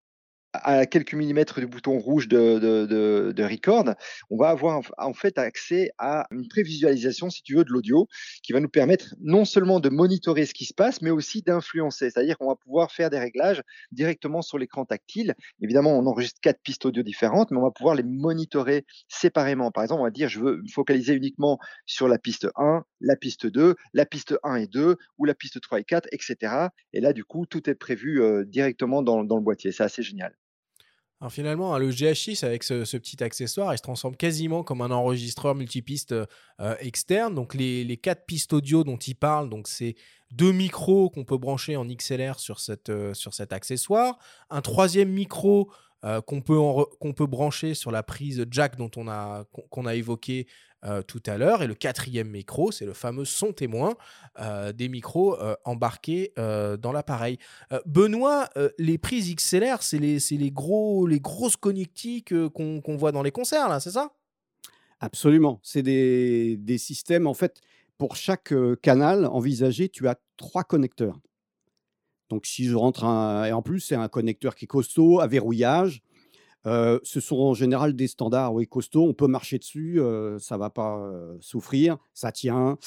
à 0.53 0.85
quelques 0.85 1.13
millimètres 1.13 1.59
du 1.59 1.67
bouton 1.67 1.99
rouge 1.99 2.27
de, 2.27 3.43
record, 3.43 3.93
on 4.29 4.37
va 4.37 4.49
avoir 4.49 4.81
en 4.97 5.13
fait 5.13 5.37
accès 5.37 5.91
à 5.97 6.27
une 6.31 6.47
prévisualisation, 6.47 7.29
si 7.29 7.43
tu 7.43 7.55
veux, 7.55 7.63
de 7.63 7.71
l'audio, 7.71 8.07
qui 8.43 8.53
va 8.53 8.59
nous 8.59 8.69
permettre 8.69 9.15
non 9.21 9.45
seulement 9.45 9.79
de 9.79 9.89
monitorer 9.89 10.45
ce 10.45 10.53
qui 10.53 10.65
se 10.65 10.73
passe, 10.73 11.01
mais 11.01 11.11
aussi 11.11 11.41
d'influencer. 11.41 12.09
C'est-à-dire 12.09 12.37
qu'on 12.37 12.47
va 12.47 12.55
pouvoir 12.55 12.91
faire 12.91 13.09
des 13.09 13.19
réglages 13.19 13.61
directement 13.91 14.41
sur 14.41 14.57
l'écran 14.57 14.85
tactile. 14.85 15.35
Évidemment, 15.61 15.97
on 15.97 16.05
enregistre 16.05 16.39
quatre 16.41 16.61
pistes 16.61 16.85
audio 16.85 17.03
différentes, 17.03 17.51
mais 17.51 17.57
on 17.57 17.63
va 17.63 17.71
pouvoir 17.71 17.95
les 17.95 18.03
monitorer 18.03 18.85
séparément. 19.07 19.71
Par 19.71 19.83
exemple, 19.83 20.01
on 20.01 20.05
va 20.05 20.11
dire, 20.11 20.29
je 20.29 20.39
veux 20.39 20.57
me 20.57 20.67
focaliser 20.67 21.13
uniquement 21.13 21.59
sur 21.85 22.07
la 22.07 22.17
piste 22.17 22.47
1, 22.55 22.83
la 23.01 23.15
piste 23.15 23.45
2, 23.47 23.75
la 23.93 24.05
piste 24.05 24.35
1 24.43 24.55
et 24.55 24.67
2, 24.67 24.95
ou 25.17 25.25
la 25.25 25.35
piste 25.35 25.61
3 25.61 25.79
et 25.79 25.83
4, 25.83 26.07
etc. 26.11 26.69
Et 26.93 27.01
là, 27.01 27.13
du 27.13 27.23
coup, 27.23 27.45
tout 27.45 27.69
est 27.69 27.75
prévu 27.75 28.21
euh, 28.21 28.45
directement 28.45 29.01
dans 29.03 29.21
le 29.21 29.41
boîtier. 29.41 29.71
C'est 29.71 29.83
assez 29.83 30.03
génial. 30.03 30.35
Alors 31.21 31.33
finalement, 31.33 31.75
hein, 31.75 31.79
le 31.79 31.89
GH6 31.89 32.45
avec 32.45 32.63
ce, 32.63 32.97
petit 32.97 33.21
accessoire, 33.21 33.73
il 33.73 33.77
se 33.77 33.83
transforme 33.83 34.15
quasiment 34.15 34.63
comme 34.63 34.81
un 34.81 34.91
enregistreur 34.91 35.53
multipiste 35.53 36.13
euh, 36.13 36.75
externe. 36.79 37.35
Donc 37.35 37.53
les, 37.53 37.97
quatre 37.97 38.25
pistes 38.25 38.53
audio 38.53 38.85
dont 38.85 38.97
il 38.97 39.15
parle, 39.15 39.49
donc 39.49 39.67
c'est 39.67 39.95
deux 40.31 40.53
micros 40.53 41.09
qu'on 41.09 41.25
peut 41.25 41.37
brancher 41.37 41.75
en 41.75 41.85
XLR 41.85 42.39
sur, 42.39 42.61
cette, 42.61 42.89
euh, 42.89 43.13
sur 43.13 43.33
cet 43.33 43.51
accessoire, 43.51 44.17
un 44.49 44.61
troisième 44.61 45.09
micro 45.09 45.69
euh, 46.05 46.21
qu'on 46.21 46.39
peut, 46.39 46.57
peut 47.13 47.25
brancher 47.25 47.73
sur 47.73 47.91
la 47.91 48.03
prise 48.03 48.45
jack 48.49 48.77
dont 48.77 48.91
on 48.95 49.09
a, 49.09 49.43
qu'on 49.69 49.85
a 49.85 49.95
évoqué 49.95 50.47
euh, 50.85 51.01
tout 51.01 51.21
à 51.25 51.37
l'heure, 51.37 51.61
et 51.61 51.67
le 51.67 51.75
quatrième 51.75 52.29
micro, 52.29 52.71
c'est 52.71 52.85
le 52.85 52.93
fameux 52.93 53.25
son 53.25 53.51
témoin 53.51 53.95
euh, 54.39 54.71
des 54.71 54.87
micros 54.87 55.37
euh, 55.39 55.55
embarqués 55.65 56.31
dans 56.37 56.91
l'appareil. 56.91 57.37
Benoît, 57.85 58.49
les 58.77 58.97
prises 58.97 59.33
XLR, 59.35 59.81
c'est 59.83 59.99
les, 59.99 60.19
les, 60.31 60.51
gros, 60.51 61.05
les 61.05 61.19
grosses 61.19 61.57
connectiques 61.57 62.33
qu'on 62.49 62.81
qu'on 62.81 62.95
voit 62.95 63.11
dans 63.11 63.23
les 63.23 63.31
concerts, 63.31 63.67
là, 63.67 63.79
c'est 63.79 63.91
ça? 63.91 64.11
Absolument. 64.99 65.59
C'est 65.63 65.81
des, 65.81 66.57
des 66.57 66.77
systèmes, 66.77 67.27
en 67.27 67.33
fait, 67.33 67.61
pour 67.97 68.15
chaque 68.15 68.53
canal 68.81 69.25
envisagé, 69.25 69.89
tu 69.89 70.07
as 70.07 70.15
trois 70.37 70.63
connecteurs. 70.63 71.19
Donc, 72.29 72.45
si 72.45 72.65
je 72.65 72.75
rentre 72.75 73.03
un. 73.03 73.45
Et 73.45 73.51
en 73.51 73.61
plus, 73.61 73.79
c'est 73.79 73.95
un 73.95 74.07
connecteur 74.07 74.55
qui 74.55 74.65
est 74.65 74.67
costaud, 74.67 75.19
à 75.19 75.27
verrouillage. 75.27 76.01
Ce 76.65 77.19
sont 77.19 77.37
en 77.37 77.53
général 77.53 77.95
des 77.95 78.07
standards 78.07 78.53
oui, 78.53 78.67
costauds. 78.67 79.07
On 79.07 79.13
peut 79.13 79.27
marcher 79.27 79.57
dessus, 79.57 79.99
ça 80.39 80.55
ne 80.55 80.59
va 80.59 80.69
pas 80.69 81.11
souffrir, 81.39 81.97
ça 82.13 82.31
tient. 82.31 82.77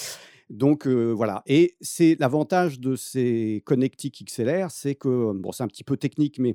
Donc 0.50 0.86
voilà. 0.86 1.42
Et 1.46 1.76
c'est 1.80 2.16
l'avantage 2.20 2.80
de 2.80 2.96
ces 2.96 3.62
connectiques 3.64 4.24
XLR, 4.26 4.70
c'est 4.70 4.94
que, 4.94 5.32
bon, 5.32 5.52
c'est 5.52 5.62
un 5.62 5.68
petit 5.68 5.84
peu 5.84 5.96
technique, 5.96 6.38
mais 6.38 6.54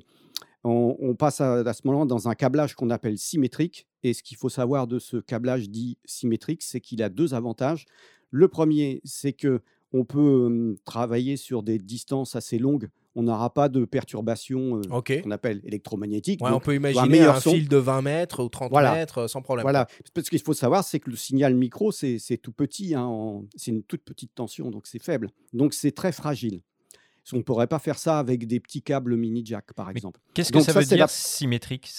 on, 0.64 1.14
passe 1.14 1.40
à, 1.40 1.54
à 1.54 1.72
ce 1.72 1.82
moment-là 1.86 2.06
dans 2.06 2.28
un 2.28 2.34
câblage 2.34 2.74
qu'on 2.74 2.90
appelle 2.90 3.18
symétrique. 3.18 3.86
Et 4.02 4.14
ce 4.14 4.22
qu'il 4.22 4.36
faut 4.36 4.48
savoir 4.48 4.86
de 4.86 4.98
ce 4.98 5.16
câblage 5.16 5.68
dit 5.70 5.98
symétrique, 6.04 6.62
c'est 6.62 6.80
qu'il 6.80 7.02
a 7.02 7.08
deux 7.08 7.34
avantages. 7.34 7.86
Le 8.30 8.48
premier, 8.48 9.00
c'est 9.04 9.32
que 9.32 9.60
on 9.92 10.04
peut 10.04 10.76
travailler 10.84 11.36
sur 11.36 11.62
des 11.62 11.78
distances 11.78 12.36
assez 12.36 12.58
longues. 12.58 12.88
On 13.14 13.22
n'aura 13.22 13.52
pas 13.52 13.68
de 13.68 13.84
perturbations 13.84 14.76
euh, 14.78 15.20
qu'on 15.22 15.30
appelle. 15.30 15.60
Ouais, 15.64 16.36
Donc, 16.38 16.52
on 16.52 16.60
peut 16.60 16.72
un 16.72 16.74
imaginer 16.76 17.08
meilleur 17.08 17.36
un 17.36 17.40
son. 17.40 17.52
fil 17.52 17.68
de 17.68 17.76
20 17.76 18.02
mètres 18.02 18.42
ou 18.44 18.48
30 18.48 18.70
Voilà. 18.70 18.94
mètres 18.94 19.18
euh, 19.18 19.28
sans 19.28 19.42
problème. 19.42 19.64
Voilà, 19.64 19.86
parce 20.14 20.28
qu'il 20.28 20.40
faut 20.40 20.54
savoir, 20.54 20.84
c'est 20.84 21.00
que 21.00 21.10
le 21.10 21.16
signal 21.16 21.54
micro, 21.54 21.90
c'est 21.90 22.18
tout 22.40 22.52
petit, 22.52 22.94
hein, 22.94 23.42
c'est 23.56 23.70
une 23.70 23.82
toute 23.82 24.02
petite 24.02 24.34
tension, 24.34 24.70
donc 24.70 24.86
c'est 24.86 25.02
faible. 25.02 25.30
Donc 25.52 25.74
c'est 25.74 25.92
très 25.92 26.12
fragile. 26.12 26.60
On 27.32 27.36
ne 27.36 27.42
pourrait 27.42 27.66
pas 27.66 27.78
faire 27.78 27.98
ça 27.98 28.18
avec 28.18 28.46
des 28.46 28.58
petits 28.58 28.80
câbles 28.82 29.14
mini 29.14 29.44
jack, 29.44 29.74
par 29.74 29.90
exemple. 29.90 30.18
Qu'est-ce 30.32 30.50
que 30.50 30.60
ça, 30.60 30.72
ça, 30.72 30.80
veut 30.80 30.86
dire 30.86 30.96
la- 30.96 31.08
symétrique? 31.08 31.90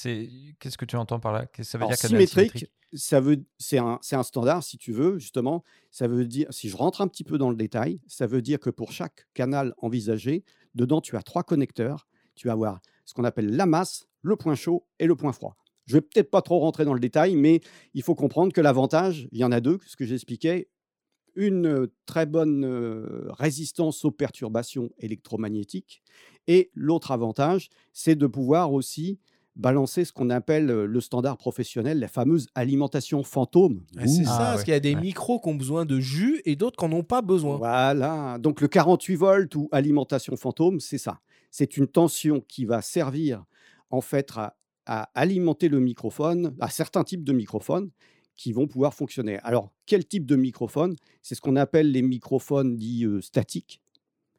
Qu'est-ce 0.60 0.76
que 0.78 0.86
tu 0.86 0.96
entends 0.96 1.20
par 1.20 1.34
là? 1.34 1.46
Que 1.46 1.62
ça 1.62 1.78
veut 1.78 1.84
Alors, 1.84 1.92
dire 1.92 2.10
symétrique, 2.10 2.66
ça 2.94 3.20
veut, 3.20 3.44
c'est 3.60 3.78
un, 3.78 4.00
un 4.12 4.24
standard, 4.24 4.64
si 4.64 4.80
tu 4.80 4.92
veux, 4.92 5.20
justement. 5.20 5.64
Ça 5.92 6.08
veut 6.08 6.26
dire, 6.26 6.48
si 6.50 6.68
je 6.68 6.76
rentre 6.76 7.02
un 7.02 7.08
petit 7.08 7.24
peu 7.24 7.38
dans 7.38 7.52
le 7.52 7.56
détail, 7.56 8.00
ça 8.08 8.26
veut 8.26 8.42
dire 8.42 8.60
que 8.60 8.72
pour 8.72 8.92
chaque 8.92 9.28
canal 9.36 9.76
envisagé, 9.78 10.44
dedans, 10.76 11.02
tu 11.02 11.16
as 11.16 11.24
trois 11.24 11.44
connecteurs. 11.44 12.08
Tu 12.36 12.48
vas 12.48 12.54
avoir 12.54 12.80
ce 13.06 13.14
qu'on 13.14 13.24
appelle 13.24 13.56
la 13.56 13.66
masse, 13.66 14.08
le 14.22 14.36
point 14.36 14.56
chaud 14.56 14.86
et 15.00 15.08
le 15.08 15.16
point 15.16 15.34
froid. 15.34 15.56
Je 15.86 15.96
vais 15.96 16.02
peut-être 16.02 16.30
pas 16.30 16.42
trop 16.42 16.60
rentrer 16.60 16.86
dans 16.86 16.94
le 16.94 17.00
détail, 17.00 17.36
mais 17.36 17.62
il 17.94 18.04
faut 18.04 18.16
comprendre 18.16 18.54
que 18.54 18.62
l'avantage, 18.62 19.28
il 19.32 19.40
y 19.40 19.44
en 19.44 19.52
a 19.52 19.60
deux, 19.60 19.80
ce 19.88 19.96
que 19.96 20.06
j'expliquais. 20.06 20.70
Une 21.36 21.66
euh, 21.66 21.94
très 22.06 22.26
bonne 22.26 22.64
euh, 22.66 23.28
résistance 23.32 24.06
aux 24.06 24.12
perturbations 24.12 24.92
électromagnétiques. 25.00 26.04
Et 26.48 26.70
l'autre 26.74 27.12
avantage, 27.12 27.70
c'est 27.92 28.16
de 28.16 28.28
pouvoir 28.28 28.74
aussi 28.74 29.20
balancer 29.60 30.06
ce 30.06 30.12
qu'on 30.14 30.30
appelle 30.30 30.70
euh, 30.72 30.86
le 30.88 31.02
standard 31.02 31.38
professionnel, 31.38 32.00
la 32.00 32.08
fameuse 32.08 32.48
alimentation 32.56 33.22
fantôme. 33.24 33.84
Ah, 33.98 34.08
c'est 34.08 34.22
Ouh. 34.22 34.26
ça, 34.26 34.32
Ah, 34.34 34.38
parce 34.38 34.58
ouais. 34.60 34.64
qu'il 34.66 34.74
y 34.74 34.78
a 34.78 34.80
des 34.80 34.96
Ouais. 34.96 35.02
micros 35.02 35.40
qui 35.40 35.50
ont 35.50 35.56
besoin 35.56 35.86
de 35.86 36.00
jus 36.00 36.42
et 36.46 36.56
d'autres 36.56 36.78
qui 36.78 36.86
n'en 36.90 36.98
ont 36.98 37.04
pas 37.04 37.22
besoin. 37.22 37.58
Voilà. 37.58 38.38
Donc 38.40 38.62
le 38.62 38.68
48 38.68 39.16
volts 39.16 39.56
ou 39.56 39.70
alimentation 39.72 40.36
fantôme, 40.38 40.80
c'est 40.80 40.98
ça. 40.98 41.20
C'est 41.52 41.78
une 41.78 41.88
tension 41.88 42.42
qui 42.48 42.66
va 42.66 42.82
servir 42.82 43.44
en 43.92 44.02
fait 44.02 44.32
à, 44.36 44.56
à 44.86 45.10
alimenter 45.14 45.68
le 45.70 45.80
microphone, 45.80 46.56
à 46.60 46.70
certains 46.70 47.04
types 47.04 47.24
de 47.24 47.34
microphones 47.34 47.90
qui 48.36 48.54
vont 48.54 48.68
pouvoir 48.68 48.94
fonctionner. 48.94 49.38
Alors, 49.44 49.70
quel 49.86 50.06
type 50.06 50.26
de 50.26 50.36
microphone? 50.38 50.96
C'est 51.22 51.36
ce 51.36 51.42
qu'on 51.42 51.58
appelle 51.58 51.92
les 51.92 52.02
microphones 52.02 52.78
dits 52.78 53.06
euh, 53.06 53.20
statiques. 53.20 53.82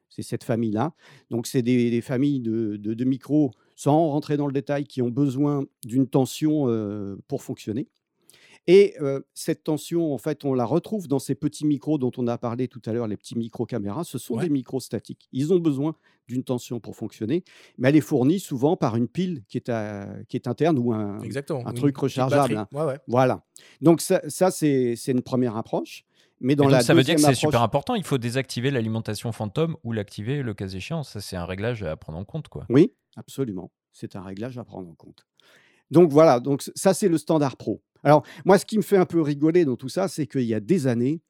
C'est 0.09 0.23
cette 0.23 0.43
famille-là. 0.43 0.93
Donc, 1.29 1.45
c'est 1.47 1.61
des, 1.61 1.91
des 1.91 2.01
familles 2.01 2.39
de, 2.41 2.77
de- 2.77 2.93
de 2.95 3.05
micros, 3.05 3.51
sans 3.81 4.09
rentrer 4.09 4.37
dans 4.37 4.45
le 4.45 4.53
détail, 4.53 4.83
qui 4.83 5.01
ont 5.01 5.09
besoin 5.09 5.65
d'une 5.83 6.07
tension 6.07 6.65
euh, 6.67 7.15
pour 7.27 7.41
fonctionner. 7.41 7.87
Et 8.67 8.93
euh, 9.01 9.21
cette 9.33 9.63
tension, 9.63 10.13
en 10.13 10.19
fait, 10.19 10.45
on 10.45 10.53
la 10.53 10.65
retrouve 10.65 11.07
dans 11.07 11.17
ces 11.17 11.33
petits 11.33 11.65
micros 11.65 11.97
dont 11.97 12.11
on 12.17 12.27
a 12.27 12.37
parlé 12.37 12.67
tout 12.67 12.81
à 12.85 12.93
l'heure, 12.93 13.07
les 13.07 13.17
petits 13.17 13.35
micros 13.35 13.65
caméras. 13.65 14.03
Ce 14.03 14.19
sont 14.19 14.35
Ouais. 14.35 14.43
des 14.43 14.49
micros 14.51 14.79
statiques. 14.79 15.27
Ils 15.31 15.51
ont 15.51 15.57
besoin 15.57 15.95
d'une 16.27 16.43
tension 16.43 16.79
pour 16.79 16.95
fonctionner, 16.95 17.43
mais 17.79 17.89
elle 17.89 17.95
est 17.95 18.01
fournie 18.01 18.39
souvent 18.39 18.77
par 18.77 18.95
une 18.97 19.07
pile 19.07 19.41
qui 19.47 19.57
est, 19.57 19.69
à- 19.69 20.13
qui 20.29 20.37
est 20.37 20.47
interne 20.47 20.77
ou 20.77 20.93
un, 20.93 21.17
truc 21.73 21.97
rechargeable, 21.97 22.53
batterie. 22.53 22.77
Ouais, 22.79 22.85
ouais. 22.85 22.99
Voilà. 23.07 23.43
Donc 23.81 23.99
ça, 24.01 24.21
c'est 24.51 24.95
une 25.07 25.23
première 25.23 25.57
approche. 25.57 26.05
Mais 26.41 26.55
dans 26.55 26.63
donc, 26.65 26.71
la 26.73 26.81
ça 26.81 26.93
veut 26.93 27.03
dire 27.03 27.15
que 27.15 27.21
c'est 27.21 27.35
super 27.35 27.61
important. 27.61 27.95
Il 27.95 28.03
faut 28.03 28.17
désactiver 28.17 28.71
l'alimentation 28.71 29.31
fantôme 29.31 29.77
ou 29.83 29.93
l'activer 29.93 30.41
le 30.41 30.53
cas 30.53 30.67
échéant. 30.67 31.03
Ça, 31.03 31.21
c'est 31.21 31.37
un 31.37 31.45
réglage 31.45 31.83
à 31.83 31.95
prendre 31.95 32.17
en 32.17 32.25
compte. 32.25 32.47
Quoi. 32.47 32.65
Oui, 32.69 32.93
absolument. 33.15 33.71
C'est 33.93 34.15
un 34.15 34.23
réglage 34.23 34.57
à 34.57 34.63
prendre 34.63 34.89
en 34.89 34.95
compte. 34.95 35.27
Donc 35.91 36.11
voilà, 36.11 36.39
donc 36.39 36.63
ça 36.75 36.93
c'est 36.93 37.09
le 37.09 37.17
standard 37.17 37.57
pro. 37.57 37.83
Alors 38.03 38.25
moi, 38.45 38.57
ce 38.57 38.65
qui 38.65 38.77
me 38.77 38.81
fait 38.81 38.97
un 38.97 39.05
peu 39.05 39.21
rigoler 39.21 39.65
dans 39.65 39.75
tout 39.75 39.89
ça, 39.89 40.07
c'est 40.07 40.25
qu'il 40.25 40.43
y 40.43 40.53
a 40.53 40.59
des 40.59 40.87
années, 40.87 41.21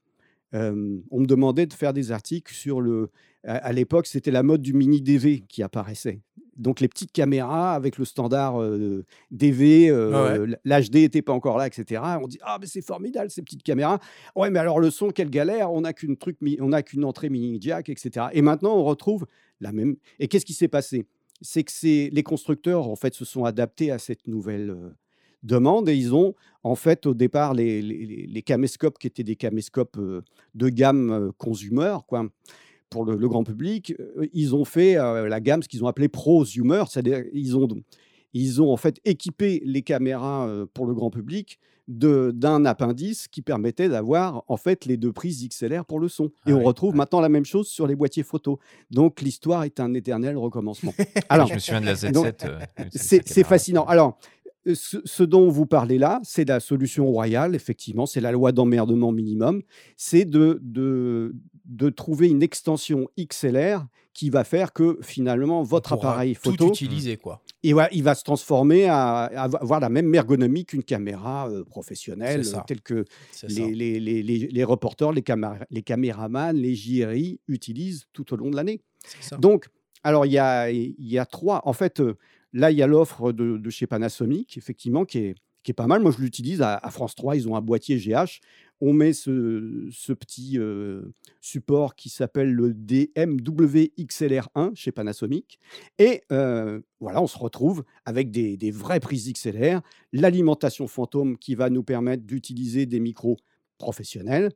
euh, 0.54 1.00
on 1.12 1.22
me 1.22 1.26
demandait 1.26 1.66
de 1.66 1.74
faire 1.74 1.94
des 1.94 2.12
articles 2.12 2.54
sur 2.54 2.82
le. 2.82 3.10
À, 3.44 3.56
à 3.56 3.72
l'époque, 3.72 4.08
c'était 4.08 4.32
la 4.32 4.44
mode 4.44 4.62
du 4.62 4.74
mini 4.74 5.02
DV 5.02 5.42
qui 5.48 5.64
apparaissait. 5.64 6.22
Donc 6.58 6.80
les 6.80 6.88
petites 6.88 7.12
caméras 7.12 7.74
avec 7.74 7.98
le 7.98 8.06
standard 8.06 8.62
euh, 8.62 9.06
DV, 9.32 9.90
euh, 9.90 10.48
l'HD 10.66 10.96
n'était 10.96 11.22
pas 11.22 11.34
encore 11.34 11.58
là, 11.58 11.66
etc. 11.66 12.02
On 12.22 12.28
dit 12.28 12.40
ah 12.42 12.58
mais 12.60 12.68
c'est 12.68 12.82
formidable 12.82 13.32
ces 13.32 13.42
petites 13.42 13.64
caméras. 13.64 14.00
Ouais 14.36 14.50
mais 14.50 14.60
alors 14.60 14.80
le 14.80 14.92
son 14.92 15.10
quelle 15.10 15.30
galère, 15.30 15.72
on 15.72 15.82
n'a 15.82 15.94
qu'une 15.94 16.18
truc, 16.18 16.38
on 16.60 16.70
n'a 16.70 16.84
qu'une 16.84 17.06
entrée 17.06 17.30
mini 17.30 17.58
jack, 17.60 17.90
etc. 17.90 18.28
Et 18.34 18.42
maintenant 18.42 18.76
on 18.76 18.84
retrouve 18.84 19.26
la 19.60 19.72
même. 19.72 19.96
Et 20.20 20.28
qu'est-ce 20.28 20.46
qui 20.46 20.54
s'est 20.54 20.68
passé? 20.68 21.06
C'est 21.42 21.64
que 21.64 22.14
les 22.14 22.24
constructeurs 22.24 22.88
en 22.88 22.96
fait 22.96 23.16
se 23.16 23.26
sont 23.26 23.46
adaptés 23.46 23.90
à 23.90 23.98
cette 23.98 24.28
nouvelle 24.28 24.76
demande 25.44 25.90
et 25.90 25.96
ils 25.96 26.14
ont 26.14 26.36
en 26.64 26.76
fait 26.76 27.06
au 27.06 27.14
départ 27.14 27.54
les, 27.54 27.82
les, 27.82 28.06
les- 28.06 28.28
les 28.28 28.42
caméscopes 28.42 28.98
qui 29.00 29.08
étaient 29.08 29.24
des 29.24 29.36
caméscopes 29.36 29.98
euh, 29.98 30.22
de 30.56 30.70
gamme 30.70 31.12
euh, 31.12 31.32
consumer 31.38 31.96
quoi 32.08 32.26
pour 32.90 33.06
le, 33.06 33.16
le 33.16 33.28
grand 33.30 33.44
public 33.44 33.94
euh, 34.00 34.28
ils 34.34 34.54
ont 34.56 34.66
fait 34.66 34.96
la 34.96 35.40
gamme 35.40 35.64
ce 35.64 35.68
qu'ils 35.70 35.84
ont 35.84 35.88
appelé 35.88 36.08
prosumer 36.10 36.84
c'est-à-dire 36.88 37.24
ils 37.34 37.58
ont 37.58 37.68
ils 38.34 38.62
ont 38.62 38.72
en 38.72 38.78
fait 38.78 39.00
équipé 39.06 39.62
les 39.66 39.82
caméras 39.82 40.48
pour 40.74 40.86
le 40.86 40.94
grand 40.94 41.10
public 41.10 41.60
de- 41.88 42.32
d'un 42.34 42.64
appendice 42.64 43.28
qui 43.28 43.42
permettait 43.42 43.90
d'avoir 43.90 44.44
en 44.48 44.56
fait 44.56 44.86
les 44.86 44.96
deux 44.96 45.12
prises 45.12 45.46
XLR 45.50 45.84
pour 45.86 46.00
le 46.00 46.08
son. 46.08 46.26
Et 46.46 46.52
Ah 46.52 46.52
on 46.54 46.60
oui, 46.60 46.64
retrouve 46.64 46.96
maintenant 46.96 47.20
la 47.20 47.28
même 47.28 47.44
chose 47.44 47.68
sur 47.68 47.88
les 47.88 47.96
boîtiers 47.96 48.24
photo. 48.24 48.60
Donc 48.92 49.20
l'histoire 49.20 49.64
est 49.66 49.82
un 49.82 49.94
éternel 49.94 50.38
recommencement. 50.38 50.94
Alors, 51.30 51.48
je 51.48 51.56
me 51.56 51.60
souviens 51.60 51.82
de 51.82 51.88
la 51.88 51.96
Z7. 51.96 52.12
donc, 52.14 52.26
euh, 52.46 52.60
de 52.60 52.86
c'est 52.94 53.44
fascinant. 53.44 53.84
Alors, 53.86 54.18
ce, 54.74 54.98
ce 55.04 55.24
dont 55.24 55.50
vous 55.50 55.66
parlez 55.66 55.98
là, 55.98 56.20
c'est 56.24 56.48
la 56.48 56.60
solution 56.60 57.08
royale, 57.08 57.56
effectivement, 57.56 58.06
c'est 58.06 58.22
la 58.22 58.32
loi 58.32 58.52
d'emmerdement 58.52 59.12
minimum, 59.12 59.62
c'est 59.98 60.26
de, 60.26 60.60
de, 60.62 61.34
de 61.66 61.90
trouver 61.90 62.30
une 62.30 62.44
extension 62.44 63.08
XLR 63.20 63.86
qui 64.14 64.30
va 64.30 64.44
faire 64.44 64.74
que 64.74 65.00
finalement 65.02 65.64
votre 65.64 65.94
appareil 65.94 66.36
tout 66.36 66.52
photo, 66.52 66.68
utiliser, 66.70 67.16
quoi. 67.18 67.42
il 67.64 67.74
va, 67.76 67.88
il 67.94 68.04
va 68.04 68.14
se 68.14 68.24
transformer 68.24 68.86
à, 68.88 69.24
à 69.24 69.44
avoir 69.44 69.80
la 69.80 69.90
même 69.90 70.14
ergonomie 70.14 70.66
qu'une 70.66 70.84
caméra 70.84 71.50
euh, 71.50 71.64
professionnelle, 71.64 72.42
euh, 72.42 72.64
telle 72.68 72.82
que 72.82 73.06
les, 73.48 73.72
les, 73.74 74.00
les, 74.02 74.22
les, 74.22 74.48
les 74.48 74.64
reporters, 74.66 75.12
les, 75.14 75.22
caméra- 75.22 75.66
les 75.72 75.82
caméramans, 75.82 76.54
les 76.56 76.76
JRI 76.76 77.40
utilisent 77.48 78.04
tout 78.12 78.34
au 78.34 78.38
long 78.38 78.50
de 78.50 78.56
l'année. 78.58 78.82
Donc, 79.40 79.68
alors, 80.04 80.26
il 80.26 80.34
y 80.34 80.40
a, 80.40 80.70
il 80.72 80.96
y 81.00 81.18
a 81.18 81.26
trois. 81.26 81.62
En 81.66 81.74
fait, 81.74 82.00
euh, 82.02 82.18
là, 82.54 82.72
il 82.72 82.78
y 82.78 82.84
a 82.84 82.88
l'offre 82.88 83.32
de, 83.32 83.70
chez 83.70 83.88
Panasonic, 83.88 84.58
effectivement, 84.58 85.06
qui 85.06 85.20
est, 85.20 85.36
qui 85.64 85.72
est 85.72 85.76
pas 85.76 85.88
mal. 85.88 86.02
Moi, 86.02 86.12
je 86.12 86.22
l'utilise 86.22 86.62
à, 86.62 86.80
France 86.92 87.16
3. 87.16 87.36
Ils 87.36 87.48
ont 87.48 87.56
un 87.56 87.62
boîtier 87.62 87.98
GH. 87.98 88.40
On 88.80 88.94
met 88.94 89.14
ce, 89.14 89.88
ce 89.92 90.12
petit 90.12 90.58
euh, 90.58 91.14
support 91.40 91.96
qui 91.96 92.10
s'appelle 92.10 92.52
le 92.52 92.74
DMW 92.74 93.92
XLR1 94.00 94.76
chez 94.76 94.92
Panasonic. 94.92 95.60
Et 96.00 96.24
euh, 96.32 96.82
voilà, 97.00 97.22
on 97.22 97.28
se 97.28 97.38
retrouve 97.38 97.84
avec 98.06 98.32
des, 98.32 98.58
des 98.58 98.72
vraies 98.72 99.00
prises 99.00 99.32
XLR, 99.32 99.82
l'alimentation 100.14 100.88
fantôme 100.88 101.38
qui 101.38 101.54
va 101.54 101.70
nous 101.70 101.84
permettre 101.84 102.24
d'utiliser 102.24 102.88
des 102.88 103.00
micros 103.00 103.38
professionnels. 103.78 104.50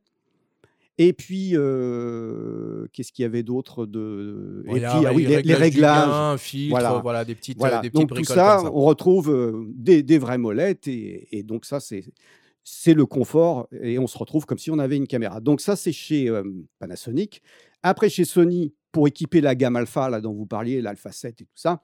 Et 0.97 1.11
puis, 1.11 1.51
euh, 1.53 2.87
qu'est-ce 2.93 3.11
qu'il 3.11 3.23
y 3.23 3.25
avait 3.25 3.43
d'autre 3.43 3.85
de... 3.85 4.63
Bon, 4.65 4.75
Et 4.75 4.79
puis, 4.79 4.85
ah 4.87 5.11
oui, 5.13 5.25
les, 5.25 5.53
réglages. 5.53 6.07
gain, 6.07 6.37
filtre, 6.37 6.69
voilà. 6.69 6.99
Voilà. 7.03 7.25
des 7.25 7.35
petites, 7.35 7.57
Voilà. 7.57 7.81
des 7.81 7.89
petites 7.89 8.09
Donc 8.09 8.17
tout 8.17 8.23
ça, 8.23 8.61
on 8.63 8.85
retrouve 8.85 9.65
des, 9.75 10.03
des 10.03 10.17
vraies 10.17 10.37
molettes 10.37 10.87
et, 10.87 11.27
et 11.37 11.43
donc 11.43 11.65
ça, 11.65 11.79
c'est 11.79 12.05
c'est 12.65 12.95
le 12.95 13.05
confort 13.05 13.67
et 13.71 13.99
on 13.99 14.07
se 14.07 14.17
retrouve 14.17 14.45
comme 14.47 14.57
si 14.57 14.71
on 14.71 14.79
avait 14.79 14.97
une 14.97 15.07
caméra. 15.07 15.39
Donc 15.39 15.61
ça, 15.61 15.75
c'est 15.75 15.91
chez 15.91 16.27
euh, 16.27 16.43
Panasonic. 16.79 17.41
Après, 17.83 18.09
chez 18.09 18.25
Sony, 18.25 18.73
pour 18.91 19.07
équiper 19.07 19.39
la 19.39 19.53
gamme 19.53 19.75
Alpha, 19.75 20.09
là 20.09 20.19
dont 20.19 20.33
vous 20.33 20.47
parliez, 20.47 20.81
l'Alpha 20.81 21.11
7 21.11 21.41
et 21.41 21.45
tout 21.45 21.51
ça, 21.53 21.83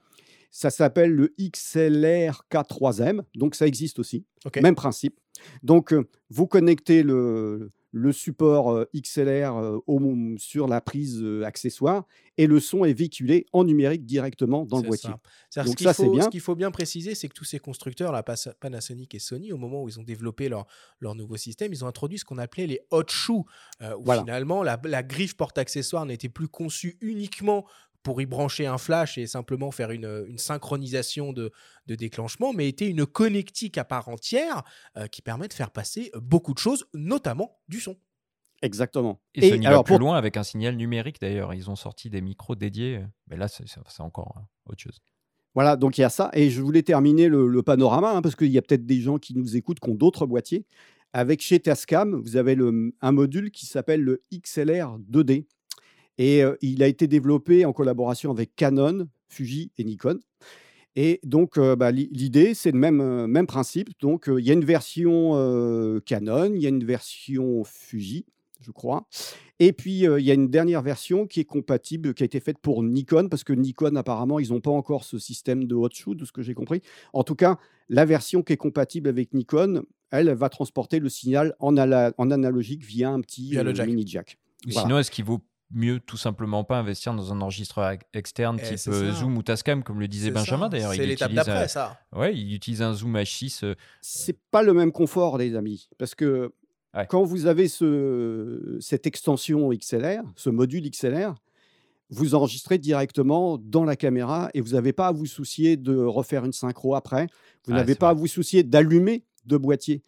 ça 0.49 0.71
s'appelle 0.71 1.11
le 1.11 1.33
XLR 1.39 2.45
K3M. 2.51 3.21
Donc 3.35 3.53
ça 3.53 3.67
existe 3.67 3.99
aussi. 3.99 4.25
Même 4.61 4.75
principe. 4.75 5.19
Donc 5.61 5.93
euh, 5.93 6.09
vous 6.31 6.47
connectez 6.47 7.03
le, 7.03 7.69
le 7.91 8.11
support 8.13 8.85
XLR 8.95 9.81
au- 9.85 10.35
sur 10.37 10.67
la 10.67 10.79
prise 10.81 11.23
accessoire 11.45 12.05
et 12.37 12.47
le 12.47 12.59
son 12.61 12.85
est 12.85 12.93
véhiculé 12.93 13.45
en 13.51 13.63
numérique 13.65 14.05
directement 14.05 14.65
dans 14.65 14.77
le 14.77 14.87
boîtier. 14.87 15.09
ça. 15.49 15.63
Donc 15.63 15.77
ce 15.77 15.83
ça, 15.83 15.93
c'est 15.93 16.09
bien. 16.09 16.23
ce 16.23 16.29
qu'il 16.29 16.39
faut 16.39 16.55
bien 16.55 16.71
préciser, 16.71 17.15
c'est 17.15 17.27
que 17.27 17.33
tous 17.33 17.43
ces 17.43 17.59
constructeurs, 17.59 18.11
Pas- 18.23 18.35
Panasonic 18.59 19.13
et 19.13 19.19
Sony, 19.19 19.51
au 19.51 19.57
moment 19.57 19.83
où 19.83 19.89
ils 19.89 19.99
ont 19.99 20.03
développé 20.03 20.47
leur, 20.47 20.65
leur 21.01 21.15
nouveau 21.15 21.35
système, 21.35 21.73
ils 21.73 21.83
ont 21.83 21.87
introduit 21.87 22.17
ce 22.17 22.23
qu'on 22.25 22.37
appelait 22.37 22.67
les 22.67 22.79
hot 22.91 23.03
shoes, 23.09 23.43
euh, 23.81 23.95
où 23.97 24.03
Voilà. 24.05 24.21
finalement 24.21 24.63
la, 24.63 24.79
la 24.85 25.03
griffe 25.03 25.35
porte-accessoire 25.35 26.05
n'était 26.05 26.29
plus 26.29 26.47
conçue 26.47 26.97
uniquement 27.01 27.65
pour 28.03 28.21
y 28.21 28.25
brancher 28.25 28.65
un 28.65 28.77
flash 28.77 29.17
et 29.17 29.27
simplement 29.27 29.71
faire 29.71 29.91
une, 29.91 30.25
une 30.27 30.37
synchronisation 30.37 31.33
de, 31.33 31.51
de 31.87 31.95
déclenchement, 31.95 32.53
mais 32.53 32.67
était 32.67 32.89
une 32.89 33.05
connectique 33.05 33.77
à 33.77 33.83
part 33.83 34.07
entière 34.09 34.63
euh, 34.97 35.07
qui 35.07 35.21
permet 35.21 35.47
de 35.47 35.53
faire 35.53 35.71
passer 35.71 36.11
beaucoup 36.15 36.53
de 36.53 36.59
choses, 36.59 36.85
notamment 36.93 37.59
du 37.67 37.79
son. 37.79 37.97
Exactement. 38.63 39.19
Et, 39.33 39.49
Sony 39.49 39.63
va 39.63 39.69
alors, 39.69 39.83
plus 39.83 39.93
pour- 39.93 39.99
loin 39.99 40.15
avec 40.17 40.37
un 40.37 40.43
signal 40.43 40.75
numérique 40.75 41.19
d'ailleurs. 41.19 41.53
Ils 41.53 41.69
ont 41.69 41.75
sorti 41.75 42.09
des 42.09 42.21
micros 42.21 42.55
dédiés. 42.55 43.03
Mais 43.27 43.35
là, 43.37 43.47
c'est 43.47 43.65
encore 43.99 44.35
euh, 44.37 44.71
autre 44.71 44.81
chose. 44.81 44.99
Voilà, 45.55 45.75
donc 45.75 45.97
il 45.97 46.01
y 46.01 46.03
a 46.03 46.09
ça. 46.09 46.29
Et 46.33 46.49
je 46.49 46.61
voulais 46.61 46.83
terminer 46.83 47.27
le, 47.27 47.47
le 47.47 47.63
panorama, 47.63 48.11
hein, 48.11 48.21
parce 48.21 48.35
qu'il 48.35 48.51
y 48.51 48.57
a 48.57 48.61
peut-être 48.61 48.85
des 48.85 49.01
gens 49.01 49.17
qui 49.17 49.35
nous 49.35 49.57
écoutent 49.57 49.79
qui 49.79 49.89
ont 49.89 49.95
d'autres 49.95 50.25
boîtiers. 50.25 50.65
Avec 51.13 51.41
chez 51.41 51.59
Tascam, 51.59 52.15
vous 52.21 52.37
avez 52.37 52.55
le- 52.55 52.93
un 53.01 53.11
module 53.11 53.51
qui 53.51 53.65
s'appelle 53.65 54.01
le 54.01 54.23
XLR 54.33 54.97
2D. 55.09 55.45
Et 56.17 56.43
euh, 56.43 56.55
il 56.61 56.83
a 56.83 56.87
été 56.87 57.07
développé 57.07 57.65
en 57.65 57.73
collaboration 57.73 58.31
avec 58.31 58.55
Canon, 58.55 59.07
Fuji 59.29 59.71
et 59.77 59.83
Nikon. 59.83 60.19
Et 60.95 61.19
donc, 61.23 61.57
euh, 61.57 61.75
bah, 61.75 61.91
l'i- 61.91 62.09
l'idée, 62.11 62.53
c'est 62.53 62.71
le 62.71 62.77
même, 62.77 63.25
même 63.27 63.47
principe. 63.47 63.89
Donc, 64.01 64.27
euh, 64.27 64.39
il 64.41 64.45
y 64.45 64.49
a 64.51 64.53
une 64.53 64.65
version 64.65 65.31
euh, 65.35 65.99
Canon, 66.01 66.51
il 66.53 66.61
y 66.61 66.65
a 66.65 66.69
une 66.69 66.83
version 66.83 67.63
Fuji, 67.63 68.25
je 68.59 68.71
crois. 68.71 69.07
Et 69.59 69.71
puis, 69.71 70.05
euh, 70.05 70.19
il 70.19 70.25
y 70.25 70.31
a 70.31 70.33
une 70.33 70.49
dernière 70.49 70.81
version 70.81 71.27
qui 71.27 71.39
est 71.39 71.45
compatible, 71.45 72.13
qui 72.13 72.23
a 72.23 72.25
été 72.25 72.41
faite 72.41 72.57
pour 72.59 72.83
Nikon, 72.83 73.29
parce 73.29 73.45
que 73.45 73.53
Nikon, 73.53 73.95
apparemment, 73.95 74.37
ils 74.39 74.49
n'ont 74.49 74.59
pas 74.59 74.71
encore 74.71 75.05
ce 75.05 75.17
système 75.17 75.65
de 75.65 75.75
hot 75.75 75.89
shoot, 75.93 76.17
de 76.17 76.25
ce 76.25 76.33
que 76.33 76.41
j'ai 76.41 76.53
compris. 76.53 76.81
En 77.13 77.23
tout 77.23 77.35
cas, 77.35 77.57
la 77.87 78.03
version 78.03 78.43
qui 78.43 78.51
est 78.53 78.57
compatible 78.57 79.07
avec 79.07 79.33
Nikon, 79.33 79.83
elle, 80.11 80.27
elle 80.27 80.35
va 80.35 80.49
transporter 80.49 80.99
le 80.99 81.07
signal 81.07 81.55
en, 81.59 81.77
ala- 81.77 82.11
en 82.17 82.31
analogique 82.31 82.83
via 82.83 83.09
un 83.11 83.21
petit 83.21 83.51
Via 83.51 83.63
le 83.63 83.73
jack. 83.73 83.87
mini 83.87 84.05
jack. 84.05 84.37
Ou 84.67 84.71
Voilà. 84.71 84.87
sinon, 84.87 84.99
est-ce 84.99 85.09
qu'il 85.11 85.23
vaut 85.23 85.39
mieux 85.73 85.99
tout 85.99 86.17
simplement 86.17 86.63
pas 86.63 86.77
investir 86.79 87.13
dans 87.13 87.31
un 87.31 87.41
enregistreur 87.41 87.89
ex- 87.91 88.05
externe 88.13 88.57
Eh, 88.61 88.75
type 88.75 88.87
euh. 88.93 89.11
Zoom 89.13 89.37
ou 89.37 89.43
Tascam, 89.43 89.83
comme 89.83 89.99
le 89.99 90.07
disait 90.07 90.31
Benjamin 90.31 90.69
d'ailleurs. 90.69 90.91
C'est 90.93 91.03
Il 91.03 91.09
l'étape 91.09 91.29
utilise, 91.31 91.45
d'après, 91.45 91.63
un- 91.63 91.67
ça. 91.67 91.99
ouais, 92.15 92.35
il 92.35 92.53
utilise 92.53 92.81
un 92.81 92.93
Zoom 92.93 93.15
H6. 93.17 93.63
euh, 93.63 93.75
C'est 94.01 94.37
pas 94.51 94.63
le 94.63 94.73
même 94.73 94.91
confort, 94.91 95.37
les 95.37 95.55
amis, 95.55 95.89
parce 95.97 96.15
que 96.15 96.51
Ouais. 96.93 97.05
quand 97.09 97.23
vous 97.23 97.45
avez 97.45 97.67
ce, 97.69 98.77
cette 98.81 99.07
extension 99.07 99.69
XLR, 99.71 100.23
ce 100.35 100.49
module 100.49 100.89
XLR, 100.89 101.35
vous 102.09 102.35
enregistrez 102.35 102.77
directement 102.77 103.57
dans 103.57 103.85
la 103.85 103.95
caméra 103.95 104.49
et 104.53 104.59
vous 104.59 104.71
n'avez 104.73 104.91
pas 104.91 105.07
à 105.07 105.11
vous 105.13 105.25
soucier 105.25 105.77
de 105.77 105.95
refaire 105.95 106.43
une 106.43 106.51
synchro 106.51 106.93
après. 106.95 107.27
Vous 107.65 107.71
Ouais, 107.71 107.77
n'avez 107.79 107.95
pas 107.95 108.09
à 108.09 108.13
vous 108.13 108.27
soucier 108.27 108.63
d'allumer 108.63 109.23
de 109.45 109.55
boîtier. 109.55 110.03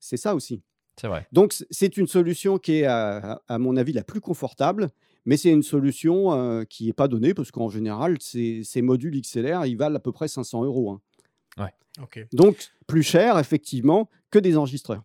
C'est 0.00 0.16
ça 0.16 0.34
aussi. 0.34 0.60
C'est 1.00 1.08
vrai. 1.08 1.26
Donc, 1.32 1.54
c'est 1.70 1.96
une 1.96 2.06
solution 2.06 2.58
qui 2.58 2.76
est, 2.80 2.84
à, 2.86 3.42
à 3.48 3.58
mon 3.58 3.76
avis, 3.76 3.92
la 3.92 4.02
plus 4.04 4.20
confortable, 4.20 4.88
mais 5.26 5.36
c'est 5.36 5.50
une 5.50 5.62
solution 5.62 6.32
euh, 6.32 6.64
qui 6.64 6.86
n'est 6.86 6.92
pas 6.92 7.08
donnée 7.08 7.34
parce 7.34 7.50
qu'en 7.50 7.68
général, 7.68 8.16
ces, 8.20 8.62
ces 8.64 8.80
modules 8.82 9.20
XLR, 9.20 9.66
ils 9.66 9.76
valent 9.76 9.96
à 9.96 10.00
peu 10.00 10.12
près 10.12 10.28
500 10.28 10.64
euros. 10.64 10.90
hein. 10.92 11.00
Donc, 12.32 12.70
plus 12.86 13.02
cher, 13.02 13.38
effectivement, 13.38 14.08
que 14.30 14.38
des 14.38 14.56
enregistreurs. 14.56 15.02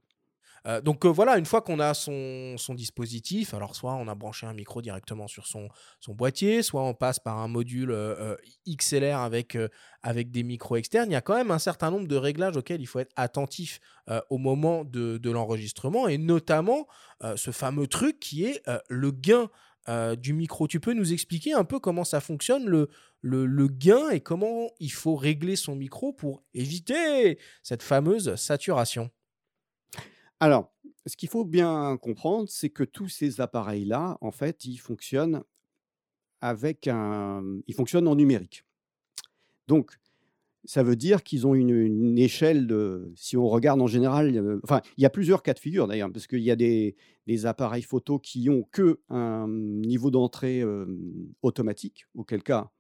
Euh, 0.67 0.81
donc 0.81 1.05
euh, 1.05 1.09
voilà, 1.09 1.37
une 1.37 1.45
fois 1.45 1.61
qu'on 1.61 1.79
a 1.79 1.93
son, 1.93 2.55
dispositif, 2.75 3.53
alors 3.53 3.75
soit 3.75 3.93
on 3.95 4.07
a 4.07 4.15
branché 4.15 4.45
un 4.45 4.53
micro 4.53 4.81
directement 4.81 5.27
sur 5.27 5.47
son, 5.47 5.69
boîtier, 6.09 6.61
soit 6.61 6.83
on 6.83 6.93
passe 6.93 7.19
par 7.19 7.39
un 7.39 7.47
module 7.47 7.91
euh, 7.91 8.35
XLR 8.67 9.17
avec, 9.17 9.57
des 10.31 10.43
micros 10.43 10.77
externes, 10.77 11.09
il 11.09 11.13
y 11.13 11.17
a 11.17 11.21
quand 11.21 11.35
même 11.35 11.51
un 11.51 11.59
certain 11.59 11.91
nombre 11.91 12.07
de 12.07 12.15
réglages 12.15 12.57
auxquels 12.57 12.81
il 12.81 12.85
faut 12.85 12.99
être 12.99 13.13
attentif 13.15 13.79
au 14.29 14.37
moment 14.37 14.83
de, 14.83 15.29
l'enregistrement, 15.29 16.07
et 16.07 16.17
notamment 16.17 16.87
ce 17.35 17.51
fameux 17.51 17.87
truc 17.87 18.19
qui 18.19 18.45
est 18.45 18.61
le 18.89 19.11
gain 19.11 19.49
du 20.15 20.33
micro. 20.33 20.67
Tu 20.67 20.79
peux 20.79 20.93
nous 20.93 21.13
expliquer 21.13 21.53
un 21.53 21.63
peu 21.63 21.79
comment 21.79 22.03
ça 22.03 22.19
fonctionne, 22.19 22.65
le 23.21 23.67
gain, 23.67 24.09
et 24.09 24.19
comment 24.19 24.69
il 24.79 24.91
faut 24.91 25.15
régler 25.15 25.55
son 25.55 25.75
micro 25.75 26.13
pour 26.13 26.43
éviter 26.53 27.37
cette 27.63 27.83
fameuse 27.83 28.35
saturation? 28.35 29.11
Alors, 30.41 30.73
ce 31.05 31.15
qu'il 31.15 31.29
faut 31.29 31.45
bien 31.45 31.97
comprendre, 31.97 32.49
c'est 32.49 32.71
que 32.71 32.83
tous 32.83 33.09
ces 33.09 33.41
appareils-là, 33.41 34.17
en 34.21 34.31
fait, 34.31 34.65
ils 34.65 34.77
fonctionnent 34.77 35.43
avec 36.41 36.87
un, 36.87 37.43
ils 37.67 37.75
fonctionnent 37.75 38.07
en 38.07 38.15
numérique. 38.15 38.65
Donc, 39.67 39.91
ça 40.65 40.81
veut 40.81 40.95
dire 40.95 41.21
qu'ils 41.21 41.45
ont 41.45 41.53
une, 41.53 42.17
échelle 42.17 42.65
de, 42.65 43.13
si 43.15 43.37
on 43.37 43.47
regarde 43.47 43.81
en 43.81 43.87
général, 43.87 44.59
enfin, 44.63 44.81
il 44.97 45.03
y 45.03 45.05
a 45.05 45.11
plusieurs 45.11 45.43
cas 45.43 45.53
de 45.53 45.59
figure 45.59 45.87
d'ailleurs, 45.87 46.11
parce 46.11 46.25
qu'il 46.25 46.41
y 46.41 46.49
a 46.49 46.55
des, 46.55 46.95
des 47.27 47.45
appareils 47.45 47.83
photo 47.83 48.17
qui 48.17 48.49
ont 48.49 48.63
que 48.71 48.99
un 49.09 49.47
niveau 49.47 50.09
d'entrée 50.09 50.61
euh, 50.61 50.87
automatique, 51.43 52.07
auquel 52.15 52.41
cas 52.41 52.71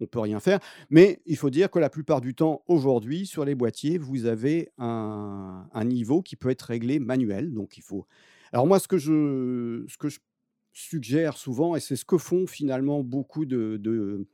on 0.00 0.06
peut 0.06 0.20
rien 0.20 0.40
faire. 0.40 0.60
Mais 0.90 1.20
il 1.26 1.36
faut 1.36 1.50
dire 1.50 1.70
que 1.70 1.78
la 1.78 1.90
plupart 1.90 2.20
du 2.20 2.34
temps, 2.34 2.62
aujourd'hui, 2.66 3.26
sur 3.26 3.44
les 3.44 3.54
boîtiers, 3.54 3.98
vous 3.98 4.26
avez 4.26 4.70
un, 4.78 5.68
niveau 5.84 6.22
qui 6.22 6.36
peut 6.36 6.50
être 6.50 6.62
réglé 6.62 6.98
manuel. 6.98 7.52
Donc, 7.52 7.76
il 7.78 7.82
faut. 7.82 8.06
Alors, 8.52 8.66
moi, 8.66 8.78
ce 8.78 8.88
que 8.88 8.98
je, 8.98 9.84
ce 9.88 9.98
que 9.98 10.08
je 10.08 10.18
suggère 10.72 11.36
souvent, 11.36 11.76
et 11.76 11.80
c'est 11.80 11.96
ce 11.96 12.04
que 12.04 12.18
font 12.18 12.46
finalement 12.46 13.02
beaucoup 13.02 13.44
de, 13.44 13.76
de- 13.78 14.26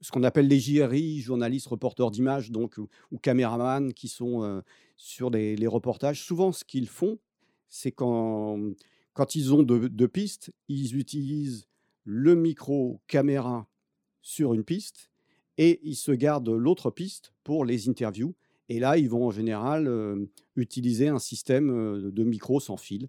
ce 0.00 0.10
qu'on 0.10 0.24
appelle 0.24 0.48
les 0.48 0.58
JRI, 0.58 1.20
journalistes, 1.20 1.66
reporters 1.66 2.10
d'images, 2.10 2.50
donc, 2.50 2.78
ou, 3.10 3.18
caméramans 3.18 3.92
qui 3.92 4.08
sont 4.08 4.42
euh, 4.42 4.60
sur 4.96 5.30
les, 5.30 5.54
les 5.56 5.66
reportages, 5.66 6.22
souvent, 6.22 6.50
ce 6.52 6.64
qu'ils 6.64 6.88
font, 6.88 7.18
c'est 7.68 7.92
quand, 7.92 8.58
quand 9.12 9.34
ils 9.34 9.54
ont 9.54 9.62
deux, 9.62 9.88
deux 9.88 10.08
pistes, 10.08 10.52
ils 10.68 10.96
utilisent 10.96 11.68
le 12.04 12.34
micro 12.34 13.00
caméra 13.06 13.68
sur 14.26 14.54
une 14.54 14.64
piste 14.64 15.08
et 15.56 15.78
ils 15.84 15.94
se 15.94 16.10
gardent 16.10 16.50
l'autre 16.50 16.90
piste 16.90 17.32
pour 17.44 17.64
les 17.64 17.88
interviews. 17.88 18.34
Et 18.68 18.80
là, 18.80 18.98
ils 18.98 19.08
vont 19.08 19.24
en 19.24 19.30
général 19.30 19.86
euh, 19.86 20.26
utiliser 20.56 21.06
un 21.06 21.20
système 21.20 21.70
euh, 21.70 22.10
de 22.10 22.24
micro 22.24 22.58
sans 22.58 22.76
fil, 22.76 23.08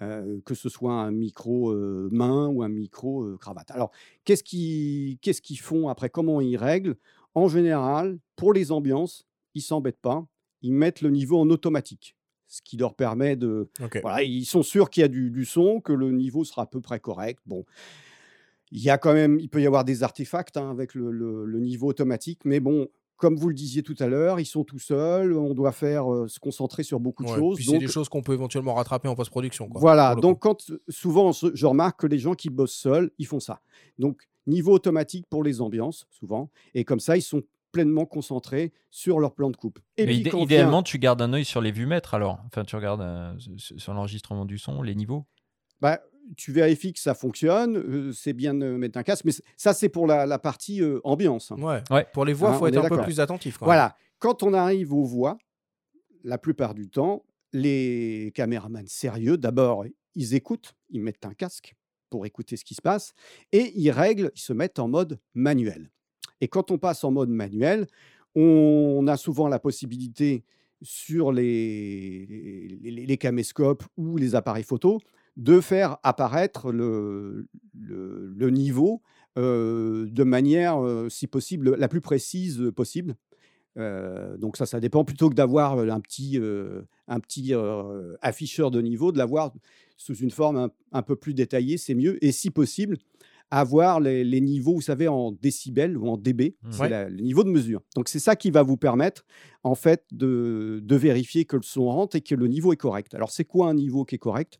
euh, 0.00 0.40
que 0.46 0.54
ce 0.54 0.70
soit 0.70 0.94
un 0.94 1.10
micro 1.10 1.70
euh, 1.70 2.08
main 2.10 2.48
ou 2.48 2.62
un 2.62 2.70
micro 2.70 3.36
cravate. 3.36 3.70
Alors, 3.72 3.90
qu'est-ce 4.24 4.42
qu'ils 4.42 5.18
qu'est-ce 5.18 5.42
qu'ils 5.42 5.60
font 5.60 5.88
après? 5.88 6.08
Comment 6.08 6.40
ils 6.40 6.56
règlent? 6.56 6.96
En 7.34 7.48
général, 7.48 8.18
pour 8.34 8.54
les 8.54 8.72
ambiances, 8.72 9.26
ils 9.54 9.60
s'embêtent 9.60 10.00
pas. 10.00 10.26
Ils 10.62 10.72
mettent 10.72 11.02
le 11.02 11.10
niveau 11.10 11.38
en 11.38 11.50
automatique, 11.50 12.16
ce 12.46 12.62
qui 12.62 12.78
leur 12.78 12.94
permet 12.94 13.36
de, 13.36 13.68
voilà, 14.00 14.22
ils 14.22 14.46
sont 14.46 14.62
sûrs 14.62 14.88
qu'il 14.88 15.02
y 15.02 15.04
a 15.04 15.08
du, 15.08 15.30
du 15.30 15.44
son, 15.44 15.82
que 15.82 15.92
le 15.92 16.10
niveau 16.10 16.44
sera 16.44 16.62
à 16.62 16.66
peu 16.66 16.80
près 16.80 17.00
correct. 17.00 17.40
Bon, 17.44 17.64
il 18.72 18.82
y 18.82 18.90
a 18.90 18.98
quand 18.98 19.12
même, 19.12 19.38
il 19.38 19.48
peut 19.48 19.60
y 19.62 19.66
avoir 19.66 19.84
des 19.84 20.02
artefacts 20.02 20.56
hein, 20.56 20.70
avec 20.70 20.94
le, 20.94 21.10
le- 21.12 21.44
le 21.44 21.60
niveau 21.60 21.86
automatique, 21.86 22.40
mais 22.44 22.58
bon, 22.58 22.88
comme 23.18 23.36
vous 23.36 23.48
le 23.48 23.54
disiez 23.54 23.84
tout 23.84 23.94
à 24.00 24.08
l'heure, 24.08 24.40
ils 24.40 24.46
sont 24.46 24.64
tout 24.64 24.80
seuls. 24.80 25.32
On 25.36 25.54
doit 25.54 25.70
faire 25.70 26.12
euh, 26.12 26.26
se 26.26 26.40
concentrer 26.40 26.82
sur 26.82 26.98
beaucoup 26.98 27.22
de 27.24 27.28
Ouais, 27.30 27.36
choses. 27.38 27.56
Puis 27.56 27.66
c'est 27.66 27.78
des 27.78 27.86
choses 27.86 28.08
qu'on 28.08 28.22
peut 28.22 28.32
éventuellement 28.32 28.74
rattraper 28.74 29.06
en 29.06 29.14
post-production. 29.14 29.68
quoi, 29.68 29.80
voilà. 29.80 30.16
Donc, 30.16 30.40
coup. 30.40 30.48
quand 30.48 30.72
souvent, 30.88 31.30
je 31.30 31.48
je 31.54 31.66
remarque 31.66 32.00
que 32.00 32.08
les 32.08 32.18
gens 32.18 32.34
qui 32.34 32.50
bossent 32.50 32.74
seuls, 32.74 33.12
ils 33.18 33.26
font 33.26 33.38
ça. 33.38 33.60
Donc, 33.98 34.22
niveau 34.48 34.72
automatique 34.72 35.26
pour 35.30 35.44
les 35.44 35.60
ambiances, 35.60 36.08
souvent, 36.10 36.50
et 36.74 36.84
comme 36.84 36.98
ça, 36.98 37.16
ils 37.16 37.22
sont 37.22 37.42
pleinement 37.70 38.06
concentrés 38.06 38.72
sur 38.90 39.20
leur 39.20 39.34
plan 39.34 39.50
de 39.50 39.56
coupe. 39.56 39.78
Et 39.96 40.02
Mais 40.04 40.06
puis, 40.12 40.20
idé- 40.22 40.30
quand 40.30 40.38
vient- 40.38 40.44
idéalement, 40.46 40.82
tu 40.82 40.98
gardes 40.98 41.22
un 41.22 41.32
œil 41.32 41.44
sur 41.44 41.60
les 41.60 41.70
vumètres 41.70 42.14
alors. 42.14 42.40
Enfin, 42.46 42.64
tu 42.64 42.74
regardes 42.74 43.02
euh, 43.02 43.32
sur 43.56 43.78
sur 43.80 43.94
l'enregistrement 43.94 44.44
du 44.46 44.58
son, 44.58 44.82
les 44.82 44.94
niveaux. 44.96 45.24
Bah, 45.80 46.00
tu 46.36 46.52
vérifies 46.52 46.92
que 46.92 47.00
ça 47.00 47.14
fonctionne, 47.14 47.76
euh, 47.76 48.12
c'est 48.12 48.32
bien 48.32 48.54
de 48.54 48.66
mettre 48.76 48.98
un 48.98 49.02
casque, 49.02 49.24
mais 49.24 49.32
ça, 49.56 49.72
c'est 49.74 49.88
pour 49.88 50.06
la, 50.06 50.24
la 50.26 50.38
partie 50.38 50.80
euh, 50.82 51.00
ambiance. 51.04 51.50
hein. 51.52 51.56
Ouais. 51.60 51.82
Ouais. 51.90 52.06
Pour 52.12 52.24
les 52.24 52.32
voix, 52.32 52.50
il 52.50 52.54
Hein, 52.54 52.58
faut 52.58 52.66
être 52.68 52.78
un 52.84 52.88
peu 52.88 53.00
plus 53.02 53.20
attentif. 53.20 53.58
quand. 53.58 53.66
Voilà. 53.66 53.96
Quand 54.18 54.42
on 54.42 54.52
arrive 54.54 54.92
aux 54.94 55.04
voix, 55.04 55.36
la 56.24 56.38
plupart 56.38 56.74
du 56.74 56.88
temps, 56.88 57.24
les 57.52 58.32
caméramans 58.34 58.86
sérieux, 58.86 59.36
d'abord, 59.36 59.84
ils 60.14 60.34
écoutent, 60.34 60.74
ils 60.90 61.02
mettent 61.02 61.26
un 61.26 61.34
casque 61.34 61.74
pour 62.08 62.24
écouter 62.26 62.56
ce 62.56 62.64
qui 62.64 62.74
se 62.74 62.82
passe, 62.82 63.14
et 63.52 63.72
ils 63.74 63.90
règlent, 63.90 64.30
ils 64.36 64.40
se 64.40 64.52
mettent 64.52 64.78
en 64.78 64.86
mode 64.88 65.18
manuel. 65.34 65.90
Et 66.40 66.48
quand 66.48 66.70
on 66.70 66.78
passe 66.78 67.04
en 67.04 67.10
mode 67.10 67.30
manuel, 67.30 67.86
on 68.34 69.06
a 69.08 69.16
souvent 69.16 69.48
la 69.48 69.58
possibilité 69.58 70.44
sur 70.80 71.32
les, 71.32 72.26
les, 72.80 72.90
les- 72.90 73.06
les 73.06 73.16
caméscopes 73.16 73.84
ou 73.96 74.16
les 74.16 74.34
appareils 74.34 74.64
photo 74.64 75.00
de 75.36 75.60
faire 75.60 75.96
apparaître 76.02 76.72
le, 76.72 77.46
le- 77.78 78.32
le 78.36 78.50
niveau 78.50 79.02
euh, 79.38 80.06
de 80.10 80.24
manière, 80.24 80.78
si 81.08 81.26
possible, 81.26 81.74
la 81.76 81.88
plus 81.88 82.00
précise 82.02 82.70
possible. 82.76 83.16
Euh, 83.78 84.36
donc 84.36 84.58
ça, 84.58 84.66
ça 84.66 84.80
dépend 84.80 85.04
plutôt 85.04 85.30
que 85.30 85.34
d'avoir 85.34 85.78
un 85.78 86.00
petit, 86.00 86.38
euh, 86.38 86.82
un 87.08 87.20
petit 87.20 87.54
euh, 87.54 88.14
afficheur 88.20 88.70
de 88.70 88.82
niveau, 88.82 89.12
de 89.12 89.16
l'avoir 89.18 89.52
sous 89.96 90.14
une 90.16 90.30
forme 90.30 90.56
un, 90.58 90.70
un 90.92 91.02
peu 91.02 91.16
plus 91.16 91.32
détaillée, 91.32 91.78
c'est 91.78 91.94
mieux. 91.94 92.22
Et 92.22 92.32
si 92.32 92.50
possible, 92.50 92.98
avoir 93.50 94.00
les, 94.00 94.24
les 94.24 94.40
niveaux, 94.42 94.74
vous 94.74 94.80
savez, 94.82 95.08
en 95.08 95.32
décibels 95.32 95.96
ou 95.96 96.06
en 96.08 96.18
dB, 96.18 96.56
Mhm. 96.62 96.72
c'est 96.72 96.80
Ouais. 96.82 97.08
le 97.10 97.22
niveau 97.22 97.44
de 97.44 97.50
mesure. 97.50 97.80
Donc 97.96 98.08
c'est 98.10 98.18
ça 98.18 98.36
qui 98.36 98.50
va 98.50 98.62
vous 98.62 98.76
permettre, 98.76 99.24
en 99.62 99.74
fait, 99.74 100.04
de, 100.12 100.80
de 100.82 100.96
vérifier 100.96 101.46
que 101.46 101.56
le 101.56 101.62
son 101.62 101.86
rentre 101.86 102.16
et 102.16 102.20
que 102.20 102.34
le 102.34 102.48
niveau 102.48 102.72
est 102.74 102.76
correct. 102.78 103.14
Alors 103.14 103.30
c'est 103.30 103.44
quoi 103.46 103.68
un 103.70 103.74
niveau 103.74 104.04
qui 104.04 104.16
est 104.16 104.18
correct? 104.18 104.58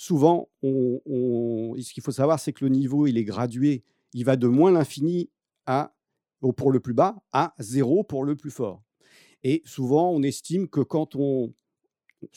Souvent, 0.00 0.48
ce 0.62 1.92
qu'il 1.92 2.04
faut 2.04 2.12
savoir, 2.12 2.38
c'est 2.38 2.52
que 2.52 2.64
le 2.64 2.70
niveau, 2.70 3.08
il 3.08 3.18
est 3.18 3.24
gradué. 3.24 3.82
Il 4.12 4.24
va 4.24 4.36
de 4.36 4.46
moins 4.46 4.70
l'infini 4.70 5.28
à 5.66 5.92
pour 6.56 6.70
le 6.70 6.78
plus 6.78 6.94
bas 6.94 7.16
à 7.32 7.52
zéro 7.58 8.04
pour 8.04 8.22
le 8.22 8.36
plus 8.36 8.52
fort. 8.52 8.80
Et 9.42 9.60
souvent, 9.64 10.12
on 10.12 10.22
estime 10.22 10.68
que 10.68 10.82
quand 10.82 11.16
on, 11.16 11.52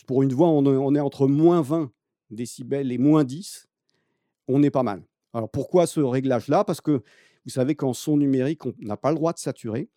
pour 0.07 0.23
une 0.23 0.33
voix, 0.33 0.49
on 0.49 0.95
est 0.95 0.99
entre 0.99 1.27
moins 1.27 1.61
20 1.61 1.91
décibels 2.31 2.91
et 2.91 2.97
moins 2.97 3.23
10, 3.23 3.69
on 4.47 4.63
est 4.63 4.71
pas 4.71 4.81
mal. 4.81 5.03
Alors 5.31 5.51
pourquoi 5.51 5.85
ce 5.85 5.99
réglage-là? 5.99 6.63
Parce 6.63 6.81
que 6.81 7.03
vous 7.45 7.51
savez 7.51 7.75
qu'en 7.75 7.93
son 7.93 8.17
numérique, 8.17 8.65
on 8.65 8.73
n'a 8.79 8.97
pas 8.97 9.11
le 9.11 9.17
droit 9.17 9.33
de 9.33 9.37
saturer. 9.37 9.87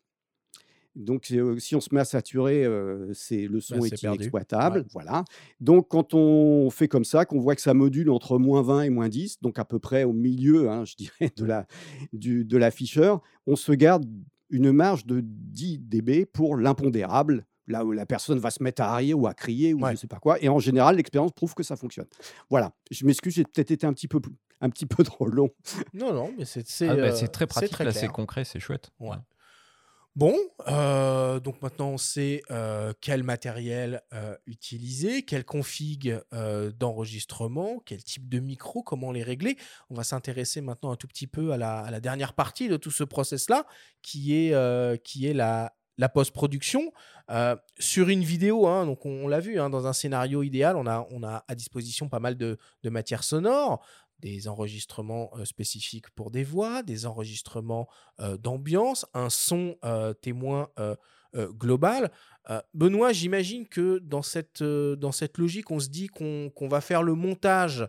Donc 0.97 1.29
euh, 1.33 1.59
si 1.59 1.75
on 1.75 1.81
se 1.81 1.93
met 1.93 2.01
à 2.01 2.05
saturer, 2.05 2.65
euh, 2.65 3.13
c'est 3.15 3.47
le 3.49 3.61
son 3.61 3.79
Bah, 3.79 3.87
est 3.87 3.91
c'est 3.91 4.01
perdu. 4.01 4.17
inexploitable. 4.19 4.79
Ouais. 4.81 4.85
Voilà. 4.93 5.25
Donc 5.61 5.89
quand 5.89 6.15
on 6.15 6.71
fait 6.71 6.89
comme 6.89 7.05
ça, 7.05 7.25
qu'on 7.25 7.41
voit 7.41 7.55
que 7.57 7.61
ça 7.63 7.75
module 7.75 8.11
entre 8.11 8.39
moins 8.39 8.63
20 8.63 8.83
et 8.83 8.91
moins 8.91 9.09
10, 9.09 9.41
donc 9.43 9.59
à 9.59 9.65
peu 9.65 9.79
près 9.79 10.05
au 10.05 10.13
milieu, 10.13 10.71
hein, 10.71 10.85
je 10.87 10.95
dirais, 10.97 11.33
de 11.37 11.45
la 11.45 11.67
du- 12.13 12.45
de 12.45 12.57
l'afficheur, 12.57 13.21
on 13.47 13.57
se 13.57 13.73
garde 13.73 14.05
une 14.51 14.71
marge 14.73 15.05
de 15.07 15.21
10 15.25 15.79
dB 15.81 16.27
pour 16.27 16.57
l'impondérable, 16.57 17.45
là 17.67 17.85
où 17.85 17.91
la 17.93 18.07
personne 18.07 18.39
va 18.39 18.51
se 18.51 18.63
mettre 18.63 18.83
à 18.83 18.95
rire 18.95 19.19
ou 19.19 19.27
à 19.27 19.35
crier 19.35 19.75
ou 19.75 19.85
je 19.87 19.91
ne 19.93 19.97
sais 19.97 20.07
pas 20.07 20.19
quoi. 20.19 20.41
Et 20.43 20.49
en 20.49 20.59
général, 20.61 20.97
l'expérience 20.97 21.33
prouve 21.33 21.55
que 21.55 21.63
ça 21.63 21.75
fonctionne. 21.77 22.07
Voilà. 22.51 22.73
Je 22.91 23.05
m'excuse, 23.05 23.35
j'ai 23.35 23.43
peut-être 23.45 23.71
été 23.73 23.87
un 23.87 23.93
petit 23.95 24.07
peu, 24.07 24.21
un 24.61 24.69
petit 24.71 24.87
peu 24.87 25.03
trop 25.03 25.27
long. 25.27 25.49
Non, 25.93 26.13
non, 26.13 26.31
mais 26.39 26.45
c'est 26.45 26.61
Ah 26.89 26.95
bah, 26.95 27.03
euh, 27.03 27.27
très 27.27 27.47
pratique, 27.49 27.75
c'est 27.93 28.07
concret, 28.09 28.45
c'est 28.45 28.61
chouette. 28.61 28.91
Ouais. 29.01 29.17
Bon, 30.17 30.37
euh, 30.69 31.41
donc 31.41 31.61
maintenant 31.61 31.89
on 31.89 31.99
sait 31.99 32.43
euh, 32.53 32.93
quel 33.01 33.25
matériel 33.25 34.01
euh, 34.13 34.37
utiliser, 34.47 35.25
quelle 35.25 35.45
config 35.45 36.21
d'enregistrement, 36.79 37.83
quel 37.85 38.05
type 38.05 38.29
de 38.29 38.39
micro, 38.39 38.85
comment 38.85 39.11
les 39.11 39.25
régler. 39.25 39.57
On 39.91 39.97
va 39.97 40.05
s'intéresser 40.05 40.61
maintenant 40.61 40.93
un 40.93 40.97
tout 40.97 41.09
petit 41.09 41.27
peu 41.27 41.53
à 41.53 41.57
la, 41.57 42.01
dernière 42.01 42.35
partie 42.35 42.69
de 42.69 42.77
tout 42.77 42.93
ce 42.93 43.03
process-là, 43.03 43.67
qui 44.03 44.37
est, 44.37 45.03
qui 45.03 45.27
est 45.27 45.35
la, 45.35 45.73
post-production. 46.13 46.93
Sur 47.81 48.09
une 48.09 48.23
vidéo, 48.23 48.69
hein, 48.69 48.97
on, 49.05 49.27
l'a 49.27 49.41
vu, 49.41 49.59
hein, 49.59 49.69
dans 49.69 49.89
un 49.89 49.93
scénario 49.93 50.45
idéal, 50.45 50.77
on 50.77 50.87
a, 50.87 51.09
on 51.11 51.25
a 51.25 51.45
à 51.49 51.55
disposition 51.57 52.09
pas 52.09 52.21
mal 52.21 52.37
de, 52.37 52.59
de 52.85 52.91
matière 52.91 53.25
sonore, 53.25 53.85
des 54.21 54.49
enregistrements 54.49 55.31
euh, 55.37 55.45
spécifiques 55.45 56.11
pour 56.11 56.31
des 56.31 56.45
voix, 56.45 56.83
des 56.83 57.07
enregistrements 57.07 57.89
euh, 58.21 58.37
d'ambiance, 58.37 59.07
un 59.15 59.31
son 59.31 59.77
témoin 60.21 60.69
global. 61.35 62.13
Benoît, 62.75 63.13
j'imagine 63.13 63.67
que 63.67 63.99
dans 63.99 64.23
cette, 64.23 64.63
dans 64.63 65.11
cette 65.13 65.37
logique, 65.39 65.71
on 65.71 65.81
se 65.81 65.89
dit 65.89 66.07
qu'on 66.07 66.69
va 66.69 66.81
faire 66.81 67.03
le 67.03 67.15
montage 67.15 67.89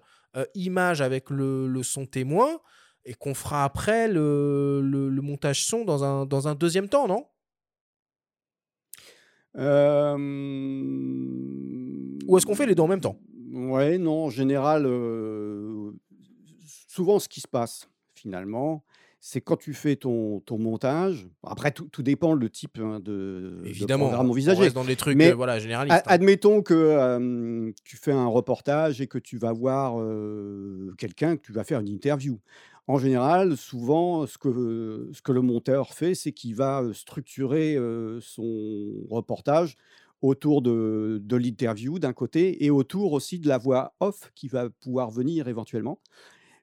image 0.55 1.01
avec 1.01 1.29
le, 1.29 1.67
le 1.67 1.83
son 1.83 2.05
témoin 2.07 2.59
et 3.05 3.13
qu'on 3.13 3.35
fera 3.35 3.63
après 3.63 4.07
le, 4.07 4.81
le- 4.81 5.09
le 5.09 5.21
montage 5.21 5.63
son 5.65 5.85
dans 5.85 6.03
un, 6.03 6.25
dans 6.25 6.47
un 6.47 6.55
deuxième 6.55 6.89
temps, 6.89 7.07
non? 7.07 7.27
Ou 12.27 12.37
est-ce 12.37 12.45
qu'on 12.45 12.55
fait 12.55 12.65
les 12.65 12.75
deux 12.75 12.83
en 12.83 12.87
même 12.87 13.01
temps? 13.01 13.19
Ouais, 13.53 13.97
non, 13.97 14.25
en 14.25 14.29
général, 14.29 14.85
euh, 14.85 15.91
souvent 16.95 17.19
ce 17.19 17.27
qui 17.27 17.41
se 17.41 17.47
passe 17.47 17.89
finalement, 18.13 18.83
c'est 19.19 19.41
quand 19.41 19.57
tu 19.57 19.73
fais 19.73 19.95
ton, 19.95 20.39
ton 20.41 20.57
montage. 20.57 21.27
Après, 21.45 21.71
tout, 21.71 21.89
tout 21.91 22.03
dépend 22.03 22.33
le 22.33 22.49
type 22.49 22.77
hein, 22.79 22.99
de, 22.99 23.59
de 23.63 23.67
Évidemment, 23.67 24.05
programme 24.05 24.27
on 24.27 24.31
envisagé. 24.31 24.61
reste 24.61 24.75
dans 24.75 24.85
des 24.85 24.95
trucs 24.95 25.17
Mais 25.17 25.31
euh, 25.31 25.35
voilà, 25.35 25.59
généralistes. 25.59 25.97
Hein. 25.97 26.03
Admettons 26.05 26.61
que 26.61 26.73
euh, 26.73 27.71
tu 27.83 27.97
fais 27.97 28.11
un 28.13 28.27
reportage 28.27 29.01
et 29.01 29.07
que 29.07 29.17
tu 29.17 29.37
vas 29.37 29.51
voir 29.51 29.99
euh, 29.99 30.93
quelqu'un, 30.97 31.35
que 31.35 31.41
tu 31.41 31.51
vas 31.51 31.63
faire 31.63 31.79
une 31.81 31.89
interview. 31.89 32.39
En 32.87 32.97
général, 32.97 33.57
souvent, 33.57 34.25
ce 34.27 34.37
que, 34.37 35.09
ce 35.11 35.21
que 35.21 35.31
le 35.31 35.41
monteur 35.41 35.93
fait, 35.93 36.13
c'est 36.13 36.31
qu'il 36.31 36.55
va 36.55 36.83
structurer 36.93 37.79
son 38.21 38.91
reportage 39.09 39.75
autour 40.21 40.61
de, 40.61 41.19
de 41.21 41.35
l'interview 41.35 41.97
d'un 41.97 42.13
côté 42.13 42.63
et 42.63 42.69
autour 42.69 43.13
aussi 43.13 43.39
de 43.39 43.47
la 43.47 43.57
voix 43.57 43.95
off 43.99 44.31
qui 44.35 44.47
va 44.47 44.69
pouvoir 44.69 45.09
venir 45.09 45.47
éventuellement. 45.47 45.99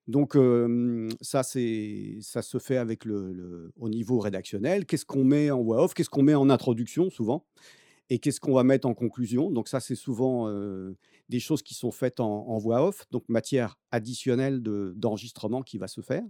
Donc 0.09 0.37
ça, 1.21 1.43
c'est, 1.43 2.19
ça 2.21 2.43
se 2.43 2.59
fait 2.59 2.77
avec 2.77 3.05
le, 3.05 3.71
au 3.79 3.89
niveau 3.89 4.19
rédactionnel. 4.19 4.85
Qu'est-ce 4.85 5.05
qu'on 5.07 5.25
met 5.25 5.51
en 5.51 5.63
voix 5.63 5.85
off? 5.85 5.95
Qu'est-ce 5.95 6.11
qu'on 6.11 6.23
met 6.23 6.35
en 6.35 6.51
introduction 6.51 7.11
souvent? 7.11 7.45
Et 8.11 8.19
qu'est-ce 8.19 8.41
qu'on 8.41 8.53
va 8.53 8.65
mettre 8.65 8.87
en 8.87 8.95
conclusion? 8.95 9.51
Donc 9.51 9.69
ça, 9.69 9.81
c'est 9.81 9.95
souvent 9.95 10.53
des 11.29 11.41
choses 11.41 11.63
qui 11.63 11.73
sont 11.75 11.91
faites 11.93 12.21
en, 12.21 12.47
en 12.49 12.59
voix 12.59 12.87
off, 12.87 13.07
donc 13.11 13.25
matière 13.29 13.79
additionnelle 13.91 14.61
de- 14.61 14.93
d'enregistrement 14.97 15.63
qui 15.63 15.79
va 15.79 15.89
se 15.89 16.01
faire. 16.03 16.23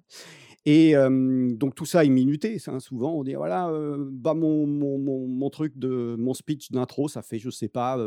Et 0.64 0.94
donc 0.94 1.74
tout 1.74 1.86
ça 1.86 2.04
est 2.04 2.08
minuté. 2.08 2.58
hein. 2.68 2.78
Souvent, 2.78 3.14
on 3.14 3.24
dit 3.24 3.34
voilà, 3.34 3.72
bah, 4.12 4.34
mon, 4.34 4.66
mon, 4.66 4.98
mon- 4.98 5.26
mon 5.26 5.50
truc 5.50 5.76
de 5.76 6.14
mon 6.18 6.34
speech 6.34 6.70
d'intro, 6.70 7.08
ça 7.08 7.22
fait 7.22 7.38
je 7.38 7.50
sais 7.50 7.68
pas. 7.68 7.98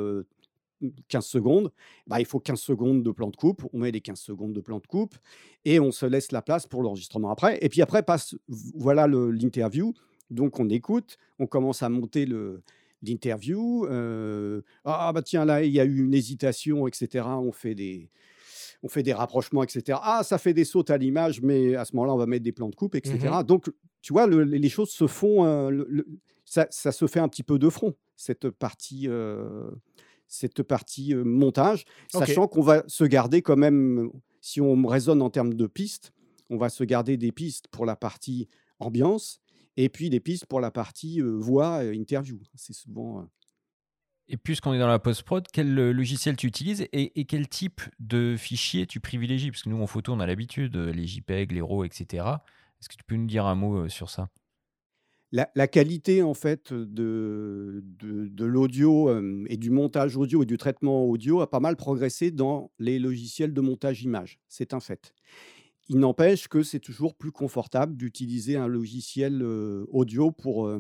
Euh, 0.84 0.90
15 1.08 1.26
secondes, 1.26 1.72
bah, 2.08 2.20
il 2.20 2.26
faut 2.26 2.40
15 2.40 2.60
secondes 2.60 3.04
de 3.04 3.12
plan 3.12 3.30
de 3.30 3.36
coupe, 3.36 3.64
on 3.74 3.80
met 3.80 3.92
les 3.92 4.02
15 4.02 4.20
secondes 4.20 4.54
de 4.54 4.62
plan 4.62 4.80
de 4.80 4.88
coupe 4.88 5.16
et 5.64 5.80
on 5.80 5.92
se 5.92 6.06
laisse 6.06 6.32
la 6.32 6.42
place 6.42 6.68
pour 6.68 6.82
l'enregistrement 6.84 7.30
après. 7.30 7.58
Et 7.62 7.70
puis 7.70 7.82
après 7.82 8.04
passe, 8.04 8.36
voilà 8.48 9.08
l'interview, 9.08 9.94
donc 10.30 10.60
on 10.60 10.70
écoute, 10.70 11.18
on 11.40 11.48
commence 11.48 11.84
à 11.84 11.90
monter 11.90 12.26
le, 12.26 12.62
l'interview. 13.04 13.86
euh, 13.88 14.62
ah 14.84 15.12
bah 15.14 15.22
tiens, 15.22 15.46
là, 15.46 15.64
il 15.64 15.72
y 15.72 15.80
a 15.80 15.86
eu 15.86 16.04
une 16.04 16.14
hésitation, 16.14 16.88
etc. 16.88 17.26
On 17.28 17.52
fait 17.52 17.76
des, 17.76 18.10
on 18.84 18.88
fait 18.90 19.04
des 19.04 19.14
rapprochements, 19.14 19.64
etc. 19.64 20.00
Ah, 20.02 20.22
ça 20.24 20.38
fait 20.38 20.54
des 20.54 20.66
sautes 20.66 20.90
à 20.90 20.98
l'image, 20.98 21.42
mais 21.42 21.76
à 21.76 21.86
ce 21.86 21.96
moment-là, 21.96 22.14
on 22.14 22.18
va 22.18 22.26
mettre 22.26 22.44
des 22.44 22.52
plans 22.52 22.70
de 22.70 22.76
coupe, 22.76 22.96
etc. 22.96 23.18
Donc, 23.48 23.72
tu 24.02 24.14
vois, 24.14 24.28
le- 24.28 24.44
les 24.44 24.70
choses 24.70 24.90
se 24.90 25.08
font, 25.08 25.46
euh, 25.46 25.70
le- 25.70 25.88
le- 25.90 26.08
ça, 26.44 26.68
ça 26.70 26.92
se 26.92 27.08
fait 27.08 27.20
un 27.20 27.28
petit 27.28 27.42
peu 27.44 27.58
de 27.58 27.70
front, 27.70 27.96
cette 28.16 28.50
partie, 28.50 29.08
euh, 29.08 29.70
cette 30.28 30.64
partie 30.64 31.14
montage, 31.16 31.86
sachant 32.12 32.48
qu'on 32.48 32.62
va 32.62 32.84
se 32.88 33.04
garder 33.04 33.42
quand 33.42 33.58
même, 33.58 34.10
si 34.42 34.62
on 34.62 34.86
raisonne 34.86 35.22
en 35.22 35.30
termes 35.30 35.54
de 35.54 35.68
pistes, 35.68 36.12
on 36.50 36.58
va 36.58 36.70
se 36.70 36.84
garder 36.84 37.18
des 37.18 37.32
pistes 37.32 37.68
pour 37.70 37.86
la 37.86 37.96
partie 37.96 38.48
ambiance 38.80 39.42
et 39.78 39.90
puis 39.90 40.10
des 40.10 40.20
pistes 40.20 40.46
pour 40.46 40.60
la 40.60 40.72
partie 40.72 41.22
euh, 41.22 41.38
voix, 41.38 41.84
euh, 41.84 41.94
interview. 41.94 42.40
C'est 42.54 42.74
souvent. 42.74 43.22
euh, 43.22 43.24
Et 44.28 44.38
puisqu'on 44.38 44.74
est 44.74 44.80
dans 44.80 44.88
la 44.88 45.00
post-prod, 45.00 45.46
quel 45.52 45.74
logiciel 45.74 46.36
tu 46.36 46.48
utilises 46.48 46.82
et, 46.94 47.20
et 47.20 47.26
quel 47.26 47.48
type 47.48 47.82
de 48.00 48.36
fichier 48.38 48.86
tu 48.88 49.00
privilégies? 49.00 49.52
Parce 49.52 49.64
que 49.64 49.70
nous, 49.70 49.82
en 49.82 49.88
photo, 49.88 50.14
on 50.14 50.20
a 50.20 50.28
l'habitude, 50.28 50.76
les 50.76 51.08
JPEG, 51.08 51.52
les 51.52 51.62
RAW, 51.62 51.84
etc. 51.84 52.26
Est-ce 52.80 52.90
que 52.90 52.96
tu 52.96 53.04
peux 53.06 53.16
nous 53.16 53.28
dire 53.28 53.46
un 53.46 53.56
mot 53.56 53.90
sur 53.90 54.10
ça? 54.10 54.30
La, 55.32 55.68
qualité 55.68 56.22
en 56.22 56.34
fait 56.34 56.72
de, 56.72 57.84
de, 57.84 58.46
l'audio 58.46 59.10
et 59.48 59.58
du 59.58 59.70
montage 59.70 60.16
audio 60.16 60.44
et 60.44 60.46
du 60.46 60.58
traitement 60.58 61.04
audio 61.06 61.42
a 61.42 61.50
pas 61.50 61.60
mal 61.60 61.76
progressé 61.76 62.32
dans 62.32 62.72
les 62.80 63.00
logiciels 63.00 63.54
de 63.54 63.60
montage 63.60 64.04
image. 64.04 64.40
C'est 64.48 64.74
un 64.74 64.80
fait. 64.80 65.14
Il 65.90 66.00
n'empêche 66.00 66.48
que 66.48 66.64
c'est 66.64 66.80
toujours 66.80 67.16
plus 67.16 67.32
confortable 67.32 67.98
d'utiliser 67.98 68.56
un 68.56 68.68
logiciel 68.68 69.44
audio 69.90 70.32
pour, 70.32 70.72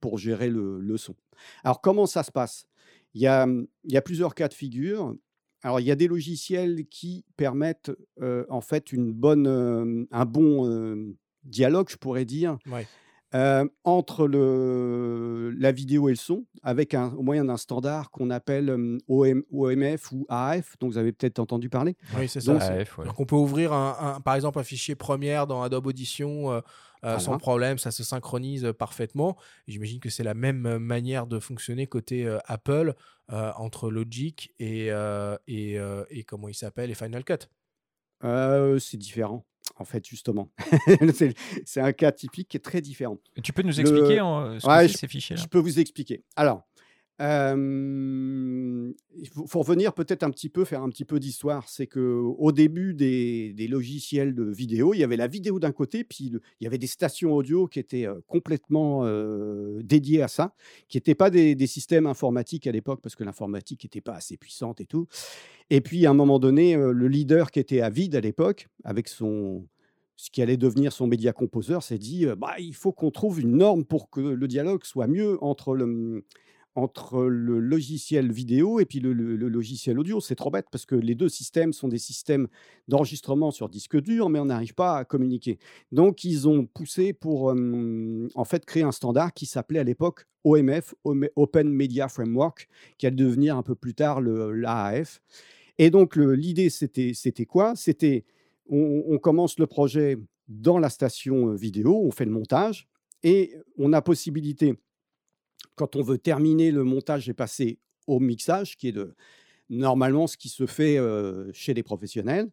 pour 0.00 0.18
gérer 0.18 0.48
le, 0.48 0.80
le 0.80 0.96
son. 0.96 1.14
Alors 1.62 1.80
comment 1.80 2.06
ça 2.06 2.24
se 2.24 2.32
passe? 2.32 2.66
Il 3.14 3.20
y, 3.20 3.28
a, 3.28 3.46
il 3.84 3.92
y 3.92 3.96
a 3.96 4.02
plusieurs 4.02 4.34
cas 4.34 4.48
de 4.48 4.54
figure. 4.54 5.14
Alors 5.62 5.78
il 5.78 5.86
y 5.86 5.90
a 5.90 5.96
des 5.96 6.08
logiciels 6.08 6.86
qui 6.90 7.24
permettent 7.36 7.92
en 8.48 8.60
fait 8.60 8.92
une 8.92 9.12
bonne, 9.12 10.06
un 10.10 10.24
bon 10.26 11.14
dialogue, 11.44 11.88
je 11.90 11.96
pourrais 11.96 12.24
dire. 12.24 12.58
Euh, 13.34 13.64
entre 13.84 14.26
le, 14.26 15.50
la 15.58 15.72
vidéo 15.72 16.08
et 16.08 16.12
le 16.12 16.16
son, 16.16 16.44
avec 16.62 16.94
un, 16.94 17.12
au 17.14 17.22
moyen 17.22 17.44
d'un 17.44 17.56
standard 17.56 18.10
qu'on 18.10 18.30
appelle 18.30 18.70
euh, 18.70 18.98
OM, 19.08 19.42
OMF 19.52 20.12
ou 20.12 20.26
AF, 20.28 20.76
dont 20.80 20.88
vous 20.88 20.98
avez 20.98 21.12
peut-être 21.12 21.38
entendu 21.38 21.68
parler. 21.68 21.96
Oui, 22.16 22.28
c'est 22.28 22.40
ça. 22.40 22.52
Donc, 22.52 22.62
c'est- 22.62 22.80
AF, 22.80 22.98
ouais. 22.98 23.04
Donc 23.04 23.20
on 23.20 23.24
peut 23.26 23.36
ouvrir 23.36 23.72
un, 23.72 23.96
un- 24.16 24.20
par 24.20 24.34
exemple 24.34 24.58
un 24.58 24.64
fichier 24.64 24.94
première 24.94 25.46
dans 25.46 25.62
Adobe 25.62 25.86
Audition 25.86 26.50
euh, 26.52 26.60
euh, 27.04 27.18
sans 27.18 27.38
problème, 27.38 27.78
ça 27.78 27.90
se 27.92 28.04
synchronise 28.04 28.72
parfaitement. 28.78 29.36
J'imagine 29.66 30.00
que 30.00 30.10
c'est 30.10 30.22
la 30.24 30.34
même 30.34 30.76
manière 30.78 31.26
de 31.26 31.38
fonctionner 31.38 31.86
côté 31.86 32.26
euh, 32.26 32.38
Apple 32.44 32.94
euh, 33.32 33.52
entre 33.56 33.90
Logic 33.90 34.52
et, 34.58 34.88
euh, 34.92 35.34
et, 35.46 35.78
euh, 35.78 36.04
et 36.10 36.24
comment 36.24 36.48
il 36.48 36.54
s'appelle 36.54 36.90
et 36.90 36.94
Final 36.94 37.24
Cut. 37.24 37.48
Euh, 38.22 38.78
c'est 38.78 38.98
différent, 38.98 39.46
en 39.80 39.84
fait, 39.84 40.06
justement. 40.06 40.50
c'est 41.64 41.80
un 41.80 41.92
cas 41.92 42.12
typique 42.12 42.48
qui 42.48 42.56
est 42.56 42.60
très 42.60 42.80
différent. 42.80 43.18
Tu 43.42 43.52
peux 43.52 43.62
nous 43.62 43.72
Le- 43.74 43.80
expliquer 43.80 44.20
euh, 44.20 44.60
ce 44.60 44.66
Ouais, 44.66 44.86
que 44.86 44.92
c'est 44.92 44.98
ces 44.98 45.08
fichiers-là? 45.08 45.42
Je 45.42 45.48
peux 45.48 45.58
vous 45.58 45.80
expliquer. 45.80 46.22
Alors, 46.36 46.66
il 47.20 48.94
faut, 49.28 49.60
revenir 49.60 49.92
peut-être 49.92 50.22
un 50.22 50.30
petit 50.30 50.48
peu, 50.48 50.64
faire 50.64 50.82
un 50.82 50.88
petit 50.88 51.04
peu 51.04 51.20
d'histoire. 51.20 51.68
C'est 51.68 51.86
que 51.86 52.00
au 52.00 52.50
début 52.50 52.94
des, 52.94 53.68
logiciels 53.68 54.34
de 54.34 54.44
vidéo, 54.44 54.94
il 54.94 55.00
y 55.00 55.04
avait 55.04 55.16
la 55.16 55.26
vidéo 55.26 55.60
d'un 55.60 55.72
côté, 55.72 56.02
puis 56.02 56.32
il 56.32 56.64
y 56.64 56.66
avait 56.66 56.78
des 56.78 56.86
stations 56.86 57.32
audio 57.32 57.66
qui 57.66 57.78
étaient 57.78 58.06
complètement 58.26 59.04
dédiées 59.82 60.22
à 60.22 60.28
ça, 60.28 60.54
qui 60.88 60.96
n'étaient 60.96 61.14
pas 61.14 61.30
des, 61.30 61.66
systèmes 61.66 62.06
informatiques 62.06 62.66
à 62.66 62.72
l'époque, 62.72 63.00
parce 63.02 63.16
que 63.16 63.24
l'informatique 63.24 63.84
n'était 63.84 64.00
pas 64.00 64.14
assez 64.14 64.36
puissante 64.36 64.80
et 64.80 64.86
tout. 64.86 65.06
Et 65.68 65.80
puis, 65.80 66.06
à 66.06 66.10
un 66.10 66.14
moment 66.14 66.38
donné, 66.38 66.74
le 66.74 67.08
leader 67.08 67.50
qui 67.50 67.60
était 67.60 67.82
Avid 67.82 68.16
à 68.16 68.20
l'époque, 68.20 68.68
avec 68.84 69.08
son 69.08 69.66
ce 70.16 70.30
qui 70.30 70.42
allait 70.42 70.58
devenir 70.58 70.92
son 70.92 71.06
média 71.06 71.32
composeur, 71.32 71.82
s'est 71.82 71.96
dit 71.96 72.26
bah, 72.36 72.56
il 72.58 72.74
faut 72.74 72.92
qu'on 72.92 73.10
trouve 73.10 73.40
une 73.40 73.56
norme 73.56 73.86
pour 73.86 74.10
que 74.10 74.20
le 74.20 74.48
dialogue 74.48 74.84
soit 74.84 75.06
mieux 75.06 75.42
entre 75.42 75.74
le, 75.74 76.26
entre 76.74 77.24
le 77.24 77.58
logiciel 77.58 78.30
vidéo 78.30 78.80
et 78.80 78.84
puis 78.84 79.00
le, 79.00 79.12
logiciel 79.12 79.98
audio. 79.98 80.20
C'est 80.20 80.34
trop 80.34 80.50
bête 80.50 80.66
parce 80.70 80.86
que 80.86 80.94
les 80.94 81.14
deux 81.14 81.28
systèmes 81.28 81.72
sont 81.72 81.88
des 81.88 81.98
systèmes 81.98 82.48
d'enregistrement 82.88 83.50
sur 83.50 83.68
disque 83.68 84.00
dur, 84.00 84.28
mais 84.28 84.38
on 84.38 84.46
n'arrive 84.46 84.74
pas 84.74 84.98
à 84.98 85.04
communiquer. 85.04 85.58
Donc, 85.92 86.24
ils 86.24 86.48
ont 86.48 86.66
poussé 86.66 87.12
pour 87.12 87.52
en 87.52 88.44
fait 88.44 88.64
créer 88.64 88.82
un 88.82 88.92
standard 88.92 89.34
qui 89.34 89.46
s'appelait 89.46 89.80
à 89.80 89.84
l'époque 89.84 90.26
OMF, 90.44 90.94
Open 91.36 91.68
Media 91.68 92.08
Framework, 92.08 92.68
qui 92.98 93.06
allait 93.06 93.16
devenir 93.16 93.56
un 93.56 93.62
peu 93.62 93.74
plus 93.74 93.94
tard 93.94 94.20
l'AAF. 94.20 95.20
Et 95.78 95.90
donc, 95.90 96.16
l'idée, 96.16 96.70
c'était 96.70 97.46
quoi? 97.46 97.74
C'était 97.74 98.24
on, 98.68 99.04
on 99.08 99.18
commence 99.18 99.58
le 99.58 99.66
projet 99.66 100.16
dans 100.48 100.78
la 100.78 100.90
station 100.90 101.54
vidéo, 101.54 102.00
on 102.04 102.10
fait 102.10 102.24
le 102.24 102.30
montage 102.30 102.88
et 103.22 103.54
on 103.78 103.92
a 103.92 104.02
possibilité, 104.02 104.74
quand 105.74 105.96
on 105.96 106.02
veut 106.02 106.18
terminer 106.18 106.70
le 106.70 106.84
montage 106.84 107.28
et 107.28 107.34
passer 107.34 107.78
au 108.06 108.20
mixage, 108.20 108.76
qui 108.76 108.88
est 108.88 108.92
de, 108.92 109.14
normalement 109.68 110.26
ce 110.26 110.36
qui 110.36 110.48
se 110.48 110.66
fait 110.66 110.98
euh, 110.98 111.50
chez 111.52 111.74
les 111.74 111.82
professionnels, 111.82 112.50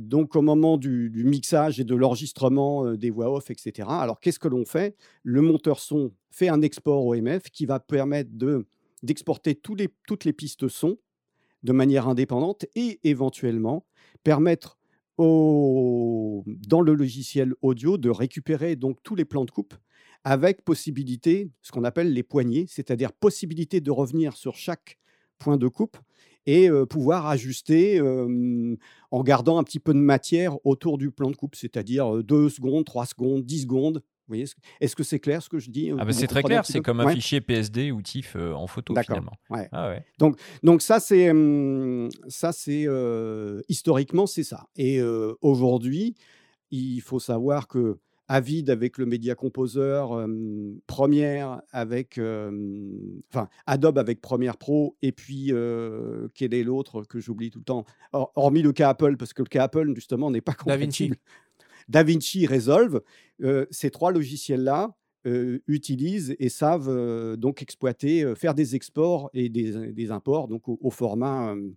donc, 0.00 0.34
au 0.34 0.42
moment 0.42 0.76
du, 0.76 1.22
mixage 1.24 1.78
et 1.78 1.84
de 1.84 1.94
l'enregistrement 1.94 2.84
euh, 2.84 2.96
des 2.96 3.10
voix 3.10 3.32
off, 3.32 3.50
etc. 3.50 3.88
Alors, 3.88 4.18
qu'est-ce 4.18 4.40
que 4.40 4.48
l'on 4.48 4.64
fait? 4.64 4.96
Le 5.22 5.40
monteur 5.40 5.78
son 5.78 6.12
fait 6.30 6.48
un 6.48 6.62
export 6.62 7.06
OMF 7.06 7.44
qui 7.52 7.64
va 7.64 7.78
permettre 7.78 8.30
de, 8.32 8.66
d'exporter 9.02 9.54
toutes 9.54 10.24
les 10.24 10.32
pistes 10.32 10.68
son 10.68 10.98
de 11.62 11.72
manière 11.72 12.08
indépendante 12.08 12.66
et 12.74 13.00
éventuellement 13.04 13.86
permettre 14.24 14.78
dans 15.18 16.80
le 16.84 16.94
logiciel 16.94 17.54
audio 17.62 17.96
de 17.96 18.10
récupérer 18.10 18.76
donc 18.76 19.02
tous 19.02 19.14
les 19.14 19.24
plans 19.24 19.46
de 19.46 19.50
coupe 19.50 19.74
avec 20.26 20.62
possibilité, 20.64 21.48
ce 21.62 21.70
qu'on 21.70 21.84
appelle 21.84 22.12
les 22.12 22.24
poignées, 22.24 22.66
c'est-à-dire 22.68 23.12
possibilité 23.12 23.80
de 23.80 23.92
revenir 23.92 24.36
sur 24.36 24.56
chaque 24.56 24.98
point 25.38 25.56
de 25.56 25.68
coupe 25.68 25.96
et 26.46 26.68
euh, 26.68 26.84
pouvoir 26.84 27.26
ajuster 27.28 28.00
euh, 28.00 28.76
en 29.12 29.22
gardant 29.22 29.56
un 29.58 29.62
petit 29.62 29.78
peu 29.78 29.94
de 29.94 30.00
matière 30.00 30.56
autour 30.66 30.98
du 30.98 31.12
plan 31.12 31.30
de 31.30 31.36
coupe, 31.36 31.54
c'est-à-dire 31.54 32.24
2 32.24 32.48
secondes, 32.48 32.84
3 32.84 33.06
secondes, 33.06 33.44
10 33.44 33.62
secondes. 33.62 34.02
Est-ce 34.80 34.96
que 34.96 35.04
c'est 35.04 35.20
clair 35.20 35.40
ce 35.40 35.48
que 35.48 35.60
je 35.60 35.70
dis 35.70 35.92
Ah 35.96 36.04
bah 36.04 36.12
c'est 36.12 36.26
très 36.26 36.42
clair, 36.42 36.66
c'est 36.66 36.80
comme 36.80 36.98
un 36.98 37.06
Ouais. 37.06 37.14
fichier 37.14 37.40
PSD 37.40 37.92
ou 37.92 38.02
TIFF 38.02 38.34
euh, 38.34 38.52
en 38.52 38.66
photo 38.66 38.96
finalement. 39.00 39.34
Ouais. 39.48 39.68
Ah 39.70 39.90
ouais. 39.90 40.04
Donc, 40.18 40.40
donc 40.64 40.82
ça, 40.82 40.98
c'est 40.98 41.30
ça, 42.26 42.50
c'est 42.52 42.84
euh, 42.88 43.62
historiquement, 43.68 44.26
c'est 44.26 44.42
ça. 44.42 44.66
Et 44.74 45.00
euh, 45.00 45.34
aujourd'hui, 45.40 46.16
il 46.72 47.00
faut 47.00 47.20
savoir 47.20 47.68
que 47.68 47.98
Avid 48.28 48.70
avec 48.70 48.98
le 48.98 49.06
Media 49.06 49.34
Composer, 49.34 50.04
Premiere 50.86 51.62
avec, 51.70 52.18
enfin 53.30 53.48
Adobe 53.66 53.98
avec 53.98 54.20
Premiere 54.20 54.56
Pro, 54.56 54.96
et 55.02 55.12
puis 55.12 55.52
euh, 55.52 56.28
quel 56.34 56.54
est 56.54 56.64
l'autre 56.64 57.04
que 57.04 57.20
j'oublie 57.20 57.50
tout 57.50 57.60
le 57.60 57.64
temps, 57.64 57.84
Hor- 58.12 58.32
hormis 58.34 58.62
le 58.62 58.72
cas 58.72 58.88
Apple, 58.90 59.16
parce 59.16 59.32
que 59.32 59.42
le 59.42 59.48
cas 59.48 59.64
Apple 59.64 59.92
justement 59.94 60.30
n'est 60.30 60.40
pas 60.40 60.52
DaVinci. 60.66 61.08
compatible. 61.08 61.16
DaVinci 61.88 62.46
Resolve, 62.46 63.00
euh, 63.42 63.66
ces 63.70 63.90
trois 63.90 64.10
logiciels-là 64.10 64.96
euh, 65.26 65.60
utilisent 65.68 66.34
et 66.38 66.48
savent 66.48 66.88
euh, 66.88 67.36
donc 67.36 67.62
exploiter, 67.62 68.24
euh, 68.24 68.34
faire 68.34 68.54
des 68.54 68.74
exports 68.74 69.30
et 69.34 69.48
des, 69.48 69.92
des 69.92 70.10
imports 70.10 70.48
donc 70.48 70.68
au, 70.68 70.78
au 70.80 70.90
format 70.90 71.52
euh, 71.54 71.70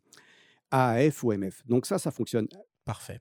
AAF 0.71 1.23
ou 1.23 1.31
MF. 1.33 1.63
Donc 1.67 1.85
ça, 1.85 1.97
ça 1.99 2.11
fonctionne. 2.11 2.47
Parfait. 2.85 3.19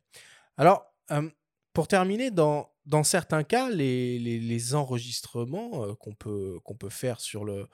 Alors, 0.56 0.84
euh, 1.10 1.28
pour 1.74 1.88
terminer, 1.88 2.30
dans, 2.30 2.70
dans 2.88 3.04
certains 3.04 3.44
cas, 3.44 3.68
les, 3.68 4.18
les, 4.18 4.40
les 4.40 4.74
enregistrements 4.74 5.84
euh, 5.84 5.94
qu'on 5.94 6.14
peut, 6.14 6.58
peut 6.78 6.88
faire 6.88 7.20
sur 7.20 7.44
le, 7.44 7.68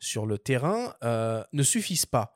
sur 0.00 0.26
le 0.26 0.38
terrain 0.38 0.94
euh, 1.04 1.42
ne 1.52 1.62
suffisent 1.62 2.06
pas. 2.06 2.34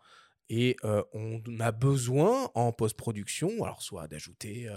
Et 0.48 0.76
euh, 0.84 1.02
on 1.12 1.42
a 1.60 1.72
besoin 1.72 2.50
en 2.54 2.72
post-production, 2.72 3.62
alors 3.62 3.82
soit 3.82 4.08
d'ajouter 4.08 4.68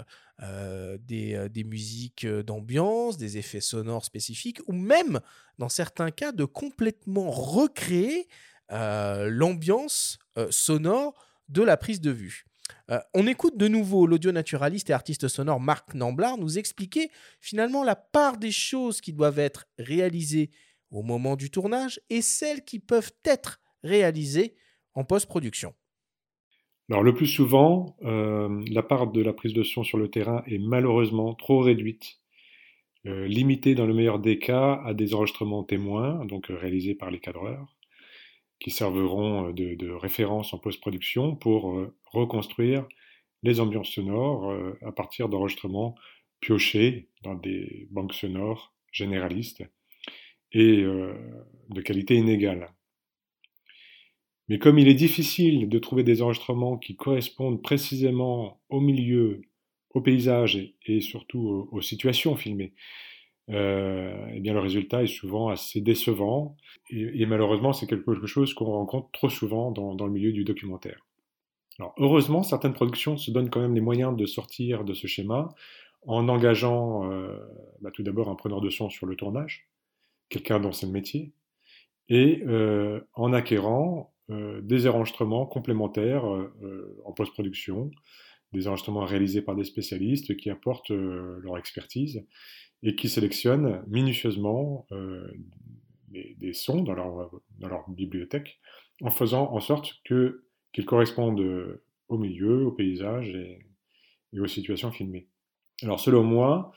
des, 1.00 1.64
musiques 1.64 2.26
d'ambiance, 2.26 3.16
des 3.16 3.38
effets 3.38 3.60
sonores 3.60 4.04
spécifiques, 4.04 4.60
ou 4.68 4.72
même, 4.72 5.20
dans 5.58 5.68
certains 5.68 6.12
cas, 6.12 6.30
de 6.30 6.44
complètement 6.44 7.30
recréer 7.30 8.28
l'ambiance 8.70 10.18
sonore 10.50 11.14
de 11.48 11.62
la 11.62 11.76
prise 11.76 12.00
de 12.00 12.12
vue. 12.12 12.46
Euh, 12.90 12.98
on 13.14 13.26
écoute 13.26 13.56
de 13.56 13.68
nouveau 13.68 14.06
l'audio 14.06 14.32
naturaliste 14.32 14.90
et 14.90 14.92
artiste 14.92 15.28
sonore 15.28 15.60
Marc 15.60 15.94
Namblard 15.94 16.38
nous 16.38 16.58
expliquer 16.58 17.10
finalement 17.40 17.84
la 17.84 17.96
part 17.96 18.36
des 18.36 18.50
choses 18.50 19.00
qui 19.00 19.12
doivent 19.12 19.38
être 19.38 19.66
réalisées 19.78 20.50
au 20.90 21.02
moment 21.02 21.36
du 21.36 21.50
tournage 21.50 22.00
et 22.10 22.22
celles 22.22 22.64
qui 22.64 22.78
peuvent 22.78 23.12
être 23.24 23.60
réalisées 23.82 24.54
en 24.94 25.04
post-production. 25.04 25.74
Alors 26.90 27.02
le 27.02 27.14
plus 27.14 27.26
souvent, 27.26 27.96
euh, 28.02 28.62
la 28.70 28.82
part 28.82 29.10
de 29.10 29.22
la 29.22 29.32
prise 29.32 29.54
de 29.54 29.62
son 29.62 29.82
sur 29.82 29.98
le 29.98 30.08
terrain 30.08 30.42
est 30.46 30.58
malheureusement 30.58 31.34
trop 31.34 31.60
réduite, 31.60 32.20
euh, 33.06 33.26
limitée 33.26 33.74
dans 33.74 33.86
le 33.86 33.94
meilleur 33.94 34.18
des 34.18 34.38
cas 34.38 34.82
à 34.84 34.92
des 34.92 35.14
enregistrements 35.14 35.64
témoins, 35.64 36.24
donc 36.26 36.46
réalisés 36.48 36.94
par 36.94 37.10
les 37.10 37.20
cadreurs, 37.20 37.73
qui 38.60 38.70
serviront 38.70 39.48
euh, 39.48 39.52
de, 39.52 39.90
référence 39.90 40.52
en 40.54 40.58
post-production 40.58 41.36
pour 41.36 41.72
euh, 41.72 41.94
reconstruire 42.12 42.86
les 43.42 43.60
ambiances 43.60 43.90
sonores 43.90 44.50
euh, 44.50 44.78
à 44.82 44.92
partir 44.92 45.28
d'enregistrements 45.28 45.94
piochés 46.40 47.08
dans 47.22 47.34
des 47.34 47.88
banques 47.90 48.14
sonores 48.14 48.74
généralistes 48.92 49.64
et 50.52 50.82
de 50.82 51.80
qualité 51.80 52.14
inégale. 52.14 52.70
Mais 54.48 54.58
comme 54.58 54.78
il 54.78 54.86
est 54.86 54.94
difficile 54.94 55.68
de 55.68 55.78
trouver 55.80 56.04
des 56.04 56.22
enregistrements 56.22 56.76
qui 56.76 56.94
correspondent 56.94 57.60
précisément 57.60 58.60
au 58.68 58.80
milieu, 58.80 59.42
au 59.90 60.00
paysage 60.00 60.74
et, 60.86 61.00
surtout 61.00 61.68
aux 61.72 61.80
situations 61.80 62.36
filmées, 62.36 62.74
euh, 63.50 64.26
eh 64.32 64.40
bien 64.40 64.54
le 64.54 64.60
résultat 64.60 65.02
est 65.02 65.06
souvent 65.06 65.48
assez 65.48 65.80
décevant. 65.80 66.56
Et, 66.90 67.26
malheureusement, 67.26 67.72
c'est 67.72 67.86
quelque 67.86 68.26
chose 68.26 68.54
qu'on 68.54 68.66
rencontre 68.66 69.10
trop 69.12 69.28
souvent 69.28 69.70
dans, 69.70 69.94
dans 69.94 70.06
le 70.06 70.12
milieu 70.12 70.32
du 70.32 70.44
documentaire. 70.44 71.04
Alors, 71.78 71.94
heureusement, 71.98 72.42
certaines 72.42 72.72
productions 72.72 73.16
se 73.16 73.30
donnent 73.30 73.50
quand 73.50 73.60
même 73.60 73.74
les 73.74 73.80
moyens 73.80 74.16
de 74.16 74.26
sortir 74.26 74.84
de 74.84 74.94
ce 74.94 75.06
schéma 75.06 75.48
en 76.06 76.28
engageant 76.28 77.10
euh, 77.10 77.38
bah, 77.80 77.90
tout 77.92 78.02
d'abord 78.02 78.28
un 78.28 78.34
preneur 78.34 78.60
de 78.60 78.70
son 78.70 78.90
sur 78.90 79.06
le 79.06 79.16
tournage, 79.16 79.68
quelqu'un 80.28 80.60
dont 80.60 80.72
c'est 80.72 80.86
le 80.86 80.92
métier, 80.92 81.32
et 82.08 82.42
euh, 82.46 83.00
en 83.14 83.32
acquérant 83.32 84.12
euh, 84.30 84.60
des 84.60 84.86
enregistrements 84.86 85.46
complémentaires 85.46 86.24
en 86.24 87.12
post-production, 87.12 87.90
des 88.54 88.68
enregistrements 88.68 89.04
réalisés 89.04 89.42
par 89.42 89.56
des 89.56 89.64
spécialistes 89.64 90.36
qui 90.36 90.48
apportent 90.48 90.92
euh, 90.92 91.38
leur 91.42 91.58
expertise 91.58 92.24
et 92.82 92.94
qui 92.94 93.08
sélectionnent 93.08 93.82
minutieusement 93.88 94.86
euh, 94.92 95.30
des, 96.08 96.52
sons 96.52 96.82
dans 96.82 96.94
leur, 96.94 97.90
bibliothèque 97.90 98.60
en 99.02 99.10
faisant 99.10 99.52
en 99.52 99.60
sorte 99.60 100.00
que 100.04 100.44
qu'ils 100.72 100.86
correspondent 100.86 101.40
euh, 101.40 101.82
au 102.08 102.16
milieu, 102.16 102.66
au 102.66 102.72
paysage 102.72 103.28
et, 103.34 103.66
aux 104.38 104.46
situations 104.46 104.90
filmées. 104.90 105.28
Alors 105.82 106.00
selon 106.00 106.24
moi, 106.24 106.72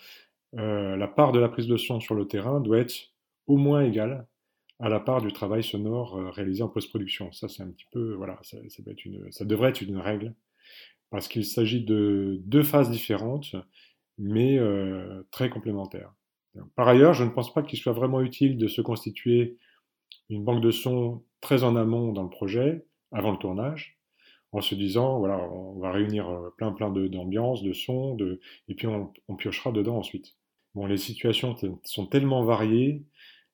la 0.53 1.07
part 1.07 1.31
de 1.31 1.39
la 1.39 1.49
prise 1.49 1.65
de 1.65 1.75
son 1.75 1.99
sur 1.99 2.13
le 2.13 2.27
terrain 2.27 2.59
doit 2.59 2.77
être 2.77 3.13
au 3.47 3.57
moins 3.57 3.83
égale 3.83 4.27
à 4.79 4.89
la 4.89 4.99
part 4.99 5.21
du 5.21 5.33
travail 5.33 5.63
sonore 5.63 6.13
réalisé 6.35 6.61
en 6.61 6.69
post-production. 6.69 7.31
Ça, 7.31 7.49
c'est 7.49 7.63
un 7.63 7.71
petit 7.71 7.87
peu, 7.91 8.13
voilà, 8.13 8.39
ça 8.43 9.45
devrait 9.45 9.69
être 9.69 9.81
une 9.81 9.97
règle, 9.97 10.35
parce 11.09 11.27
qu'il 11.27 11.45
s'agit 11.45 11.83
de 11.83 12.41
deux 12.45 12.63
phases 12.63 12.91
différentes, 12.91 13.55
mais 14.17 14.57
euh, 14.57 15.23
très 15.31 15.49
complémentaires. 15.49 16.13
Par 16.75 16.87
ailleurs, 16.87 17.13
je 17.13 17.23
ne 17.23 17.29
pense 17.29 17.53
pas 17.53 17.61
qu'il 17.61 17.77
soit 17.77 17.93
vraiment 17.93 18.21
utile 18.21 18.57
de 18.57 18.67
se 18.67 18.81
constituer 18.81 19.57
une 20.29 20.43
banque 20.43 20.61
de 20.61 20.71
sons 20.71 21.23
très 21.39 21.63
en 21.63 21.75
amont 21.75 22.11
dans 22.11 22.23
le 22.23 22.29
projet, 22.29 22.85
avant 23.11 23.31
le 23.31 23.37
tournage, 23.37 23.99
en 24.51 24.61
se 24.61 24.75
disant, 24.75 25.19
voilà, 25.19 25.37
on 25.51 25.79
va 25.79 25.91
réunir 25.91 26.29
euh, 26.29 26.49
plein 26.57 26.71
plein 26.71 26.89
d'ambiances, 26.89 27.63
de, 27.63 27.73
sons, 27.73 28.15
de, 28.15 28.39
et 28.67 28.75
puis 28.75 28.87
on, 28.87 29.13
on 29.27 29.35
piochera 29.35 29.71
dedans 29.71 29.97
ensuite. 29.97 30.35
Bon, 30.73 30.85
les 30.85 30.97
situations 30.97 31.55
sont 31.83 32.05
tellement 32.07 32.43
variées 32.43 33.03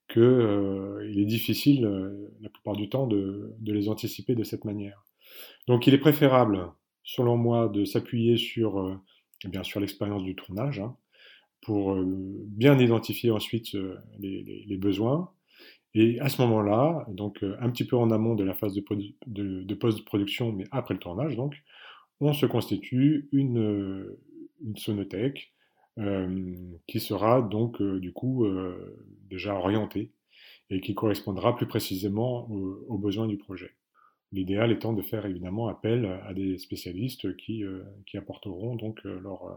que 0.08 0.20
euh, 0.20 1.12
est 1.18 1.26
difficile 1.26 1.86
euh, 1.86 2.32
la 2.42 2.50
plupart 2.50 2.76
du 2.76 2.90
temps 2.90 3.08
de, 3.08 3.54
de 3.60 3.74
les 3.74 3.90
anticiper 3.90 4.36
de 4.36 4.44
cette 4.44 4.66
manière. 4.66 5.06
Donc 5.68 5.88
il 5.88 5.94
est 5.94 6.00
préférable, 6.00 6.70
selon 7.04 7.38
moi, 7.38 7.70
de 7.70 7.86
s'appuyer 7.86 8.38
sur, 8.38 8.80
euh, 8.80 8.96
eh 9.46 9.50
bien, 9.50 9.64
sur 9.64 9.80
l'expérience 9.80 10.24
du 10.24 10.36
tournage 10.36 10.80
hein, 10.80 10.96
pour 11.62 11.94
euh, 11.94 12.06
bien 12.48 12.80
identifier 12.80 13.32
ensuite 13.32 13.76
euh, 13.76 13.98
les, 14.20 14.78
besoins. 14.78 15.32
Et 15.94 16.20
à 16.20 16.30
ce 16.30 16.42
moment-là, 16.42 17.06
donc 17.10 17.44
un 17.44 17.70
petit 17.70 17.86
peu 17.86 17.96
en 17.96 18.10
amont 18.10 18.34
de 18.34 18.44
la 18.44 18.56
phase 18.56 18.74
de, 18.74 18.84
de- 19.28 19.74
post-production, 19.76 20.52
mais 20.52 20.66
après 20.72 20.96
le 20.96 21.00
tournage, 21.00 21.36
donc, 21.36 21.56
on 22.20 22.34
se 22.34 22.48
constitue 22.48 23.30
une, 23.32 24.08
sonothèque 24.76 25.54
qui 26.88 27.00
sera 27.00 27.44
donc 27.44 27.80
du 27.84 28.12
coup 28.12 28.48
déjà 29.30 29.54
orientée 29.54 30.12
et 30.72 30.82
qui 30.82 30.96
correspondra 30.96 31.56
plus 31.56 31.68
précisément 31.68 32.50
aux 32.50 32.98
besoins 32.98 33.28
du 33.28 33.38
projet. 33.38 33.76
L'idéal 34.34 34.72
étant 34.72 34.94
de 34.94 35.04
faire 35.04 35.28
évidemment 35.28 35.68
appel 35.68 36.06
à 36.26 36.34
des 36.34 36.58
spécialistes 36.58 37.38
qui, 37.38 37.64
euh, 37.64 37.84
qui 38.08 38.18
apporteront 38.18 38.76
donc 38.76 39.00
euh, 39.06 39.20
leur, 39.20 39.46
euh, 39.46 39.56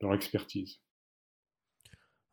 leur 0.00 0.12
expertise. 0.12 0.80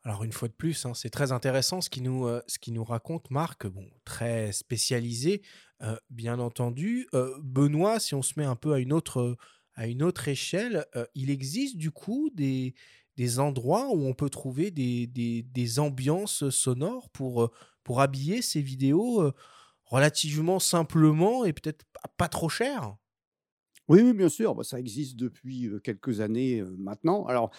Alors 0.02 0.24
une 0.24 0.32
fois 0.32 0.48
de 0.48 0.54
plus, 0.54 0.84
hein, 0.88 0.96
c'est 0.96 1.12
très 1.12 1.32
intéressant 1.32 1.82
ce 1.82 1.92
qui 1.92 2.02
nous, 2.02 2.28
ce 2.48 2.60
qui 2.60 2.72
nous 2.72 2.84
raconte 2.84 3.30
Marc, 3.32 3.66
bon, 3.66 3.88
très 4.04 4.52
spécialisé, 4.52 5.42
bien 6.12 6.38
entendu. 6.38 7.08
Benoît, 7.42 8.00
si 8.00 8.14
on 8.14 8.22
se 8.22 8.34
met 8.38 8.46
un 8.46 8.56
peu 8.56 8.74
à 8.74 8.80
une 8.80 8.94
autre, 8.94 9.36
à 9.74 9.88
une 9.88 10.04
autre 10.04 10.28
échelle, 10.28 10.86
il 11.16 11.32
existe 11.32 11.78
du 11.78 11.90
coup 11.90 12.30
des, 12.36 12.76
des 13.18 13.40
endroits 13.40 13.90
où 13.96 14.06
on 14.06 14.14
peut 14.14 14.30
trouver 14.30 14.70
des, 14.70 15.08
des, 15.08 15.42
des 15.42 15.80
ambiances 15.80 16.50
sonores 16.52 17.10
pour, 17.10 17.52
pour 17.84 18.00
habiller 18.00 18.44
ces 18.44 18.62
vidéos 18.62 19.34
relativement 19.86 20.60
simplement 20.60 21.46
et 21.46 21.54
peut-être 21.54 21.86
pas, 22.18 22.28
trop 22.28 22.50
cher. 22.50 22.96
Oui, 23.88 24.02
oui, 24.02 24.14
bien 24.14 24.30
sûr, 24.30 24.56
bah, 24.56 24.64
ça 24.64 24.80
existe 24.80 25.16
depuis 25.16 25.70
quelques 25.84 26.22
années 26.22 26.64
maintenant. 26.78 27.26
Alors, 27.26 27.52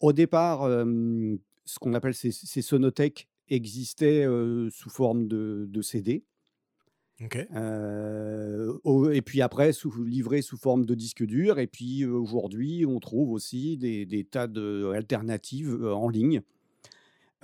au 0.00 0.12
départ, 0.12 0.62
ce 0.64 1.78
qu'on 1.80 1.94
appelle 1.94 2.14
ces, 2.14 2.30
ces 2.30 2.62
sonothèques 2.62 3.28
existaient 3.48 4.26
sous 4.70 4.90
forme 4.90 5.26
de, 5.26 5.66
de 5.68 5.82
CD. 5.82 6.24
Euh, 7.54 9.10
et 9.12 9.22
puis 9.22 9.42
après, 9.42 9.72
sous, 9.72 10.04
livrés 10.04 10.42
sous 10.42 10.56
forme 10.56 10.84
de 10.84 10.94
disque 10.94 11.24
dur. 11.24 11.58
Et 11.58 11.66
puis 11.66 12.04
aujourd'hui, 12.04 12.84
on 12.86 13.00
trouve 13.00 13.30
aussi 13.30 13.76
des, 13.76 14.06
des 14.06 14.24
tas 14.24 14.46
d'alternatives 14.46 15.84
en 15.84 16.08
ligne. 16.08 16.42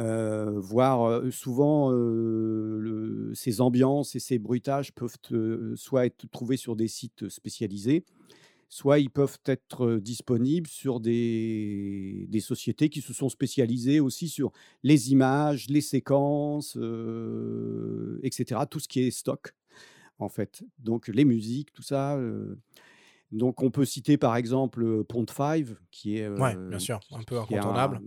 Euh, 0.00 0.52
voire 0.60 1.02
euh, 1.04 1.30
souvent 1.32 1.90
euh, 1.92 2.78
le- 2.78 3.32
ces 3.34 3.60
ambiances 3.60 4.14
et 4.14 4.20
ces 4.20 4.38
bruitages 4.38 4.92
peuvent 4.92 5.16
euh, 5.32 5.74
soit 5.74 6.06
être 6.06 6.26
trouvés 6.30 6.56
sur 6.56 6.76
des 6.76 6.86
sites 6.86 7.28
spécialisés, 7.28 8.04
soit 8.68 9.00
ils 9.00 9.10
peuvent 9.10 9.38
être 9.46 9.96
disponibles 9.98 10.68
sur 10.68 11.00
des, 11.00 12.26
des 12.28 12.40
sociétés 12.40 12.90
qui 12.90 13.00
se 13.02 13.12
sont 13.12 13.28
spécialisées 13.28 14.00
aussi 14.00 14.28
sur 14.28 14.52
les 14.84 15.12
images, 15.12 15.68
les 15.68 15.80
séquences, 15.80 16.76
etc. 18.22 18.66
Tout 18.66 18.80
ce 18.80 18.88
qui 18.88 19.00
est 19.00 19.10
stock, 19.10 19.54
en 20.18 20.28
fait. 20.28 20.64
Donc 20.78 21.08
les 21.08 21.24
musiques, 21.24 21.72
tout 21.72 21.82
ça. 21.82 22.18
donc 23.32 23.62
on 23.62 23.70
peut 23.70 23.84
citer 23.84 24.16
par 24.16 24.36
exemple 24.36 25.04
Pont 25.04 25.26
5, 25.26 25.66
qui 25.90 26.16
est, 26.18 26.28
Ouais, 26.28 26.56
bien 26.68 26.78
sûr, 26.78 27.00
un 27.12 27.22
peu 27.22 27.38
incontournable. 27.38 28.00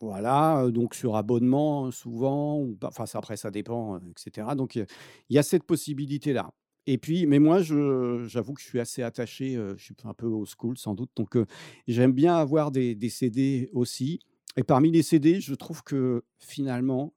Voilà, 0.00 0.68
donc 0.70 0.94
sur 0.94 1.16
abonnement 1.16 1.90
souvent, 1.90 2.66
enfin 2.82 3.04
après 3.14 3.36
ça 3.36 3.50
dépend, 3.50 3.98
etc. 4.10 4.48
Donc 4.56 4.76
il 4.76 4.86
y 5.28 5.38
a 5.38 5.42
cette 5.42 5.64
possibilité-là. 5.64 6.50
Et 6.86 6.96
puis, 6.98 7.26
mais 7.26 7.38
moi, 7.38 7.60
j'avoue 7.60 8.54
que 8.54 8.60
je 8.60 8.66
suis 8.66 8.80
assez 8.80 9.02
attaché, 9.02 9.54
je 9.76 9.82
suis 9.82 9.94
un 10.04 10.14
peu 10.14 10.26
au 10.26 10.46
school 10.46 10.78
sans 10.78 10.94
doute, 10.94 11.10
donc 11.14 11.36
j'aime 11.86 12.12
bien 12.12 12.36
avoir 12.36 12.70
des, 12.70 12.94
des 12.94 13.10
CD 13.10 13.68
aussi. 13.72 14.20
Et 14.56 14.64
parmi 14.64 14.90
les 14.90 15.02
CD, 15.02 15.40
je 15.40 15.54
trouve 15.54 15.82
que 15.84 16.24
finalement, 16.38 17.12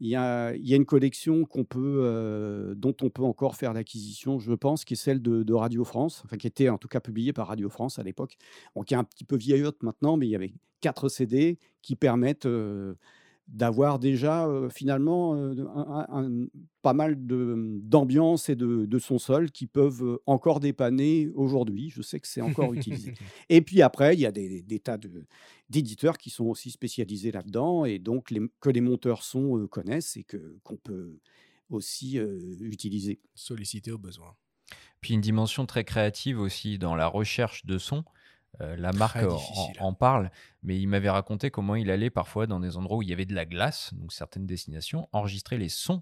il 0.00 0.08
y 0.08 0.16
a, 0.16 0.54
une 0.54 0.86
collection 0.86 1.44
qu'on 1.44 1.64
peut, 1.64 2.00
euh, 2.04 2.74
dont 2.74 2.94
on 3.02 3.10
peut 3.10 3.24
encore 3.24 3.56
faire 3.56 3.72
l'acquisition, 3.72 4.38
je 4.38 4.52
pense, 4.52 4.84
qui 4.84 4.94
est 4.94 4.96
celle 4.96 5.20
de, 5.20 5.42
de 5.42 5.54
Radio 5.54 5.84
France, 5.84 6.22
enfin 6.24 6.36
qui 6.36 6.46
était 6.46 6.68
en 6.68 6.78
tout 6.78 6.88
cas 6.88 7.00
publiée 7.00 7.32
par 7.32 7.48
Radio 7.48 7.68
France 7.68 7.98
à 7.98 8.02
l'époque, 8.02 8.36
bon, 8.74 8.82
qui 8.82 8.94
est 8.94 8.96
un 8.96 9.04
petit 9.04 9.24
peu 9.24 9.36
vieillotte 9.36 9.82
maintenant, 9.82 10.16
mais 10.16 10.26
il 10.26 10.30
y 10.30 10.36
avait 10.36 10.52
quatre 10.80 11.08
CD 11.08 11.58
qui 11.82 11.96
permettent 11.96 12.46
euh, 12.46 12.94
d'avoir 13.48 13.98
déjà 13.98 14.46
euh, 14.46 14.68
finalement 14.68 15.34
euh, 15.34 15.54
un- 15.74 16.06
un- 16.10 16.24
un- 16.42 16.46
pas 16.82 16.92
mal 16.92 17.16
d'ambiance 17.18 18.48
et 18.48 18.56
de, 18.56 18.84
de 18.86 18.98
son 18.98 19.18
sol 19.18 19.50
qui 19.50 19.66
peuvent 19.66 20.04
euh, 20.04 20.18
encore 20.26 20.60
dépanner 20.60 21.30
aujourd'hui. 21.34 21.90
Je 21.90 22.02
sais 22.02 22.20
que 22.20 22.28
c'est 22.28 22.40
encore 22.42 22.72
utilisé. 22.74 23.14
Et 23.48 23.62
puis 23.62 23.80
après, 23.82 24.14
il 24.14 24.20
y 24.20 24.26
a 24.26 24.32
des, 24.32 24.62
des 24.62 24.78
tas 24.80 24.98
de- 24.98 25.26
d'éditeurs 25.70 26.18
qui 26.18 26.30
sont 26.30 26.44
aussi 26.46 26.70
spécialisés 26.70 27.32
là-dedans 27.32 27.84
et 27.84 27.98
donc 27.98 28.30
les- 28.30 28.48
que 28.60 28.70
les 28.70 28.80
monteurs 28.82 29.22
son 29.22 29.58
euh, 29.58 29.66
connaissent 29.66 30.16
et 30.16 30.24
que 30.24 30.58
qu'on 30.62 30.76
peut 30.76 31.18
aussi 31.70 32.18
utiliser. 32.60 33.20
Sollicité 33.34 33.92
au 33.92 33.98
besoin. 33.98 34.34
Puis 35.00 35.14
une 35.14 35.20
dimension 35.20 35.66
très 35.66 35.84
créative 35.84 36.40
aussi 36.40 36.78
dans 36.78 36.96
la 36.96 37.06
recherche 37.06 37.64
de 37.66 37.78
son. 37.78 38.04
Euh, 38.60 38.76
la 38.76 38.92
marque 38.92 39.18
en, 39.78 39.92
parle, 39.92 40.30
mais 40.62 40.80
il 40.80 40.88
m'avait 40.88 41.10
raconté 41.10 41.50
comment 41.50 41.76
il 41.76 41.90
allait 41.90 42.10
parfois 42.10 42.46
dans 42.46 42.60
des 42.60 42.76
endroits 42.76 42.96
où 42.98 43.02
il 43.02 43.08
y 43.08 43.12
avait 43.12 43.26
de 43.26 43.34
la 43.34 43.44
glace, 43.44 43.92
donc 43.94 44.12
certaines 44.12 44.46
destinations, 44.46 45.08
enregistrer 45.12 45.58
les 45.58 45.68
sons 45.68 46.00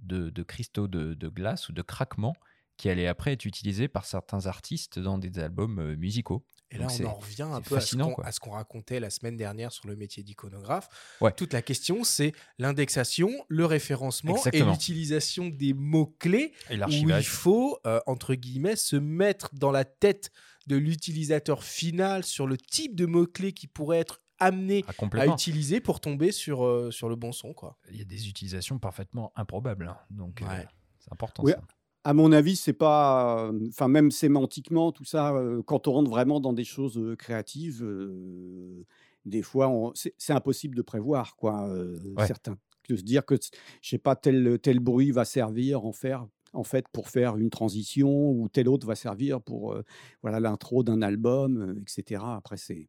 de, 0.00 0.30
de 0.30 0.42
cristaux 0.42 0.88
de, 0.88 1.14
de 1.14 1.28
glace 1.28 1.68
ou 1.68 1.72
de 1.72 1.82
craquements 1.82 2.36
qui 2.76 2.88
allaient 2.88 3.08
après 3.08 3.32
être 3.32 3.44
utilisés 3.44 3.88
par 3.88 4.06
certains 4.06 4.46
artistes 4.46 4.98
dans 4.98 5.18
des 5.18 5.38
albums 5.38 5.78
euh, 5.80 5.96
musicaux. 5.96 6.46
Et 6.70 6.78
là, 6.78 6.86
on 6.88 7.04
en 7.04 7.14
revient 7.14 7.42
un 7.42 7.60
peu 7.60 7.76
à 7.76 7.80
ce 7.80 7.96
qu'on- 8.40 8.52
racontait 8.52 9.00
la 9.00 9.10
semaine 9.10 9.36
dernière 9.36 9.72
sur 9.72 9.88
le 9.88 9.96
métier 9.96 10.22
d'iconographe. 10.22 10.88
Ouais. 11.20 11.32
Toute 11.32 11.52
la 11.52 11.62
question, 11.62 12.04
c'est 12.04 12.32
l'indexation, 12.58 13.30
le 13.48 13.66
référencement 13.66 14.36
Exactement. 14.36 14.68
et 14.68 14.72
l'utilisation 14.72 15.48
des 15.48 15.74
mots-clés 15.74 16.54
où 16.70 17.10
il 17.10 17.24
faut, 17.24 17.78
euh, 17.86 18.00
entre 18.06 18.34
guillemets, 18.34 18.76
se 18.76 18.96
mettre 18.96 19.50
dans 19.52 19.72
la 19.72 19.84
tête 19.84 20.30
de 20.70 20.76
l'utilisateur 20.76 21.64
final 21.64 22.24
sur 22.24 22.46
le 22.46 22.56
type 22.56 22.94
de 22.94 23.06
mots-clés 23.06 23.52
qui 23.52 23.66
pourrait 23.66 23.98
être 23.98 24.20
amené 24.38 24.84
Ah, 24.88 25.04
à 25.18 25.26
utiliser 25.26 25.80
pour 25.80 26.00
tomber 26.00 26.32
sur, 26.32 26.64
euh, 26.64 26.90
sur 26.90 27.08
le 27.08 27.16
bon 27.16 27.32
son. 27.32 27.52
Quoi. 27.52 27.76
Il 27.90 27.98
y 27.98 28.00
a 28.00 28.04
des 28.04 28.28
utilisations 28.28 28.78
parfaitement 28.78 29.32
improbables. 29.36 29.88
hein. 29.88 29.98
Donc, 30.10 30.40
euh, 30.42 30.46
Ouais. 30.46 30.66
c'est 31.00 31.12
important 31.12 31.42
Oui, 31.42 31.52
ça. 31.52 31.60
À 32.04 32.14
mon 32.14 32.32
avis, 32.32 32.56
c'est 32.56 32.72
pas, 32.72 33.48
euh, 33.50 33.68
enfin 33.68 33.88
même 33.88 34.10
sémantiquement, 34.10 34.90
tout 34.92 35.04
ça, 35.04 35.34
euh, 35.34 35.62
quand 35.62 35.86
on 35.88 35.92
rentre 35.92 36.08
vraiment 36.10 36.40
dans 36.40 36.54
des 36.54 36.64
choses 36.64 36.96
euh, 36.96 37.14
créatives, 37.16 37.82
euh, 37.82 38.86
des 39.26 39.42
fois, 39.42 39.68
on- 39.68 39.92
c'est 39.94 40.14
c'est 40.16 40.32
impossible 40.32 40.74
de 40.76 40.82
prévoir, 40.82 41.36
quoi. 41.36 41.68
euh, 41.68 41.98
Ouais. 42.16 42.26
certains, 42.26 42.56
de 42.88 42.96
se 42.96 43.02
dire 43.02 43.26
que, 43.26 43.34
je 43.82 43.88
sais 43.88 43.98
pas, 43.98 44.16
tel 44.16 44.58
tel 44.62 44.80
bruit 44.80 45.10
va 45.10 45.26
servir 45.26 45.84
en 45.84 45.92
faire, 45.92 46.26
en 46.52 46.64
fait, 46.64 46.86
pour 46.92 47.08
faire 47.08 47.36
une 47.36 47.50
transition, 47.50 48.30
ou 48.30 48.48
tel 48.48 48.68
autre 48.68 48.86
va 48.86 48.94
servir 48.94 49.40
pour, 49.40 49.76
voilà, 50.22 50.40
l'intro 50.40 50.82
d'un 50.82 51.02
album, 51.02 51.76
etc. 51.82 52.22
Après, 52.36 52.56
c'est 52.56 52.88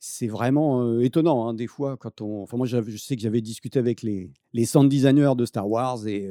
c'est 0.00 0.28
vraiment 0.28 1.00
étonnant, 1.00 1.48
hein, 1.48 1.54
des 1.54 1.66
fois, 1.66 1.96
quand 1.96 2.20
on. 2.20 2.42
Enfin, 2.42 2.56
moi, 2.56 2.66
je 2.66 2.96
sais 2.96 3.16
que 3.16 3.22
j'avais 3.22 3.40
discuté 3.40 3.80
avec 3.80 4.02
les, 4.02 4.30
les 4.52 4.64
sound 4.64 4.88
designers 4.88 5.34
de 5.36 5.44
Star 5.44 5.68
Wars 5.68 6.06
et 6.06 6.30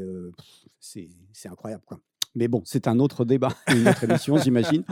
c'est 0.79 1.09
incroyable, 1.45 1.83
quoi. 1.85 1.99
Mais 2.37 2.47
bon, 2.47 2.61
c'est 2.65 2.87
un 2.87 2.99
autre 2.99 3.25
débat, 3.25 3.49
une 3.67 3.87
autre 3.87 4.03
émission, 4.03 4.37
j'imagine. 4.37 4.83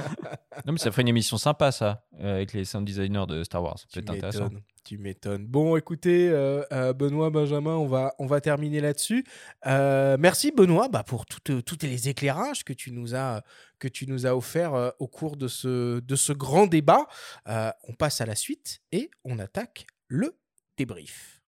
Non, 0.66 0.74
mais 0.74 0.80
ça 0.80 0.92
ferait 0.92 1.04
une 1.04 1.08
émission 1.10 1.38
sympa, 1.38 1.72
ça, 1.72 2.06
euh, 2.20 2.36
avec 2.38 2.54
les 2.54 2.66
sound 2.66 2.86
designers 2.86 3.26
de 3.28 3.44
Star 3.44 3.62
Wars. 3.62 3.78
Ça 3.78 3.86
Tu 3.92 4.00
peut 4.02 4.04
être 4.04 4.18
intéressant. 4.18 4.44
m'étonnes, 4.46 4.62
tu 4.84 4.98
m'étonnes. 4.98 5.46
Bon, 5.46 5.78
écoutez, 5.78 6.28
euh, 6.30 6.64
euh, 6.72 6.92
Benoît, 6.94 7.30
Benjamin, 7.30 7.76
on 7.76 7.86
va, 7.86 8.16
on 8.18 8.26
va 8.26 8.42
terminer 8.42 8.80
là-dessus. 8.82 9.24
Euh, 9.68 10.18
merci, 10.20 10.52
Benoît, 10.52 10.88
bah, 10.90 11.04
pour 11.04 11.26
toutes 11.28 11.64
tous 11.64 11.78
les 11.84 12.10
éclairages 12.10 12.64
que 12.64 12.74
tu 12.74 12.92
nous 12.92 13.14
as, 13.16 13.44
que 13.78 13.88
tu 13.88 14.08
nous 14.08 14.26
as 14.26 14.36
offerts 14.36 14.74
euh, 14.74 14.90
au 15.00 15.08
cours 15.08 15.38
de 15.38 15.48
ce, 15.48 16.00
de 16.00 16.16
ce 16.16 16.34
grand 16.34 16.66
débat. 16.66 17.06
Euh, 17.48 17.70
on 17.88 17.94
passe 17.94 18.22
à 18.22 18.26
la 18.26 18.36
suite 18.36 18.82
et 18.92 19.12
on 19.24 19.38
attaque 19.38 19.86
le 20.08 20.36
débrief. 20.78 21.35